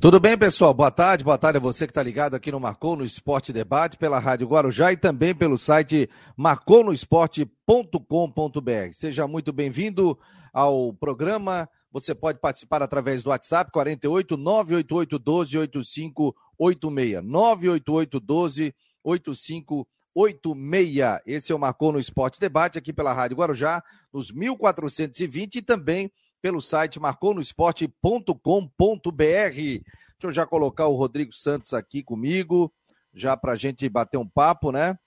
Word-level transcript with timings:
Tudo 0.00 0.20
bem, 0.20 0.38
pessoal? 0.38 0.72
Boa 0.72 0.92
tarde, 0.92 1.24
boa 1.24 1.36
tarde 1.36 1.56
a 1.56 1.60
você 1.60 1.84
que 1.84 1.90
está 1.90 2.04
ligado 2.04 2.36
aqui 2.36 2.52
no 2.52 2.60
Marcou 2.60 2.94
no 2.94 3.04
Esporte 3.04 3.52
Debate, 3.52 3.98
pela 3.98 4.20
Rádio 4.20 4.46
Guarujá 4.46 4.92
e 4.92 4.96
também 4.96 5.34
pelo 5.34 5.58
site 5.58 6.08
marconosport.com.br. 6.36 8.92
Seja 8.92 9.26
muito 9.26 9.52
bem-vindo 9.52 10.16
ao 10.52 10.94
programa. 10.94 11.68
Você 11.90 12.14
pode 12.14 12.38
participar 12.38 12.80
através 12.80 13.24
do 13.24 13.30
WhatsApp 13.30 13.72
48 13.72 14.36
988 14.36 15.18
12 15.18 15.58
8586. 15.58 17.24
988 17.24 18.20
12 18.20 18.74
8586. 19.02 21.22
Esse 21.26 21.50
é 21.50 21.54
o 21.56 21.58
Marcou 21.58 21.90
no 21.90 21.98
Esporte 21.98 22.38
Debate 22.38 22.78
aqui 22.78 22.92
pela 22.92 23.12
Rádio 23.12 23.36
Guarujá, 23.36 23.82
nos 24.12 24.30
1420 24.30 25.56
e 25.56 25.62
também 25.62 26.08
pelo 26.40 26.60
site 26.60 27.00
marconosport.com.br. 27.00 29.14
Deixa 29.14 29.82
eu 30.22 30.32
já 30.32 30.46
colocar 30.46 30.86
o 30.86 30.96
Rodrigo 30.96 31.32
Santos 31.32 31.72
aqui 31.72 32.02
comigo, 32.02 32.72
já 33.14 33.36
para 33.36 33.52
a 33.52 33.56
gente 33.56 33.88
bater 33.88 34.16
um 34.16 34.28
papo, 34.28 34.72
né? 34.72 34.98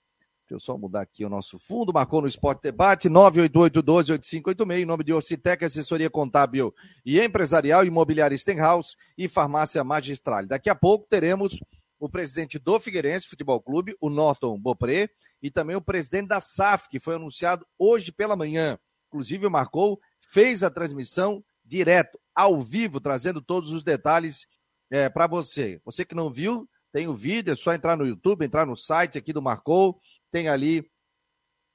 Deixa 0.42 0.54
eu 0.54 0.60
só 0.60 0.76
mudar 0.76 1.02
aqui 1.02 1.24
o 1.24 1.30
nosso 1.30 1.58
fundo, 1.58 1.92
marcou 1.92 2.20
no 2.20 2.28
Esporte 2.28 2.62
Debate, 2.62 3.08
988-12-8586, 3.08 4.82
em 4.82 4.84
nome 4.84 5.04
de 5.04 5.12
Orcitec, 5.12 5.64
assessoria 5.64 6.10
contábil 6.10 6.74
e 7.06 7.20
empresarial, 7.20 7.84
imobiliária 7.84 8.36
Stenhouse 8.36 8.96
e 9.16 9.28
farmácia 9.28 9.82
magistral. 9.84 10.46
Daqui 10.46 10.68
a 10.68 10.74
pouco 10.74 11.06
teremos 11.08 11.58
o 11.98 12.08
presidente 12.08 12.58
do 12.58 12.80
Figueirense 12.80 13.28
Futebol 13.28 13.62
Clube, 13.62 13.96
o 14.00 14.10
Norton 14.10 14.58
Bopré, 14.58 15.08
e 15.40 15.50
também 15.50 15.76
o 15.76 15.80
presidente 15.80 16.28
da 16.28 16.40
SAF, 16.40 16.88
que 16.88 16.98
foi 16.98 17.14
anunciado 17.14 17.64
hoje 17.78 18.10
pela 18.10 18.34
manhã. 18.34 18.76
Inclusive, 19.06 19.48
marcou 19.48 20.00
fez 20.32 20.62
a 20.62 20.70
transmissão 20.70 21.44
direto, 21.62 22.18
ao 22.34 22.60
vivo, 22.60 22.98
trazendo 23.00 23.42
todos 23.42 23.70
os 23.70 23.82
detalhes 23.82 24.46
é, 24.90 25.08
para 25.10 25.26
você. 25.26 25.80
Você 25.84 26.04
que 26.04 26.14
não 26.14 26.32
viu, 26.32 26.66
tem 26.90 27.06
o 27.06 27.14
vídeo, 27.14 27.52
é 27.52 27.56
só 27.56 27.74
entrar 27.74 27.96
no 27.96 28.06
YouTube, 28.06 28.44
entrar 28.44 28.66
no 28.66 28.76
site 28.76 29.18
aqui 29.18 29.32
do 29.32 29.42
Marcou, 29.42 30.00
tem 30.30 30.48
ali 30.48 30.90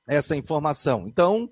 essa 0.08 0.35
informação. 0.35 1.05
Então, 1.08 1.52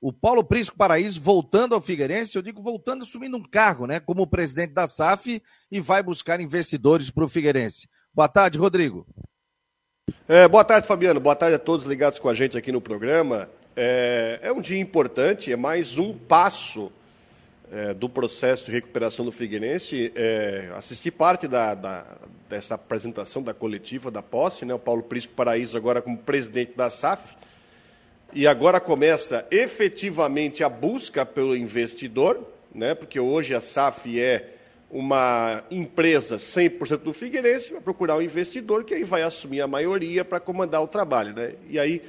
o 0.00 0.10
Paulo 0.10 0.42
Prisco 0.42 0.76
Paraíso 0.76 1.20
voltando 1.20 1.74
ao 1.74 1.82
Figueirense, 1.82 2.36
eu 2.36 2.42
digo 2.42 2.62
voltando, 2.62 3.02
assumindo 3.02 3.36
um 3.36 3.42
cargo, 3.42 3.86
né, 3.86 4.00
como 4.00 4.26
presidente 4.26 4.72
da 4.72 4.86
SAF 4.86 5.42
e 5.70 5.80
vai 5.80 6.02
buscar 6.02 6.40
investidores 6.40 7.10
para 7.10 7.24
o 7.24 7.28
Figueirense. 7.28 7.88
Boa 8.14 8.28
tarde, 8.28 8.56
Rodrigo. 8.56 9.06
É, 10.26 10.48
boa 10.48 10.64
tarde, 10.64 10.86
Fabiano. 10.86 11.20
Boa 11.20 11.36
tarde 11.36 11.56
a 11.56 11.58
todos 11.58 11.84
ligados 11.84 12.18
com 12.18 12.28
a 12.28 12.34
gente 12.34 12.56
aqui 12.56 12.72
no 12.72 12.80
programa. 12.80 13.50
É, 13.80 14.40
é 14.42 14.52
um 14.52 14.60
dia 14.60 14.80
importante, 14.80 15.52
é 15.52 15.56
mais 15.56 15.98
um 15.98 16.12
passo 16.12 16.90
é, 17.70 17.94
do 17.94 18.08
processo 18.08 18.66
de 18.66 18.72
recuperação 18.72 19.24
do 19.24 19.30
Figueirense. 19.30 20.10
É, 20.16 20.72
assisti 20.74 21.12
parte 21.12 21.46
da, 21.46 21.76
da, 21.76 22.04
dessa 22.48 22.74
apresentação 22.74 23.40
da 23.40 23.54
coletiva 23.54 24.10
da 24.10 24.20
posse, 24.20 24.64
né? 24.64 24.74
o 24.74 24.80
Paulo 24.80 25.04
Prisco 25.04 25.32
Paraíso 25.32 25.76
agora 25.76 26.02
como 26.02 26.18
presidente 26.18 26.76
da 26.76 26.90
SAF. 26.90 27.36
E 28.32 28.48
agora 28.48 28.80
começa 28.80 29.46
efetivamente 29.48 30.64
a 30.64 30.68
busca 30.68 31.24
pelo 31.24 31.56
investidor, 31.56 32.44
né? 32.74 32.96
porque 32.96 33.20
hoje 33.20 33.54
a 33.54 33.60
SAF 33.60 34.20
é 34.20 34.54
uma 34.90 35.62
empresa 35.70 36.36
100% 36.36 36.96
do 36.96 37.12
Figueirense, 37.12 37.70
vai 37.70 37.80
procurar 37.80 38.16
um 38.16 38.22
investidor 38.22 38.82
que 38.82 38.94
aí 38.94 39.04
vai 39.04 39.22
assumir 39.22 39.60
a 39.60 39.68
maioria 39.68 40.24
para 40.24 40.40
comandar 40.40 40.82
o 40.82 40.88
trabalho. 40.88 41.32
Né? 41.32 41.52
E 41.70 41.78
aí 41.78 42.02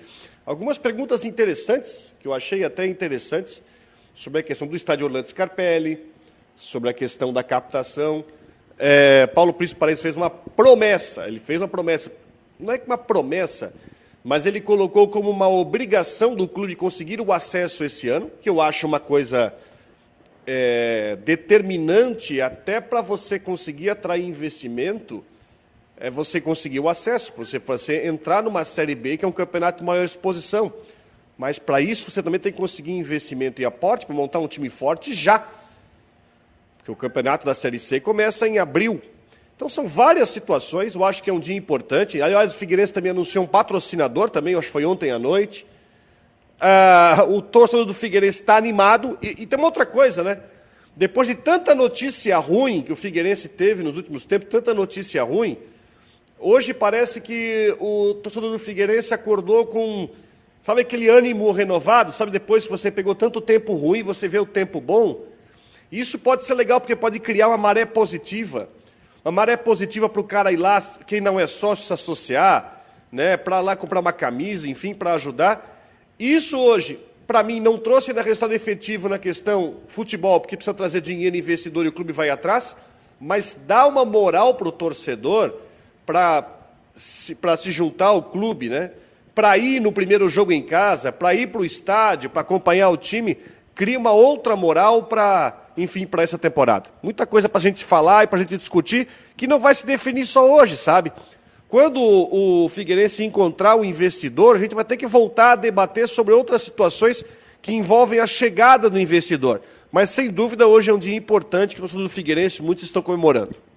Algumas 0.50 0.80
perguntas 0.80 1.24
interessantes, 1.26 2.12
que 2.20 2.28
eu 2.28 2.34
achei 2.34 2.64
até 2.64 2.84
interessantes, 2.88 3.62
sobre 4.16 4.40
a 4.40 4.44
questão 4.44 4.68
do 4.68 4.76
estádio 4.76 5.06
Orlando 5.06 5.28
Scarpelli, 5.28 6.04
sobre 6.56 6.90
a 6.90 6.94
questão 6.94 7.32
da 7.32 7.44
captação. 7.44 8.26
É, 8.76 9.28
Paulo 9.28 9.54
Príncipe 9.54 9.80
Paraíso 9.80 10.02
fez 10.02 10.16
uma 10.16 10.32
promessa, 10.32 11.28
ele 11.28 11.40
fez 11.40 11.62
uma 11.62 11.68
promessa, 11.68 12.12
não 12.60 12.74
é 12.74 12.82
uma 12.84 12.98
promessa, 12.98 13.72
mas 14.24 14.48
ele 14.48 14.60
colocou 14.60 15.08
como 15.08 15.30
uma 15.30 15.48
obrigação 15.48 16.34
do 16.34 16.48
clube 16.48 16.76
conseguir 16.76 17.22
o 17.22 17.32
acesso 17.32 17.84
esse 17.84 18.10
ano, 18.10 18.32
que 18.42 18.50
eu 18.50 18.60
acho 18.60 18.88
uma 18.88 19.00
coisa 19.00 19.54
é, 20.48 21.16
determinante 21.24 22.42
até 22.42 22.82
para 22.82 23.02
você 23.02 23.38
conseguir 23.38 23.92
atrair 23.92 24.26
investimento 24.26 25.24
é 26.00 26.10
você 26.10 26.40
conseguir 26.40 26.80
o 26.80 26.88
acesso, 26.88 27.34
você, 27.36 27.60
você 27.60 28.08
entrar 28.08 28.42
numa 28.42 28.64
Série 28.64 28.96
B, 28.96 29.18
que 29.18 29.26
é 29.26 29.28
um 29.28 29.34
campeonato 29.34 29.80
de 29.80 29.84
maior 29.84 30.04
exposição. 30.04 30.74
Mas 31.38 31.60
para 31.60 31.82
isso 31.82 32.10
você 32.10 32.24
também 32.24 32.40
tem 32.40 32.52
que 32.52 32.58
conseguir 32.58 32.92
investimento 32.94 33.62
e 33.62 33.66
aporte 33.66 34.06
para 34.06 34.16
montar 34.16 34.40
um 34.40 34.48
time 34.48 34.70
forte 34.70 35.14
já. 35.14 35.46
Porque 36.78 36.92
o 36.92 36.96
campeonato 36.96 37.46
da 37.46 37.54
Série 37.54 37.80
C 37.80 38.00
começa 38.00 38.48
em 38.48 38.60
abril. 38.60 39.02
Então 39.56 39.68
são 39.68 39.86
várias 39.88 40.30
situações, 40.30 40.96
eu 40.96 41.04
acho 41.04 41.22
que 41.22 41.30
é 41.30 41.34
um 41.34 41.40
dia 41.40 41.56
importante. 41.56 42.22
Aliás, 42.22 42.56
o 42.56 42.58
Figueirense 42.58 42.94
também 42.94 43.12
anunciou 43.12 43.44
um 43.44 43.48
patrocinador 43.48 44.30
também, 44.30 44.56
acho 44.56 44.68
que 44.68 44.72
foi 44.74 44.86
ontem 44.86 45.12
à 45.12 45.20
noite. 45.20 45.66
Ah, 46.62 47.26
o 47.28 47.42
torcedor 47.42 47.86
do 47.86 47.94
Figueirense 47.94 48.40
está 48.40 48.56
animado. 48.56 49.18
E, 49.22 49.44
e 49.44 49.46
tem 49.46 49.60
uma 49.60 49.68
outra 49.68 49.86
coisa, 49.86 50.24
né? 50.24 50.40
Depois 50.96 51.28
de 51.28 51.36
tanta 51.36 51.76
notícia 51.76 52.38
ruim 52.38 52.82
que 52.82 52.92
o 52.92 52.96
Figueirense 52.96 53.50
teve 53.50 53.84
nos 53.84 53.98
últimos 53.98 54.26
tempos, 54.26 54.50
tanta 54.50 54.74
notícia 54.74 55.24
ruim, 55.24 55.58
Hoje 56.42 56.74
parece 56.74 57.20
que 57.20 57.76
o 57.82 58.14
torcedor 58.14 58.50
do 58.50 58.58
Figueirense 58.58 59.14
acordou 59.14 59.66
com, 59.66 60.10
sabe 60.64 60.80
aquele 60.80 61.10
ânimo 61.10 61.52
renovado? 61.52 62.14
Sabe 62.14 62.32
depois 62.32 62.64
que 62.64 62.72
você 62.72 62.90
pegou 62.90 63.14
tanto 63.14 63.42
tempo 63.42 63.74
ruim, 63.74 64.04
você 64.04 64.26
vê 64.26 64.40
o 64.40 64.46
tempo 64.46 64.80
bom? 64.80 65.26
Isso 65.92 66.18
pode 66.18 66.46
ser 66.46 66.54
legal 66.54 66.80
porque 66.80 66.96
pode 66.96 67.20
criar 67.20 67.50
uma 67.50 67.58
maré 67.58 67.84
positiva. 67.84 68.70
Uma 69.26 69.34
maré 69.34 69.58
positiva 69.58 70.08
para 70.08 70.22
o 70.22 70.24
cara 70.24 70.50
ir 70.50 70.56
lá, 70.56 70.82
quem 71.06 71.20
não 71.20 71.38
é 71.38 71.46
sócio, 71.46 71.86
se 71.86 71.92
associar, 71.92 72.86
né, 73.12 73.36
para 73.36 73.60
lá 73.60 73.76
comprar 73.76 74.00
uma 74.00 74.14
camisa, 74.14 74.66
enfim, 74.66 74.94
para 74.94 75.16
ajudar. 75.16 75.78
Isso 76.18 76.58
hoje, 76.58 77.02
para 77.28 77.44
mim, 77.44 77.60
não 77.60 77.78
trouxe 77.78 78.12
ainda 78.12 78.22
resultado 78.22 78.54
efetivo 78.54 79.10
na 79.10 79.20
questão 79.20 79.76
futebol, 79.88 80.40
porque 80.40 80.56
precisa 80.56 80.74
trazer 80.74 81.02
dinheiro, 81.02 81.36
investidor 81.36 81.86
e 81.86 81.90
o 81.90 81.94
clube 81.94 82.14
vai 82.14 82.30
atrás, 82.30 82.78
mas 83.20 83.60
dá 83.68 83.86
uma 83.86 84.06
moral 84.06 84.56
para 84.56 84.70
o 84.70 84.72
torcedor 84.72 85.68
para 86.10 86.44
se, 86.96 87.38
se 87.60 87.70
juntar 87.70 88.08
ao 88.08 88.24
clube, 88.24 88.68
né? 88.68 88.90
para 89.36 89.56
ir 89.60 89.80
no 89.80 89.92
primeiro 89.92 90.28
jogo 90.28 90.52
em 90.52 90.64
casa, 90.64 91.12
para 91.12 91.36
ir 91.36 91.52
para 91.52 91.62
o 91.62 91.66
estádio, 91.66 92.32
para 92.32 92.42
acompanhar 92.42 92.90
o 92.90 92.98
time, 92.98 93.38
cria 93.76 94.00
uma 94.00 94.12
outra 94.12 94.56
moral 94.56 95.04
para, 95.04 95.56
enfim, 95.78 96.08
para 96.08 96.24
essa 96.24 96.36
temporada. 96.36 96.90
Muita 97.04 97.28
coisa 97.28 97.48
para 97.48 97.60
a 97.60 97.62
gente 97.62 97.86
falar 97.86 98.24
e 98.24 98.28
para 98.28 98.40
a 98.40 98.42
gente 98.42 98.58
discutir, 98.58 99.08
que 99.38 99.46
não 99.46 99.60
vai 99.60 99.76
se 99.76 99.86
definir 99.86 100.26
só 100.26 100.52
hoje, 100.52 100.78
sabe? 100.78 101.14
Quando 101.68 102.02
o 102.02 102.68
Figueirense 102.70 103.24
encontrar 103.24 103.76
o 103.76 103.86
investidor, 103.86 104.56
a 104.56 104.60
gente 104.60 104.74
vai 104.74 104.84
ter 104.84 104.98
que 104.98 105.06
voltar 105.06 105.52
a 105.52 105.56
debater 105.56 106.10
sobre 106.10 106.34
outras 106.34 106.64
situações 106.64 107.24
que 107.62 107.72
envolvem 107.72 108.20
a 108.20 108.26
chegada 108.26 108.90
do 108.90 109.00
investidor. 109.00 109.62
Mas, 109.92 110.10
sem 110.10 110.32
dúvida, 110.32 110.66
hoje 110.66 110.90
é 110.90 110.94
um 110.94 110.98
dia 110.98 111.16
importante 111.16 111.76
que 111.76 111.82
nós 111.84 111.92
do 111.92 112.10
Figueirense 112.10 112.64
muitos 112.64 112.84
estão 112.84 113.04
comemorando. 113.04 113.69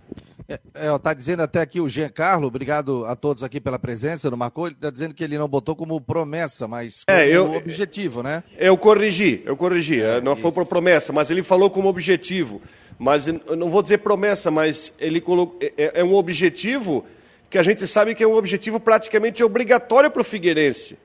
É, 0.48 0.58
é, 0.74 0.98
tá 0.98 1.14
dizendo 1.14 1.42
até 1.42 1.60
aqui 1.60 1.80
o 1.80 1.88
Jean 1.88 2.08
Carlos, 2.08 2.48
obrigado 2.48 3.04
a 3.06 3.14
todos 3.14 3.42
aqui 3.42 3.60
pela 3.60 3.78
presença 3.78 4.30
no 4.30 4.36
Marcou, 4.36 4.66
ele 4.66 4.74
está 4.74 4.90
dizendo 4.90 5.14
que 5.14 5.22
ele 5.22 5.38
não 5.38 5.48
botou 5.48 5.74
como 5.76 6.00
promessa, 6.00 6.66
mas 6.66 7.04
como 7.04 7.18
é, 7.18 7.28
eu, 7.28 7.52
objetivo, 7.54 8.22
né? 8.22 8.42
Eu 8.58 8.76
corrigi, 8.76 9.42
eu 9.44 9.56
corrigi, 9.56 10.00
é, 10.00 10.20
não 10.20 10.32
isso. 10.32 10.42
foi 10.42 10.52
por 10.52 10.66
promessa, 10.66 11.12
mas 11.12 11.30
ele 11.30 11.42
falou 11.42 11.70
como 11.70 11.88
objetivo. 11.88 12.60
Mas 12.98 13.26
não 13.26 13.68
vou 13.68 13.82
dizer 13.82 13.98
promessa, 13.98 14.50
mas 14.50 14.92
ele 14.98 15.20
colocou, 15.20 15.58
é, 15.60 15.72
é, 15.76 16.00
é 16.00 16.04
um 16.04 16.14
objetivo 16.14 17.04
que 17.50 17.58
a 17.58 17.62
gente 17.62 17.86
sabe 17.86 18.14
que 18.14 18.22
é 18.22 18.26
um 18.26 18.34
objetivo 18.34 18.80
praticamente 18.80 19.42
obrigatório 19.42 20.10
para 20.10 20.22
o 20.22 20.24
Figueirense. 20.24 20.98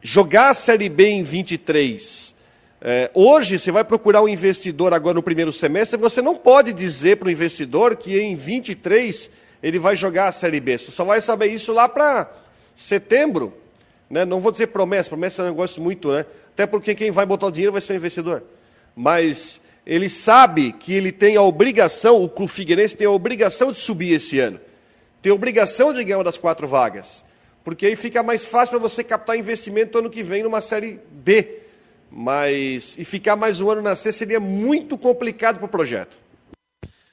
Jogar 0.00 0.50
a 0.50 0.54
Série 0.54 0.88
B 0.88 1.08
em 1.08 1.22
23 1.22 2.34
é, 2.82 3.10
hoje, 3.12 3.58
você 3.58 3.70
vai 3.70 3.84
procurar 3.84 4.22
um 4.22 4.28
investidor 4.28 4.94
agora 4.94 5.14
no 5.14 5.22
primeiro 5.22 5.52
semestre, 5.52 5.98
você 5.98 6.22
não 6.22 6.34
pode 6.34 6.72
dizer 6.72 7.18
para 7.18 7.28
o 7.28 7.30
investidor 7.30 7.94
que 7.94 8.18
em 8.18 8.34
23 8.34 9.30
ele 9.62 9.78
vai 9.78 9.94
jogar 9.94 10.28
a 10.28 10.32
Série 10.32 10.60
B. 10.60 10.78
Você 10.78 10.90
só 10.90 11.04
vai 11.04 11.20
saber 11.20 11.48
isso 11.48 11.72
lá 11.74 11.88
para 11.88 12.32
setembro. 12.74 13.52
Né? 14.08 14.24
Não 14.24 14.40
vou 14.40 14.50
dizer 14.50 14.68
promessa, 14.68 15.10
promessa 15.10 15.42
é 15.42 15.44
um 15.44 15.48
negócio 15.48 15.82
muito, 15.82 16.10
né? 16.10 16.24
Até 16.54 16.66
porque 16.66 16.94
quem 16.94 17.10
vai 17.10 17.26
botar 17.26 17.46
o 17.46 17.50
dinheiro 17.50 17.72
vai 17.72 17.82
ser 17.82 17.92
o 17.92 17.96
investidor. 17.96 18.42
Mas 18.96 19.60
ele 19.86 20.08
sabe 20.08 20.72
que 20.72 20.94
ele 20.94 21.12
tem 21.12 21.36
a 21.36 21.42
obrigação, 21.42 22.22
o 22.22 22.28
Clube 22.28 22.50
Figueirense 22.50 22.96
tem 22.96 23.06
a 23.06 23.10
obrigação 23.10 23.70
de 23.70 23.78
subir 23.78 24.14
esse 24.14 24.40
ano. 24.40 24.58
Tem 25.20 25.30
a 25.30 25.34
obrigação 25.34 25.92
de 25.92 26.02
ganhar 26.02 26.16
uma 26.16 26.24
das 26.24 26.38
quatro 26.38 26.66
vagas. 26.66 27.26
Porque 27.62 27.84
aí 27.84 27.94
fica 27.94 28.22
mais 28.22 28.46
fácil 28.46 28.70
para 28.70 28.78
você 28.78 29.04
captar 29.04 29.36
investimento 29.36 29.98
ano 29.98 30.08
que 30.08 30.22
vem 30.22 30.42
numa 30.42 30.62
Série 30.62 30.98
B 31.10 31.59
mas 32.10 32.96
e 32.98 33.04
ficar 33.04 33.36
mais 33.36 33.60
um 33.60 33.70
ano 33.70 33.82
na 33.82 33.94
C 33.94 34.10
seria 34.10 34.40
muito 34.40 34.98
complicado 34.98 35.58
para 35.58 35.66
o 35.66 35.68
projeto. 35.68 36.30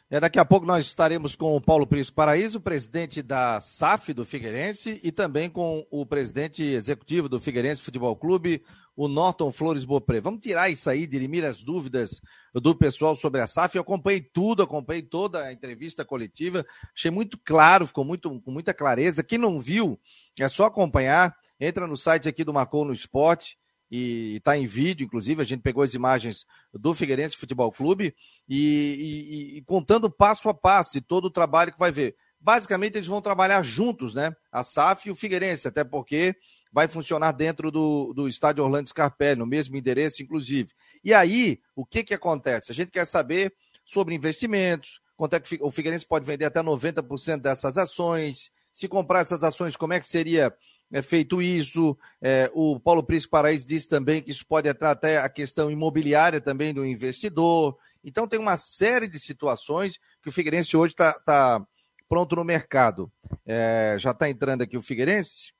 É, 0.09 0.21
daqui 0.21 0.39
a 0.39 0.45
pouco 0.45 0.65
nós 0.65 0.85
estaremos 0.85 1.35
com 1.35 1.53
o 1.53 1.59
Paulo 1.59 1.85
Príncipe 1.85 2.15
Paraíso, 2.15 2.61
presidente 2.61 3.21
da 3.21 3.59
SAF 3.59 4.13
do 4.13 4.25
Figueirense, 4.25 5.01
e 5.03 5.11
também 5.11 5.49
com 5.49 5.85
o 5.91 6.05
presidente 6.05 6.63
executivo 6.63 7.27
do 7.27 7.41
Figueirense 7.41 7.81
Futebol 7.81 8.15
Clube, 8.15 8.63
o 8.95 9.09
Norton 9.09 9.51
Flores 9.51 9.83
Bopré. 9.83 10.21
Vamos 10.21 10.39
tirar 10.39 10.69
isso 10.69 10.89
aí, 10.89 11.05
dirimir 11.05 11.43
as 11.43 11.61
dúvidas 11.61 12.21
do 12.53 12.73
pessoal 12.73 13.17
sobre 13.17 13.41
a 13.41 13.47
SAF. 13.47 13.75
Eu 13.75 13.81
acompanhei 13.81 14.21
tudo, 14.21 14.63
acompanhei 14.63 15.01
toda 15.01 15.43
a 15.43 15.51
entrevista 15.51 16.05
coletiva, 16.05 16.65
achei 16.95 17.11
muito 17.11 17.37
claro, 17.43 17.85
ficou 17.85 18.05
muito, 18.05 18.39
com 18.39 18.49
muita 18.49 18.73
clareza. 18.73 19.21
Quem 19.23 19.37
não 19.37 19.59
viu, 19.59 19.99
é 20.39 20.47
só 20.47 20.67
acompanhar. 20.67 21.35
Entra 21.59 21.85
no 21.85 21.97
site 21.97 22.29
aqui 22.29 22.45
do 22.45 22.53
Marcou 22.53 22.85
no 22.85 22.93
Esporte 22.93 23.57
e 23.89 24.35
está 24.37 24.57
em 24.57 24.65
vídeo, 24.65 25.05
inclusive, 25.05 25.41
a 25.41 25.45
gente 25.45 25.61
pegou 25.61 25.83
as 25.83 25.93
imagens 25.93 26.45
do 26.73 26.93
Figueirense 26.93 27.37
Futebol 27.37 27.71
Clube 27.71 28.13
e, 28.47 29.53
e, 29.53 29.57
e, 29.57 29.61
contando 29.63 30.09
passo 30.09 30.49
a 30.49 30.53
passo 30.53 30.93
de 30.93 31.01
todo 31.01 31.25
o 31.25 31.31
trabalho 31.31 31.71
que 31.71 31.79
vai 31.79 31.91
ver. 31.91 32.15
Basicamente, 32.39 32.95
eles 32.95 33.07
vão 33.07 33.21
trabalhar 33.21 33.63
juntos, 33.63 34.13
né? 34.13 34.35
A 34.51 34.63
SAF 34.63 35.07
e 35.07 35.11
o 35.11 35.15
Figueirense, 35.15 35.67
até 35.67 35.83
porque 35.83 36.35
vai 36.71 36.87
funcionar 36.87 37.31
dentro 37.31 37.71
do, 37.71 38.13
do 38.13 38.27
estádio 38.27 38.63
Orlando 38.63 38.89
Scarpelli, 38.89 39.39
no 39.39 39.47
mesmo 39.47 39.75
endereço, 39.75 40.21
inclusive. 40.21 40.69
E 41.03 41.13
aí, 41.13 41.59
o 41.75 41.85
que, 41.85 42.03
que 42.03 42.13
acontece? 42.13 42.71
A 42.71 42.75
gente 42.75 42.91
quer 42.91 43.05
saber 43.05 43.53
sobre 43.85 44.13
investimentos, 44.13 45.01
quanto 45.15 45.35
é 45.35 45.39
que 45.39 45.57
o 45.61 45.71
Figueirense 45.71 46.05
pode 46.05 46.25
vender 46.25 46.45
até 46.45 46.61
90% 46.61 47.41
dessas 47.41 47.77
ações, 47.77 48.51
se 48.71 48.87
comprar 48.87 49.21
essas 49.21 49.43
ações, 49.43 49.75
como 49.75 49.93
é 49.93 49.99
que 49.99 50.07
seria 50.07 50.53
é, 50.91 51.01
feito 51.01 51.41
isso. 51.41 51.97
É, 52.21 52.49
o 52.53 52.79
Paulo 52.79 53.03
Príncipe 53.03 53.31
Paraíso 53.31 53.67
disse 53.67 53.87
também 53.87 54.21
que 54.21 54.31
isso 54.31 54.45
pode 54.45 54.69
entrar 54.69 54.91
até 54.91 55.17
a 55.17 55.29
questão 55.29 55.69
imobiliária 55.69 56.39
também 56.39 56.73
do 56.73 56.85
investidor. 56.85 57.77
Então 58.03 58.27
tem 58.27 58.39
uma 58.39 58.57
série 58.57 59.07
de 59.07 59.19
situações 59.19 59.97
que 60.21 60.29
o 60.29 60.31
Figueirense 60.31 60.77
hoje 60.77 60.93
está 60.93 61.13
tá 61.19 61.65
pronto 62.07 62.35
no 62.35 62.43
mercado. 62.43 63.11
É, 63.45 63.97
já 63.99 64.11
está 64.11 64.29
entrando 64.29 64.61
aqui 64.61 64.77
o 64.77 64.81
Figueirense. 64.81 65.53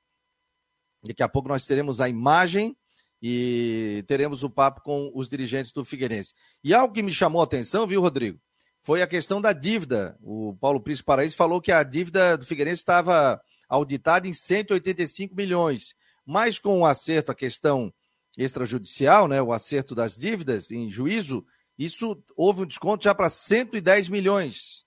Daqui 1.06 1.22
a 1.22 1.28
pouco 1.28 1.48
nós 1.48 1.66
teremos 1.66 2.00
a 2.00 2.08
imagem 2.08 2.76
e 3.20 4.04
teremos 4.06 4.42
o 4.42 4.50
papo 4.50 4.80
com 4.82 5.10
os 5.14 5.28
dirigentes 5.28 5.72
do 5.72 5.84
Figueirense. 5.84 6.34
E 6.62 6.72
algo 6.72 6.94
que 6.94 7.02
me 7.02 7.12
chamou 7.12 7.40
a 7.40 7.44
atenção, 7.44 7.86
viu, 7.86 8.00
Rodrigo? 8.00 8.40
Foi 8.80 9.02
a 9.02 9.06
questão 9.06 9.40
da 9.40 9.52
dívida. 9.52 10.16
O 10.22 10.56
Paulo 10.60 10.80
Príncipe 10.80 11.06
Paraíso 11.06 11.36
falou 11.36 11.60
que 11.60 11.72
a 11.72 11.82
dívida 11.82 12.38
do 12.38 12.46
Figueirense 12.46 12.80
estava 12.80 13.40
auditada 13.68 14.26
em 14.26 14.32
185 14.32 15.34
milhões. 15.34 15.94
Mas 16.24 16.58
com 16.58 16.80
o 16.80 16.86
acerto, 16.86 17.32
a 17.32 17.34
questão 17.34 17.92
extrajudicial, 18.36 19.26
né, 19.26 19.42
o 19.42 19.52
acerto 19.52 19.94
das 19.94 20.16
dívidas 20.16 20.70
em 20.70 20.90
juízo, 20.90 21.44
isso 21.78 22.22
houve 22.36 22.62
um 22.62 22.66
desconto 22.66 23.04
já 23.04 23.14
para 23.14 23.30
110 23.30 24.08
milhões. 24.08 24.84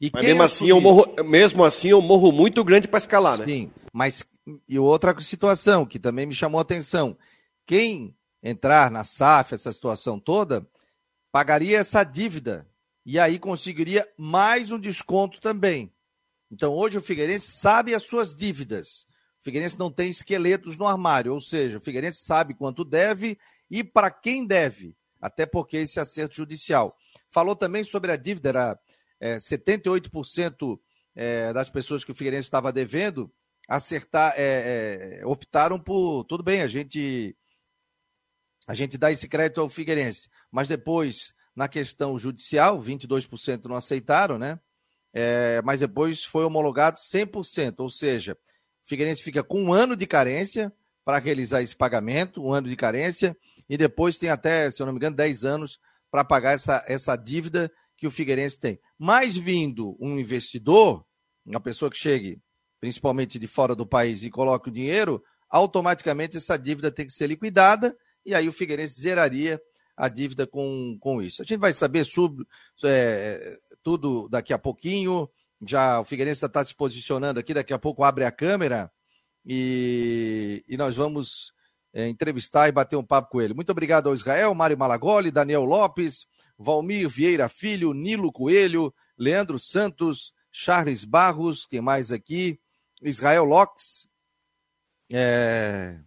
E 0.00 0.10
mas 0.12 0.24
mesmo 0.24 0.42
assim, 0.42 0.68
eu 0.68 0.80
morro, 0.80 1.14
mesmo 1.24 1.64
assim, 1.64 1.88
eu 1.88 2.02
morro 2.02 2.32
muito 2.32 2.64
grande 2.64 2.88
para 2.88 2.98
escalar, 2.98 3.38
né? 3.38 3.44
Sim, 3.44 3.70
mas 3.92 4.24
e 4.68 4.78
outra 4.78 5.18
situação 5.20 5.86
que 5.86 5.98
também 5.98 6.26
me 6.26 6.34
chamou 6.34 6.58
a 6.58 6.62
atenção: 6.62 7.16
quem 7.64 8.16
entrar 8.42 8.90
na 8.90 9.04
SAF, 9.04 9.54
essa 9.54 9.72
situação 9.72 10.18
toda, 10.18 10.66
pagaria 11.30 11.78
essa 11.78 12.02
dívida 12.02 12.66
e 13.06 13.18
aí 13.18 13.38
conseguiria 13.38 14.08
mais 14.18 14.72
um 14.72 14.78
desconto 14.78 15.40
também. 15.40 15.92
Então 16.52 16.74
hoje 16.74 16.98
o 16.98 17.02
Figueirense 17.02 17.46
sabe 17.46 17.94
as 17.94 18.02
suas 18.02 18.34
dívidas. 18.34 19.06
O 19.40 19.44
Figueirense 19.44 19.78
não 19.78 19.90
tem 19.90 20.10
esqueletos 20.10 20.76
no 20.76 20.86
armário, 20.86 21.32
ou 21.32 21.40
seja, 21.40 21.78
o 21.78 21.80
Figueirense 21.80 22.22
sabe 22.24 22.52
quanto 22.54 22.84
deve 22.84 23.38
e 23.70 23.82
para 23.82 24.10
quem 24.10 24.46
deve, 24.46 24.94
até 25.18 25.46
porque 25.46 25.78
esse 25.78 25.98
acerto 25.98 26.36
judicial. 26.36 26.94
Falou 27.30 27.56
também 27.56 27.82
sobre 27.82 28.12
a 28.12 28.16
dívida, 28.16 28.50
era 28.50 28.80
é, 29.18 29.36
78% 29.36 30.78
é, 31.14 31.52
das 31.54 31.70
pessoas 31.70 32.04
que 32.04 32.12
o 32.12 32.14
Figueirense 32.14 32.46
estava 32.46 32.70
devendo 32.70 33.32
acertar, 33.66 34.34
é, 34.36 35.20
é, 35.20 35.26
optaram 35.26 35.80
por 35.80 36.24
tudo 36.24 36.42
bem, 36.42 36.60
a 36.60 36.66
gente 36.66 37.34
a 38.68 38.74
gente 38.74 38.96
dá 38.96 39.10
esse 39.10 39.26
crédito 39.26 39.60
ao 39.60 39.68
Figueirense, 39.68 40.28
mas 40.50 40.68
depois 40.68 41.34
na 41.56 41.66
questão 41.66 42.18
judicial, 42.18 42.80
22% 42.80 43.64
não 43.64 43.76
aceitaram, 43.76 44.38
né? 44.38 44.60
É, 45.12 45.60
mas 45.64 45.80
depois 45.80 46.24
foi 46.24 46.44
homologado 46.44 46.98
100%, 46.98 47.74
ou 47.78 47.90
seja, 47.90 48.36
Figueirense 48.84 49.22
fica 49.22 49.42
com 49.42 49.62
um 49.62 49.72
ano 49.72 49.96
de 49.96 50.06
carência 50.06 50.72
para 51.04 51.18
realizar 51.18 51.62
esse 51.62 51.74
pagamento, 51.74 52.44
um 52.44 52.52
ano 52.52 52.68
de 52.68 52.76
carência, 52.76 53.36
e 53.68 53.76
depois 53.76 54.16
tem 54.16 54.28
até, 54.28 54.70
se 54.70 54.82
eu 54.82 54.86
não 54.86 54.92
me 54.92 54.98
engano, 54.98 55.16
10 55.16 55.44
anos 55.44 55.78
para 56.10 56.24
pagar 56.24 56.52
essa, 56.52 56.84
essa 56.86 57.16
dívida 57.16 57.72
que 57.96 58.06
o 58.06 58.10
Figueirense 58.10 58.58
tem. 58.58 58.80
Mas 58.98 59.36
vindo 59.36 59.96
um 60.00 60.18
investidor, 60.18 61.04
uma 61.44 61.60
pessoa 61.60 61.90
que 61.90 61.96
chegue 61.96 62.40
principalmente 62.80 63.38
de 63.38 63.46
fora 63.46 63.76
do 63.76 63.86
país 63.86 64.24
e 64.24 64.30
coloque 64.30 64.68
o 64.68 64.72
dinheiro, 64.72 65.22
automaticamente 65.48 66.36
essa 66.36 66.56
dívida 66.56 66.90
tem 66.90 67.06
que 67.06 67.12
ser 67.12 67.28
liquidada 67.28 67.96
e 68.26 68.34
aí 68.34 68.48
o 68.48 68.52
Figueirense 68.52 69.00
zeraria 69.00 69.60
a 69.96 70.08
dívida 70.08 70.46
com, 70.46 70.96
com 71.00 71.22
isso. 71.22 71.42
A 71.42 71.44
gente 71.44 71.60
vai 71.60 71.72
saber 71.72 72.04
sobre, 72.04 72.44
é, 72.84 73.56
tudo 73.82 74.28
daqui 74.28 74.52
a 74.52 74.58
pouquinho. 74.58 75.28
Já 75.64 76.00
o 76.00 76.04
Figueirense 76.04 76.44
está 76.44 76.64
se 76.64 76.74
posicionando 76.74 77.38
aqui, 77.38 77.54
daqui 77.54 77.72
a 77.72 77.78
pouco 77.78 78.02
abre 78.02 78.24
a 78.24 78.32
câmera 78.32 78.90
e, 79.44 80.64
e 80.68 80.76
nós 80.76 80.96
vamos 80.96 81.52
é, 81.92 82.08
entrevistar 82.08 82.68
e 82.68 82.72
bater 82.72 82.96
um 82.96 83.04
papo 83.04 83.30
com 83.30 83.40
ele. 83.40 83.54
Muito 83.54 83.70
obrigado 83.70 84.08
ao 84.08 84.14
Israel, 84.14 84.54
Mário 84.54 84.78
Malagoli, 84.78 85.30
Daniel 85.30 85.64
Lopes, 85.64 86.26
Valmir 86.58 87.08
Vieira 87.08 87.48
Filho, 87.48 87.92
Nilo 87.92 88.32
Coelho, 88.32 88.92
Leandro 89.16 89.58
Santos, 89.58 90.32
Charles 90.50 91.04
Barros, 91.04 91.66
quem 91.66 91.80
mais 91.80 92.10
aqui? 92.10 92.58
Israel 93.00 93.44
Locks. 93.44 94.08
É... 95.12 95.98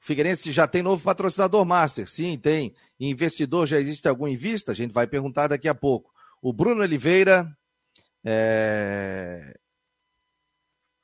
O 0.00 0.06
Figueirense 0.08 0.52
já 0.52 0.66
tem 0.66 0.82
novo 0.82 1.02
patrocinador 1.02 1.64
master. 1.64 2.08
Sim, 2.08 2.38
tem. 2.38 2.74
Investidor 2.98 3.66
já 3.66 3.78
existe 3.78 4.08
algum 4.08 4.26
em 4.26 4.36
vista? 4.36 4.72
A 4.72 4.74
gente 4.74 4.92
vai 4.92 5.06
perguntar 5.06 5.48
daqui 5.48 5.68
a 5.68 5.74
pouco. 5.74 6.12
O 6.40 6.52
Bruno 6.52 6.82
Oliveira 6.82 7.50
é... 8.24 9.58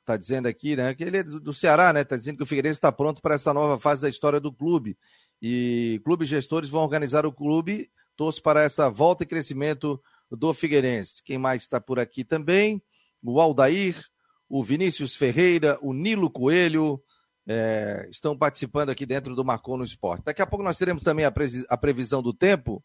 tá 0.05 0.15
dizendo 0.17 0.47
aqui, 0.47 0.75
né, 0.75 0.93
que 0.93 1.03
ele 1.03 1.17
é 1.17 1.23
do 1.23 1.53
Ceará, 1.53 1.91
né? 1.91 2.03
Tá 2.03 2.15
dizendo 2.15 2.37
que 2.37 2.43
o 2.43 2.45
Figueirense 2.45 2.77
está 2.77 2.91
pronto 2.91 3.21
para 3.21 3.35
essa 3.35 3.53
nova 3.53 3.79
fase 3.79 4.01
da 4.01 4.09
história 4.09 4.39
do 4.39 4.53
clube. 4.53 4.97
E 5.41 6.01
clubes 6.03 6.29
gestores 6.29 6.69
vão 6.69 6.83
organizar 6.83 7.25
o 7.25 7.33
clube. 7.33 7.91
Torço 8.15 8.41
para 8.41 8.63
essa 8.63 8.89
volta 8.89 9.23
e 9.23 9.27
crescimento 9.27 10.01
do 10.31 10.53
Figueirense. 10.53 11.21
Quem 11.23 11.37
mais 11.37 11.63
está 11.63 11.81
por 11.81 11.99
aqui 11.99 12.23
também? 12.23 12.81
O 13.21 13.41
Aldair, 13.41 14.01
o 14.47 14.63
Vinícius 14.63 15.15
Ferreira, 15.15 15.77
o 15.81 15.93
Nilo 15.93 16.29
Coelho, 16.29 17.01
é, 17.47 18.07
estão 18.09 18.37
participando 18.37 18.89
aqui 18.89 19.05
dentro 19.05 19.35
do 19.35 19.43
Marcou 19.43 19.77
no 19.77 19.83
Esporte. 19.83 20.23
Daqui 20.23 20.41
a 20.41 20.47
pouco 20.47 20.63
nós 20.63 20.77
teremos 20.77 21.03
também 21.03 21.25
a, 21.25 21.33
a 21.69 21.77
previsão 21.77 22.23
do 22.23 22.33
tempo 22.33 22.83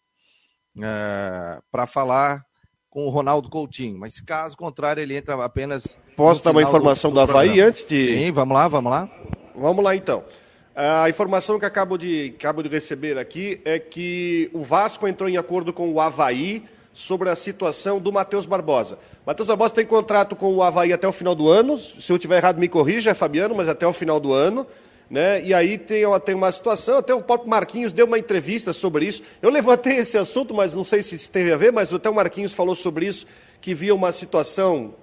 para 1.70 1.86
falar 1.86 2.44
com 2.90 3.06
o 3.06 3.10
Ronaldo 3.10 3.48
Coutinho. 3.48 3.98
Mas 3.98 4.20
caso 4.20 4.56
contrário, 4.56 5.00
ele 5.00 5.16
entra 5.16 5.42
apenas. 5.44 5.98
Posso 6.16 6.42
dar 6.42 6.50
uma 6.50 6.62
informação 6.62 7.10
do, 7.10 7.14
do, 7.14 7.26
do 7.26 7.30
Havaí 7.30 7.48
programa. 7.48 7.68
antes 7.68 7.84
de. 7.84 8.02
Sim, 8.02 8.32
vamos 8.32 8.54
lá, 8.54 8.68
vamos 8.68 8.90
lá. 8.90 9.08
Vamos 9.54 9.84
lá 9.84 9.94
então. 9.94 10.24
A 10.74 11.08
informação 11.08 11.58
que 11.58 11.64
acabo 11.64 11.98
de, 11.98 12.34
acabo 12.38 12.62
de 12.62 12.68
receber 12.68 13.18
aqui 13.18 13.60
é 13.64 13.78
que 13.78 14.50
o 14.52 14.62
Vasco 14.62 15.06
entrou 15.06 15.28
em 15.28 15.36
acordo 15.36 15.72
com 15.72 15.92
o 15.92 16.00
Havaí 16.00 16.64
sobre 16.92 17.28
a 17.28 17.36
situação 17.36 18.00
do 18.00 18.12
Matheus 18.12 18.46
Barbosa. 18.46 18.98
Matheus 19.26 19.46
Barbosa 19.46 19.74
tem 19.74 19.84
contrato 19.84 20.34
com 20.34 20.54
o 20.54 20.62
Havaí 20.62 20.92
até 20.92 21.06
o 21.06 21.12
final 21.12 21.34
do 21.34 21.48
ano. 21.48 21.78
Se 21.78 22.10
eu 22.12 22.18
tiver 22.18 22.38
errado, 22.38 22.58
me 22.58 22.68
corrija, 22.68 23.14
Fabiano, 23.14 23.54
mas 23.54 23.68
até 23.68 23.86
o 23.86 23.92
final 23.92 24.18
do 24.18 24.32
ano. 24.32 24.66
Né? 25.10 25.42
E 25.44 25.52
aí 25.52 25.76
tem, 25.76 26.04
tem 26.24 26.34
uma 26.36 26.52
situação, 26.52 26.98
até 26.98 27.12
o 27.12 27.20
próprio 27.20 27.50
Marquinhos 27.50 27.92
deu 27.92 28.06
uma 28.06 28.18
entrevista 28.18 28.72
sobre 28.72 29.06
isso. 29.06 29.24
Eu 29.42 29.50
levantei 29.50 29.96
esse 29.96 30.16
assunto, 30.16 30.54
mas 30.54 30.72
não 30.72 30.84
sei 30.84 31.02
se 31.02 31.28
teve 31.28 31.52
a 31.52 31.56
ver, 31.56 31.72
mas 31.72 31.92
até 31.92 32.08
o 32.08 32.14
Marquinhos 32.14 32.54
falou 32.54 32.76
sobre 32.76 33.06
isso, 33.06 33.26
que 33.60 33.74
via 33.74 33.92
uma 33.92 34.12
situação 34.12 34.94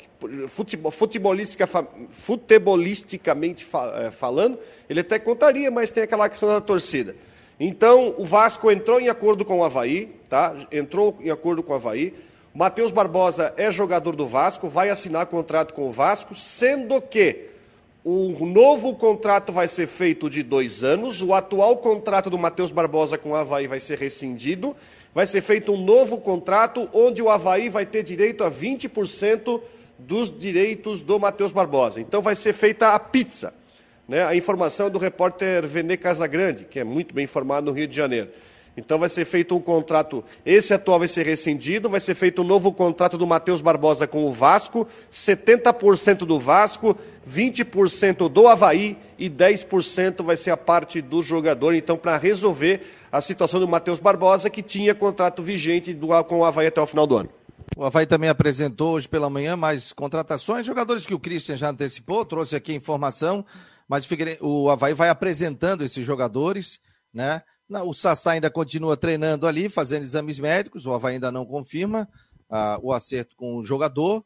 futebolistica, 0.90 1.70
futebolisticamente 2.12 3.68
é, 3.96 4.10
falando, 4.10 4.58
ele 4.90 5.02
até 5.02 5.20
contaria, 5.20 5.70
mas 5.70 5.92
tem 5.92 6.04
aquela 6.04 6.30
questão 6.30 6.50
da 6.50 6.62
torcida. 6.62 7.14
Então, 7.60 8.16
o 8.18 8.24
Vasco 8.24 8.72
entrou 8.72 9.02
em 9.02 9.10
acordo 9.10 9.44
com 9.44 9.60
o 9.60 9.64
Havaí, 9.64 10.16
tá? 10.30 10.56
entrou 10.72 11.18
em 11.20 11.30
acordo 11.30 11.62
com 11.62 11.74
o 11.74 11.76
Havaí. 11.76 12.14
Matheus 12.54 12.92
Barbosa 12.92 13.54
é 13.58 13.70
jogador 13.70 14.16
do 14.16 14.26
Vasco, 14.28 14.70
vai 14.70 14.90
assinar 14.90 15.26
contrato 15.26 15.74
com 15.74 15.88
o 15.88 15.92
Vasco, 15.92 16.34
sendo 16.34 17.02
que 17.02 17.50
o 18.10 18.46
novo 18.46 18.96
contrato 18.96 19.52
vai 19.52 19.68
ser 19.68 19.86
feito 19.86 20.30
de 20.30 20.42
dois 20.42 20.82
anos. 20.82 21.22
O 21.22 21.34
atual 21.34 21.76
contrato 21.76 22.30
do 22.30 22.38
Matheus 22.38 22.72
Barbosa 22.72 23.18
com 23.18 23.32
o 23.32 23.36
Havaí 23.36 23.68
vai 23.68 23.82
ser 23.82 23.98
rescindido. 23.98 24.74
Vai 25.14 25.26
ser 25.26 25.42
feito 25.42 25.74
um 25.74 25.84
novo 25.84 26.18
contrato 26.18 26.88
onde 26.94 27.22
o 27.22 27.30
Havaí 27.30 27.68
vai 27.68 27.86
ter 27.86 28.04
direito 28.04 28.46
a 28.46 28.52
20% 28.52 29.62
dos 30.00 30.30
direitos 30.30 31.02
do 31.02 31.20
Matheus 31.20 31.52
Barbosa. 31.52 32.00
Então 32.00 32.22
vai 32.22 32.34
ser 32.38 32.54
feita 32.54 32.94
a 32.94 33.00
pizza. 33.00 33.54
Né? 34.08 34.24
A 34.24 34.34
informação 34.34 34.88
é 34.88 34.90
do 34.90 35.00
repórter 35.00 35.68
Vene 35.68 35.98
Casagrande, 35.98 36.64
que 36.64 36.80
é 36.80 36.86
muito 36.86 37.14
bem 37.14 37.26
informado 37.26 37.66
no 37.66 37.78
Rio 37.78 37.90
de 37.90 37.96
Janeiro. 37.98 38.30
Então 38.78 39.00
vai 39.00 39.10
ser 39.10 39.26
feito 39.26 39.56
um 39.56 39.60
contrato, 39.60 40.24
esse 40.46 40.72
atual 40.72 41.00
vai 41.00 41.08
ser 41.08 41.26
rescindido, 41.26 41.90
vai 41.90 42.00
ser 42.00 42.14
feito 42.14 42.44
um 42.44 42.46
novo 42.46 42.72
contrato 42.72 43.18
do 43.18 43.26
Matheus 43.26 43.60
Barbosa 43.60 44.06
com 44.06 44.26
o 44.26 44.32
Vasco, 44.32 44.88
70% 45.12 46.20
do 46.20 46.40
Vasco, 46.40 46.96
20% 47.28 48.30
do 48.30 48.48
Havaí 48.48 48.96
e 49.18 49.30
10% 49.32 50.24
vai 50.24 50.38
ser 50.38 50.52
a 50.52 50.58
parte 50.58 51.02
do 51.02 51.24
jogador. 51.24 51.74
Então, 51.74 51.98
para 51.98 52.18
resolver 52.18 52.82
a 53.12 53.20
situação 53.20 53.60
do 53.60 53.68
Matheus 53.68 54.00
Barbosa, 54.00 54.48
que 54.48 54.62
tinha 54.62 54.94
contrato 54.94 55.42
vigente 55.42 55.92
do, 55.92 56.08
com 56.26 56.40
o 56.40 56.46
Havaí 56.46 56.68
até 56.68 56.80
o 56.80 56.86
final 56.86 57.08
do 57.08 57.18
ano. 57.18 57.30
O 57.76 57.84
Havaí 57.84 58.06
também 58.06 58.30
apresentou 58.30 58.94
hoje 58.94 59.08
pela 59.08 59.30
manhã 59.30 59.58
mais 59.58 59.92
contratações, 59.92 60.68
jogadores 60.68 61.06
que 61.06 61.14
o 61.16 61.20
Christian 61.20 61.58
já 61.58 61.70
antecipou, 61.70 62.24
trouxe 62.24 62.56
aqui 62.56 62.72
a 62.72 62.76
informação, 62.76 63.44
mas 63.88 64.08
o 64.40 64.70
Havaí 64.70 64.94
vai 64.94 65.10
apresentando 65.10 65.84
esses 65.84 66.06
jogadores, 66.06 66.80
né? 67.12 67.42
O 67.70 67.94
Sassá 67.94 68.32
ainda 68.32 68.50
continua 68.50 68.96
treinando 68.96 69.46
ali, 69.46 69.68
fazendo 69.68 70.04
exames 70.04 70.40
médicos, 70.40 70.86
o 70.86 70.94
Havaí 70.94 71.16
ainda 71.16 71.32
não 71.32 71.46
confirma 71.46 72.08
ah, 72.50 72.80
o 72.82 72.94
acerto 72.94 73.36
com 73.36 73.58
o 73.58 73.64
jogador. 73.64 74.24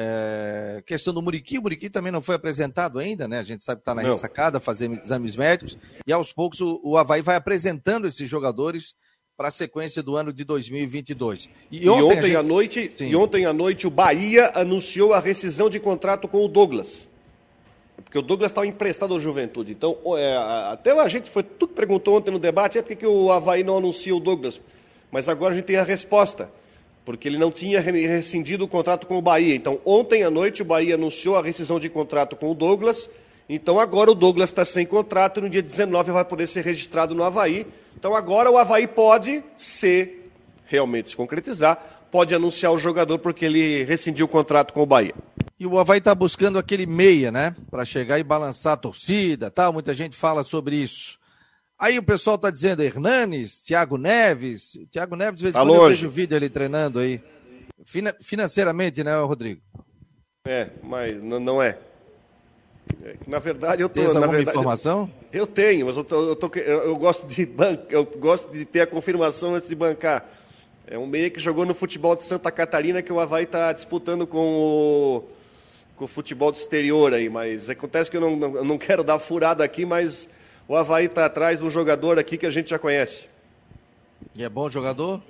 É, 0.00 0.80
questão 0.86 1.12
do 1.12 1.20
Muriqui, 1.20 1.58
o 1.58 1.62
Muriqui 1.62 1.90
também 1.90 2.12
não 2.12 2.22
foi 2.22 2.36
apresentado 2.36 3.00
ainda, 3.00 3.26
né? 3.26 3.40
A 3.40 3.42
gente 3.42 3.64
sabe 3.64 3.80
que 3.80 3.82
está 3.82 3.94
na 3.94 4.02
não. 4.02 4.12
ressacada, 4.12 4.60
fazendo 4.60 4.94
exames 4.94 5.34
médicos, 5.34 5.76
e 6.06 6.12
aos 6.12 6.32
poucos 6.32 6.60
o, 6.60 6.80
o 6.84 6.96
Havaí 6.96 7.20
vai 7.20 7.34
apresentando 7.34 8.06
esses 8.06 8.30
jogadores 8.30 8.94
para 9.36 9.48
a 9.48 9.52
sequência 9.52 10.02
do 10.02 10.16
ano 10.16 10.32
de 10.32 10.44
2022. 10.44 11.48
E, 11.70 11.84
e 11.84 11.88
ontem, 11.88 12.22
gente... 12.22 12.36
à 12.36 12.42
noite, 12.42 12.92
e 13.00 13.16
ontem 13.16 13.44
à 13.44 13.52
noite 13.52 13.86
o 13.86 13.90
Bahia 13.90 14.52
anunciou 14.54 15.12
a 15.12 15.20
rescisão 15.20 15.68
de 15.68 15.80
contrato 15.80 16.28
com 16.28 16.44
o 16.44 16.48
Douglas. 16.48 17.08
Porque 18.04 18.18
o 18.18 18.22
Douglas 18.22 18.50
estava 18.50 18.66
emprestado 18.66 19.14
ao 19.14 19.20
Juventude. 19.20 19.72
Então, 19.72 19.96
é, 20.16 20.36
até 20.70 20.98
a 20.98 21.08
gente 21.08 21.28
foi 21.28 21.42
tudo 21.42 21.72
perguntou 21.72 22.16
ontem 22.16 22.30
no 22.30 22.38
debate, 22.38 22.78
é 22.78 22.82
porque 22.82 22.96
que 22.96 23.06
o 23.06 23.30
Havaí 23.30 23.62
não 23.62 23.76
anuncia 23.76 24.14
o 24.14 24.20
Douglas. 24.20 24.60
Mas 25.10 25.28
agora 25.28 25.52
a 25.52 25.56
gente 25.56 25.66
tem 25.66 25.76
a 25.76 25.82
resposta. 25.82 26.50
Porque 27.04 27.26
ele 27.26 27.38
não 27.38 27.50
tinha 27.50 27.80
rescindido 27.80 28.64
o 28.64 28.68
contrato 28.68 29.06
com 29.06 29.16
o 29.16 29.22
Bahia. 29.22 29.54
Então, 29.54 29.80
ontem 29.84 30.22
à 30.22 30.30
noite 30.30 30.62
o 30.62 30.64
Bahia 30.64 30.94
anunciou 30.94 31.36
a 31.36 31.42
rescisão 31.42 31.80
de 31.80 31.88
contrato 31.88 32.36
com 32.36 32.50
o 32.50 32.54
Douglas. 32.54 33.10
Então 33.48 33.80
agora 33.80 34.10
o 34.10 34.14
Douglas 34.14 34.50
está 34.50 34.62
sem 34.62 34.84
contrato 34.84 35.38
e 35.38 35.40
no 35.40 35.48
dia 35.48 35.62
19 35.62 36.12
vai 36.12 36.24
poder 36.24 36.46
ser 36.46 36.62
registrado 36.62 37.14
no 37.14 37.24
Havaí. 37.24 37.66
Então 37.96 38.14
agora 38.14 38.50
o 38.50 38.58
Havaí 38.58 38.86
pode, 38.86 39.42
se 39.56 40.16
realmente 40.66 41.08
se 41.08 41.16
concretizar, 41.16 42.06
pode 42.10 42.34
anunciar 42.34 42.72
o 42.72 42.78
jogador 42.78 43.18
porque 43.18 43.46
ele 43.46 43.84
rescindiu 43.84 44.26
o 44.26 44.28
contrato 44.28 44.74
com 44.74 44.82
o 44.82 44.86
Bahia. 44.86 45.14
E 45.60 45.66
o 45.66 45.76
Havaí 45.76 45.98
está 45.98 46.14
buscando 46.14 46.58
aquele 46.58 46.86
meia, 46.86 47.32
né? 47.32 47.56
Para 47.68 47.84
chegar 47.84 48.18
e 48.18 48.22
balançar 48.22 48.74
a 48.74 48.76
torcida 48.76 49.50
tal. 49.50 49.72
Muita 49.72 49.92
gente 49.92 50.16
fala 50.16 50.44
sobre 50.44 50.76
isso. 50.76 51.18
Aí 51.76 51.98
o 51.98 52.02
pessoal 52.02 52.36
está 52.36 52.50
dizendo 52.50 52.82
Hernanes, 52.82 53.62
Thiago 53.62 53.96
Neves. 53.96 54.78
Thiago 54.90 55.16
Neves, 55.16 55.38
de 55.38 55.42
vez 55.44 55.54
em 55.54 55.58
tá 55.58 55.64
quando 55.64 55.74
eu 55.74 55.88
vejo 55.88 56.06
o 56.06 56.10
vídeo 56.10 56.36
ele 56.36 56.48
treinando 56.48 57.00
aí. 57.00 57.20
financeiramente, 58.20 59.02
né, 59.02 59.16
Rodrigo? 59.20 59.60
É, 60.46 60.70
mas 60.82 61.20
não 61.22 61.60
é. 61.60 61.78
Na 63.26 63.38
verdade, 63.38 63.82
eu 63.82 63.88
tô. 63.88 63.94
Tem 63.94 64.06
alguma 64.06 64.28
verdade, 64.28 64.50
informação? 64.50 65.10
Eu, 65.32 65.40
eu, 65.40 65.46
tenho, 65.46 65.86
mas 65.86 65.96
eu, 65.96 66.04
tô, 66.04 66.28
eu, 66.28 66.36
tô, 66.36 66.50
eu, 66.56 66.96
gosto 66.96 67.26
de 67.26 67.44
ban... 67.44 67.78
eu 67.90 68.04
gosto 68.04 68.50
de 68.50 68.64
ter 68.64 68.80
a 68.80 68.86
confirmação 68.86 69.54
antes 69.54 69.68
de 69.68 69.74
bancar. 69.74 70.26
É 70.86 70.98
um 70.98 71.06
meia 71.06 71.28
que 71.28 71.38
jogou 71.38 71.66
no 71.66 71.74
futebol 71.74 72.16
de 72.16 72.24
Santa 72.24 72.50
Catarina 72.50 73.02
que 73.02 73.12
o 73.12 73.20
Havaí 73.20 73.44
está 73.44 73.72
disputando 73.72 74.26
com 74.26 74.38
o, 74.38 75.28
com 75.98 76.04
o 76.04 76.08
futebol 76.08 76.52
do 76.52 76.56
exterior 76.56 77.12
aí, 77.12 77.28
mas 77.28 77.68
acontece 77.68 78.10
que 78.10 78.16
eu 78.16 78.20
não, 78.20 78.36
não, 78.36 78.64
não 78.64 78.78
quero 78.78 79.02
dar 79.02 79.18
furada 79.18 79.64
aqui, 79.64 79.84
mas 79.84 80.30
o 80.68 80.76
Havaí 80.76 81.06
está 81.06 81.26
atrás 81.26 81.58
de 81.58 81.64
um 81.64 81.70
jogador 81.70 82.18
aqui 82.18 82.38
que 82.38 82.46
a 82.46 82.50
gente 82.50 82.70
já 82.70 82.78
conhece. 82.78 83.28
E 84.38 84.44
é 84.44 84.48
bom 84.48 84.70
jogador? 84.70 85.20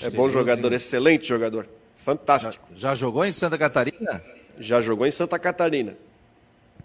é 0.00 0.10
bom 0.10 0.30
jogador, 0.30 0.72
excelente 0.72 1.26
jogador. 1.26 1.66
Fantástico. 1.96 2.64
Já, 2.74 2.90
já 2.90 2.94
jogou 2.94 3.24
em 3.24 3.32
Santa 3.32 3.58
Catarina? 3.58 4.22
Já 4.58 4.80
jogou 4.80 5.06
em 5.06 5.10
Santa 5.10 5.38
Catarina. 5.38 5.96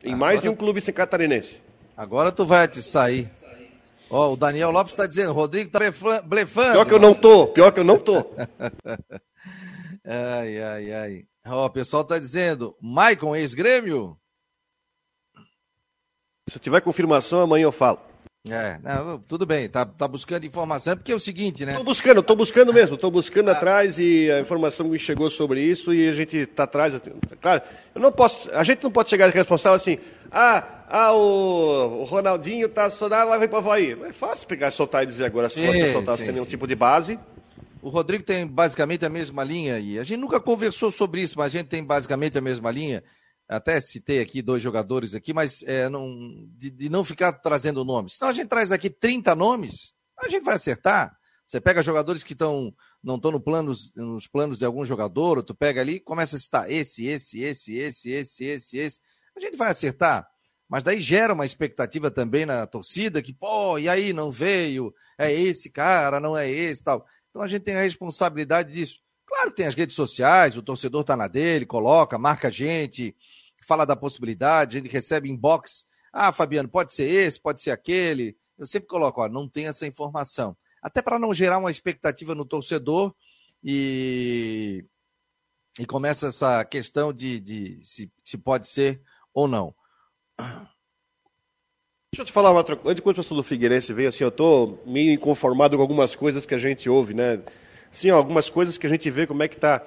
Em 0.03 0.13
Agora... 0.13 0.17
mais 0.17 0.41
de 0.41 0.49
um 0.49 0.55
clube 0.55 0.81
catarinense. 0.81 1.61
Agora 1.95 2.31
tu 2.31 2.45
vai 2.45 2.67
te 2.67 2.81
sair. 2.81 3.29
Ó, 4.09 4.29
oh, 4.29 4.33
o 4.33 4.37
Daniel 4.37 4.71
Lopes 4.71 4.93
está 4.93 5.05
dizendo, 5.05 5.33
Rodrigo 5.33 5.69
tá 5.69 5.79
blefando. 6.23 6.71
Pior 6.71 6.85
que 6.85 6.93
eu 6.93 6.99
não 6.99 7.13
tô, 7.13 7.47
pior 7.47 7.71
que 7.71 7.79
eu 7.81 7.83
não 7.83 7.97
tô. 7.97 8.15
ai, 10.05 10.61
ai, 10.61 10.93
ai. 10.93 11.25
Ó, 11.49 11.65
o 11.65 11.69
pessoal 11.69 12.03
está 12.03 12.19
dizendo, 12.19 12.75
Maicon, 12.81 13.35
ex-grêmio? 13.35 14.17
Se 16.49 16.57
eu 16.57 16.61
tiver 16.61 16.81
confirmação, 16.81 17.41
amanhã 17.41 17.63
eu 17.63 17.71
falo. 17.71 17.99
É, 18.49 18.79
não, 18.81 19.19
tudo 19.19 19.45
bem, 19.45 19.67
tá, 19.67 19.85
tá 19.85 20.07
buscando 20.07 20.45
informação, 20.45 20.95
porque 20.95 21.11
é 21.11 21.15
o 21.15 21.19
seguinte, 21.19 21.65
né? 21.65 21.75
Tô 21.75 21.83
buscando, 21.83 22.23
tô 22.23 22.35
buscando 22.35 22.73
mesmo, 22.73 22.97
tô 22.97 23.11
buscando 23.11 23.49
atrás 23.49 23.99
e 23.99 24.31
a 24.31 24.39
informação 24.39 24.87
me 24.87 24.97
chegou 24.97 25.29
sobre 25.29 25.61
isso 25.61 25.93
e 25.93 26.07
a 26.07 26.13
gente 26.13 26.45
tá 26.45 26.63
atrás. 26.63 26.95
Assim, 26.95 27.11
claro, 27.41 27.61
eu 27.93 27.99
não 27.99 28.11
posso, 28.11 28.49
a 28.53 28.63
gente 28.63 28.83
não 28.83 28.91
pode 28.91 29.09
chegar 29.09 29.29
de 29.29 29.35
responsável 29.35 29.75
assim, 29.75 29.97
ah, 30.31 30.63
ah 30.87 31.13
o, 31.13 32.01
o 32.01 32.03
Ronaldinho 32.05 32.69
tá 32.69 32.89
saudável, 32.89 33.29
vai 33.29 33.39
vir 33.39 33.49
para 33.49 33.59
Havaí. 33.59 33.97
É 34.05 34.13
fácil 34.13 34.47
pegar, 34.47 34.71
soltar 34.71 35.03
e 35.03 35.07
dizer 35.07 35.25
agora 35.25 35.49
se 35.49 35.65
você 35.65 35.91
soltar 35.91 36.17
sim, 36.17 36.25
sem 36.25 36.33
nenhum 36.33 36.45
tipo 36.45 36.65
de 36.67 36.75
base. 36.75 37.19
O 37.81 37.89
Rodrigo 37.89 38.23
tem 38.23 38.45
basicamente 38.45 39.05
a 39.05 39.09
mesma 39.09 39.43
linha 39.43 39.79
e 39.79 39.99
a 39.99 40.03
gente 40.03 40.19
nunca 40.19 40.39
conversou 40.39 40.91
sobre 40.91 41.21
isso, 41.21 41.37
mas 41.37 41.47
a 41.47 41.57
gente 41.57 41.67
tem 41.67 41.83
basicamente 41.83 42.37
a 42.37 42.41
mesma 42.41 42.71
linha 42.71 43.03
até 43.47 43.79
citei 43.79 44.19
aqui 44.19 44.41
dois 44.41 44.61
jogadores 44.61 45.15
aqui, 45.15 45.33
mas 45.33 45.63
é, 45.63 45.87
não, 45.87 46.09
de, 46.57 46.69
de, 46.69 46.89
não 46.89 47.05
ficar 47.05 47.31
trazendo 47.31 47.85
nomes. 47.85 48.15
Senão 48.15 48.29
a 48.29 48.33
gente 48.33 48.49
traz 48.49 48.71
aqui 48.71 48.89
30 48.89 49.33
nomes, 49.35 49.93
a 50.19 50.27
gente 50.27 50.43
vai 50.43 50.55
acertar. 50.55 51.15
Você 51.45 51.61
pega 51.61 51.81
jogadores 51.81 52.23
que 52.23 52.33
estão 52.33 52.73
não 53.01 53.15
estão 53.15 53.31
no 53.31 53.39
planos, 53.39 53.93
nos 53.95 54.27
planos 54.27 54.57
de 54.57 54.65
algum 54.65 54.83
jogador, 54.83 55.41
tu 55.43 55.55
pega 55.55 55.79
ali 55.79 55.99
começa 55.99 56.35
a 56.35 56.39
citar 56.39 56.69
esse, 56.69 57.05
esse, 57.05 57.41
esse, 57.41 57.77
esse, 57.77 58.09
esse, 58.09 58.43
esse, 58.43 58.77
esse. 58.77 58.99
A 59.35 59.39
gente 59.39 59.55
vai 59.55 59.69
acertar. 59.69 60.27
Mas 60.69 60.83
daí 60.83 60.99
gera 60.99 61.33
uma 61.33 61.45
expectativa 61.45 62.11
também 62.11 62.45
na 62.45 62.67
torcida 62.67 63.21
que, 63.21 63.33
pô, 63.33 63.79
e 63.79 63.87
aí 63.87 64.11
não 64.11 64.29
veio, 64.29 64.93
é 65.17 65.31
esse 65.31 65.69
cara, 65.69 66.19
não 66.19 66.37
é 66.37 66.49
esse 66.49 66.83
tal. 66.83 67.05
Então 67.37 67.45
a 67.45 67.47
gente 67.47 67.61
tem 67.61 67.75
a 67.75 67.83
responsabilidade 67.83 68.73
disso. 68.73 68.99
Claro 69.27 69.51
que 69.51 69.57
tem 69.57 69.67
as 69.67 69.75
redes 69.75 69.95
sociais, 69.95 70.57
o 70.57 70.63
torcedor 70.63 71.03
tá 71.03 71.15
na 71.15 71.27
dele, 71.27 71.67
coloca, 71.67 72.17
marca 72.17 72.47
a 72.47 72.51
gente, 72.51 73.15
fala 73.63 73.85
da 73.85 73.95
possibilidade, 73.95 74.79
ele 74.79 74.89
recebe 74.89 75.29
inbox. 75.29 75.85
Ah, 76.11 76.31
Fabiano, 76.31 76.67
pode 76.67 76.95
ser 76.95 77.03
esse, 77.03 77.39
pode 77.39 77.61
ser 77.61 77.69
aquele. 77.69 78.35
Eu 78.57 78.65
sempre 78.65 78.87
coloco, 78.87 79.21
ó, 79.21 79.29
não 79.29 79.47
tem 79.47 79.67
essa 79.67 79.85
informação. 79.85 80.57
Até 80.81 80.99
para 80.99 81.19
não 81.19 81.31
gerar 81.31 81.59
uma 81.59 81.69
expectativa 81.69 82.33
no 82.33 82.43
torcedor 82.43 83.13
e, 83.63 84.83
e 85.77 85.85
começa 85.85 86.29
essa 86.29 86.65
questão 86.65 87.13
de, 87.13 87.39
de 87.39 87.79
se, 87.83 88.11
se 88.23 88.35
pode 88.35 88.65
ser 88.65 88.99
ou 89.31 89.47
não. 89.47 89.75
Deixa 92.13 92.21
eu 92.21 92.25
te 92.25 92.31
falar 92.31 92.51
uma 92.51 92.59
outra 92.59 92.77
coisa. 92.77 92.97
Enquanto 92.97 93.17
o 93.17 93.21
pessoal 93.21 93.35
do 93.41 93.43
Figueirense 93.43 93.91
veio, 93.91 94.07
assim, 94.07 94.23
eu 94.23 94.29
estou 94.29 94.81
meio 94.85 95.11
inconformado 95.11 95.75
com 95.75 95.81
algumas 95.81 96.15
coisas 96.15 96.45
que 96.45 96.55
a 96.55 96.57
gente 96.57 96.89
ouve, 96.89 97.13
né? 97.13 97.39
Sim, 97.91 98.11
algumas 98.11 98.49
coisas 98.49 98.77
que 98.77 98.87
a 98.87 98.89
gente 98.89 99.09
vê 99.11 99.27
como 99.27 99.43
é 99.43 99.47
que 99.49 99.55
está 99.55 99.83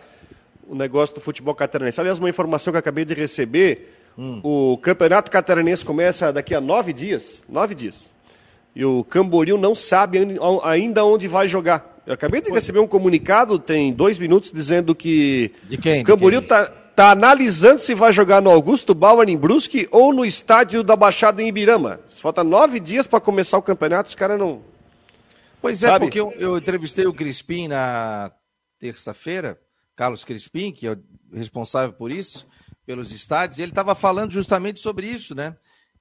o 0.68 0.74
negócio 0.74 1.14
do 1.14 1.20
futebol 1.20 1.54
catarinense. 1.54 1.98
Aliás, 1.98 2.18
uma 2.18 2.28
informação 2.28 2.72
que 2.72 2.76
eu 2.76 2.80
acabei 2.80 3.06
de 3.06 3.14
receber, 3.14 3.96
hum. 4.18 4.38
o 4.44 4.76
campeonato 4.76 5.30
catarinense 5.30 5.82
começa 5.82 6.30
daqui 6.30 6.54
a 6.54 6.60
nove 6.60 6.92
dias, 6.92 7.42
nove 7.48 7.74
dias. 7.74 8.10
E 8.76 8.84
o 8.84 9.02
Camboriú 9.02 9.56
não 9.56 9.74
sabe 9.74 10.18
ainda 10.64 11.02
onde 11.06 11.26
vai 11.26 11.48
jogar. 11.48 12.02
Eu 12.06 12.12
acabei 12.12 12.42
de 12.42 12.50
pois. 12.50 12.62
receber 12.62 12.80
um 12.80 12.86
comunicado, 12.86 13.58
tem 13.58 13.94
dois 13.94 14.18
minutos, 14.18 14.52
dizendo 14.52 14.94
que 14.94 15.52
de 15.64 15.78
quem? 15.78 16.02
o 16.02 16.04
Camboriú 16.04 16.40
está 16.40 16.70
tá 16.94 17.10
analisando 17.10 17.80
se 17.80 17.94
vai 17.94 18.12
jogar 18.12 18.42
no 18.42 18.50
Augusto 18.50 18.94
Bauer 18.94 19.28
em 19.28 19.36
Brusque 19.36 19.88
ou 19.90 20.12
no 20.12 20.24
estádio 20.24 20.82
da 20.82 20.96
Baixada 20.96 21.42
em 21.42 21.48
Ibirama. 21.48 22.00
Falta 22.08 22.44
nove 22.44 22.78
dias 22.80 23.06
para 23.06 23.20
começar 23.20 23.58
o 23.58 23.62
campeonato, 23.62 24.08
os 24.08 24.14
caras 24.14 24.38
não. 24.38 24.62
Pois 25.60 25.82
é, 25.82 25.88
sabe? 25.88 26.06
porque 26.06 26.20
eu, 26.20 26.32
eu 26.32 26.56
entrevistei 26.56 27.06
o 27.06 27.12
Crispim 27.12 27.68
na 27.68 28.32
terça-feira 28.78 29.58
Carlos 30.00 30.24
Crispim, 30.24 30.72
que 30.72 30.86
é 30.86 30.92
o 30.92 30.98
responsável 31.34 31.92
por 31.92 32.10
isso, 32.10 32.48
pelos 32.86 33.12
estádios, 33.12 33.58
ele 33.58 33.70
estava 33.70 33.94
falando 33.94 34.32
justamente 34.32 34.80
sobre 34.80 35.06
isso, 35.06 35.34
né? 35.34 35.54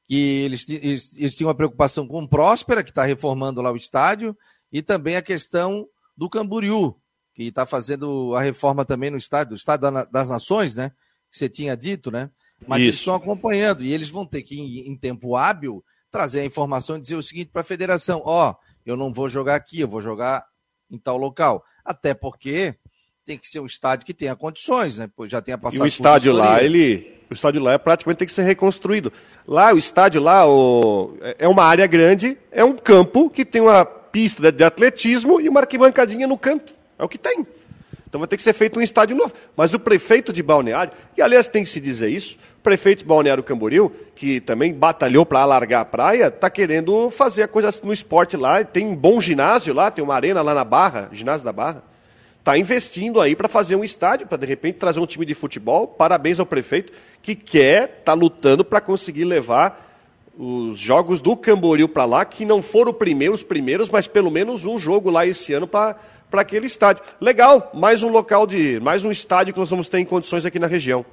Que 0.08 0.16
eles, 0.44 0.70
eles, 0.70 1.18
eles 1.18 1.36
tinham 1.36 1.50
uma 1.50 1.56
preocupação 1.56 2.08
com 2.08 2.24
o 2.24 2.28
Próspera, 2.28 2.82
que 2.82 2.92
está 2.92 3.04
reformando 3.04 3.62
lá 3.62 3.70
o 3.70 3.76
estádio, 3.76 4.38
e 4.72 4.82
também 4.82 5.18
a 5.18 5.22
questão 5.22 5.86
do 6.16 6.30
Camboriú, 6.30 6.96
que 7.34 7.44
está 7.44 7.66
fazendo 7.66 8.36
a 8.36 8.42
reforma 8.42 8.84
também 8.84 9.10
no 9.10 9.18
estádio, 9.18 9.54
o 9.54 9.58
Estádio 9.58 9.90
das 10.12 10.30
Nações, 10.30 10.76
né? 10.76 10.92
Que 11.32 11.38
você 11.38 11.48
tinha 11.48 11.76
dito, 11.78 12.12
né? 12.12 12.30
Mas 12.68 12.82
Isso. 12.82 12.88
eles 12.88 13.00
estão 13.00 13.16
acompanhando 13.16 13.84
e 13.84 13.94
eles 13.94 14.10
vão 14.10 14.26
ter 14.26 14.42
que, 14.42 14.60
em, 14.60 14.90
em 14.90 14.96
tempo 14.96 15.36
hábil, 15.36 15.84
trazer 16.12 16.42
a 16.42 16.46
informação 16.46 16.98
e 16.98 17.02
dizer 17.02 17.16
o 17.16 17.24
seguinte 17.24 17.50
para 17.52 17.62
a 17.62 17.66
federação: 17.66 18.22
ó, 18.26 18.52
oh, 18.52 18.56
eu 18.86 18.98
não 18.98 19.14
vou 19.14 19.30
jogar 19.30 19.56
aqui, 19.56 19.80
eu 19.80 19.88
vou 19.88 20.02
jogar 20.02 20.46
em 20.90 20.98
tal 20.98 21.18
local. 21.18 21.64
Até 21.86 22.14
porque 22.14 22.76
tem 23.26 23.38
que 23.38 23.48
ser 23.48 23.60
um 23.60 23.66
estádio 23.66 24.06
que 24.06 24.14
tenha 24.14 24.36
condições, 24.36 24.98
né? 24.98 25.10
Pois 25.16 25.32
já 25.32 25.42
tenha 25.42 25.58
passado. 25.58 25.82
E 25.82 25.84
o 25.84 25.88
estádio 25.88 26.34
lá, 26.34 26.64
ele, 26.64 27.20
o 27.30 27.34
estádio 27.34 27.62
lá 27.62 27.74
é 27.74 27.78
praticamente 27.78 28.18
tem 28.18 28.28
que 28.28 28.34
ser 28.34 28.44
reconstruído. 28.44 29.14
Lá, 29.48 29.72
o 29.74 29.78
estádio 29.78 30.22
lá, 30.22 30.48
o, 30.48 31.16
é 31.22 31.48
uma 31.48 31.64
área 31.64 31.86
grande, 31.86 32.38
é 32.52 32.64
um 32.64 32.76
campo 32.76 33.30
que 33.30 33.46
tem 33.46 33.62
uma 33.62 33.86
pista 33.86 34.52
de 34.52 34.64
atletismo 34.64 35.40
e 35.40 35.48
uma 35.48 35.60
arquibancadinha 35.60 36.28
no 36.28 36.38
canto. 36.38 36.74
É 37.00 37.04
o 37.04 37.10
que 37.10 37.18
tem. 37.18 37.48
Então 38.10 38.20
vai 38.20 38.28
ter 38.28 38.38
que 38.38 38.44
ser 38.44 38.54
feito 38.54 38.80
um 38.80 38.82
estádio 38.82 39.16
novo. 39.16 39.34
Mas 39.56 39.74
o 39.74 39.80
prefeito 39.80 40.34
de 40.34 40.44
Balneário, 40.44 40.92
e 41.16 41.22
aliás 41.22 41.48
tem 41.48 41.64
que 41.64 41.70
se 41.70 41.80
dizer 41.80 42.10
isso, 42.10 42.38
o 42.58 42.62
prefeito 42.62 43.00
de 43.00 43.06
Balneário 43.06 43.44
Camboriú, 43.44 43.92
que 44.16 44.42
também 44.42 44.74
batalhou 44.74 45.26
para 45.26 45.40
alargar 45.42 45.82
a 45.82 45.86
praia, 45.86 46.28
está 46.28 46.50
querendo 46.50 47.10
fazer 47.10 47.44
a 47.44 47.48
coisa 47.48 47.70
no 47.84 47.94
esporte 47.94 48.36
lá. 48.36 48.64
Tem 48.64 48.86
um 48.86 48.96
bom 48.96 49.22
ginásio 49.22 49.74
lá, 49.74 49.90
tem 49.90 50.04
uma 50.04 50.16
arena 50.16 50.42
lá 50.42 50.54
na 50.54 50.66
Barra, 50.66 51.10
ginásio 51.12 51.46
da 51.46 51.54
Barra. 51.54 51.84
Está 52.40 52.58
investindo 52.58 53.22
aí 53.22 53.36
para 53.36 53.48
fazer 53.48 53.76
um 53.76 53.84
estádio, 53.84 54.26
para 54.26 54.40
de 54.40 54.46
repente 54.48 54.80
trazer 54.80 55.00
um 55.00 55.06
time 55.06 55.26
de 55.26 55.36
futebol. 55.36 55.88
Parabéns 55.88 56.40
ao 56.40 56.46
prefeito 56.46 56.92
que 57.22 57.36
quer, 57.36 57.98
está 58.00 58.14
lutando 58.14 58.66
para 58.66 58.82
conseguir 58.82 59.26
levar 59.26 59.88
os 60.36 60.80
jogos 60.80 61.20
do 61.20 61.36
Camboriú 61.36 61.88
para 61.88 62.06
lá, 62.06 62.26
que 62.26 62.46
não 62.46 62.62
foram 62.64 62.94
primeiros 62.94 63.44
primeiros, 63.44 63.90
mas 63.90 64.08
pelo 64.08 64.32
menos 64.32 64.66
um 64.66 64.80
jogo 64.80 65.12
lá 65.12 65.28
esse 65.28 65.54
ano 65.54 65.68
para 65.68 65.98
para 66.30 66.42
aquele 66.42 66.68
estádio. 66.68 67.04
Legal, 67.20 67.72
mais 67.74 68.04
um 68.04 68.10
local 68.10 68.46
de, 68.46 68.80
mais 68.80 69.04
um 69.04 69.12
estádio 69.12 69.54
que 69.54 69.60
nós 69.60 69.70
vamos 69.70 69.88
ter 69.88 70.00
em 70.00 70.06
condições 70.06 70.46
aqui 70.46 70.60
na 70.60 70.68
região. 70.68 71.06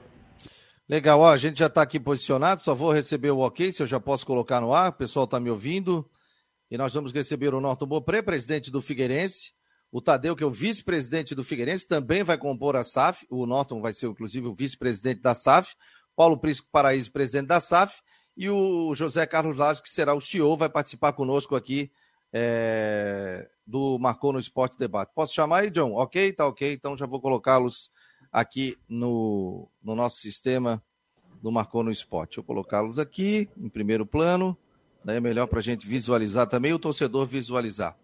Legal, 0.88 1.18
ó, 1.20 1.30
a 1.30 1.36
gente 1.36 1.58
já 1.58 1.66
está 1.66 1.82
aqui 1.82 1.98
posicionado, 1.98 2.60
só 2.60 2.74
vou 2.74 2.92
receber 2.92 3.30
o 3.30 3.38
ok, 3.38 3.72
se 3.72 3.82
eu 3.82 3.86
já 3.86 3.98
posso 3.98 4.24
colocar 4.24 4.60
no 4.60 4.72
ar, 4.72 4.90
o 4.90 4.92
pessoal 4.92 5.24
está 5.24 5.40
me 5.40 5.50
ouvindo. 5.50 6.08
E 6.70 6.76
nós 6.76 6.94
vamos 6.94 7.12
receber 7.12 7.54
o 7.54 7.60
Norton 7.60 7.86
Bopré, 7.86 8.22
presidente 8.22 8.70
do 8.70 8.80
Figueirense, 8.80 9.52
o 9.90 10.00
Tadeu, 10.00 10.36
que 10.36 10.42
é 10.42 10.46
o 10.46 10.50
vice-presidente 10.50 11.34
do 11.34 11.44
Figueirense, 11.44 11.88
também 11.88 12.22
vai 12.22 12.36
compor 12.36 12.76
a 12.76 12.84
SAF, 12.84 13.24
o 13.30 13.46
Norton 13.46 13.80
vai 13.80 13.92
ser, 13.92 14.06
inclusive, 14.06 14.46
o 14.46 14.54
vice-presidente 14.54 15.20
da 15.20 15.34
SAF, 15.34 15.74
Paulo 16.14 16.38
Prisco 16.38 16.68
Paraíso, 16.70 17.12
presidente 17.12 17.46
da 17.46 17.60
SAF, 17.60 18.00
e 18.36 18.50
o 18.50 18.94
José 18.94 19.24
Carlos 19.26 19.56
Lázaro, 19.56 19.84
que 19.84 19.90
será 19.90 20.14
o 20.14 20.20
CEO, 20.20 20.56
vai 20.56 20.68
participar 20.68 21.12
conosco 21.12 21.56
aqui 21.56 21.90
é, 22.32 23.48
do 23.66 23.98
Marcou 23.98 24.32
no 24.32 24.38
Esporte 24.38 24.78
Debate. 24.78 25.12
Posso 25.14 25.34
chamar 25.34 25.58
aí, 25.58 25.70
John? 25.70 25.94
Ok? 25.94 26.32
Tá 26.32 26.46
ok. 26.46 26.72
Então 26.72 26.96
já 26.96 27.06
vou 27.06 27.20
colocá-los 27.20 27.90
aqui 28.32 28.76
no, 28.88 29.68
no 29.82 29.94
nosso 29.94 30.18
sistema 30.18 30.82
do 31.42 31.50
Marcou 31.50 31.82
no 31.82 31.90
Esporte. 31.90 32.36
Vou 32.36 32.44
colocá-los 32.44 32.98
aqui 32.98 33.48
em 33.56 33.68
primeiro 33.68 34.06
plano. 34.06 34.56
Daí 35.04 35.16
é 35.16 35.20
melhor 35.20 35.46
para 35.46 35.60
a 35.60 35.62
gente 35.62 35.86
visualizar 35.86 36.46
também, 36.46 36.72
o 36.72 36.78
torcedor 36.78 37.26
visualizar. 37.26 37.96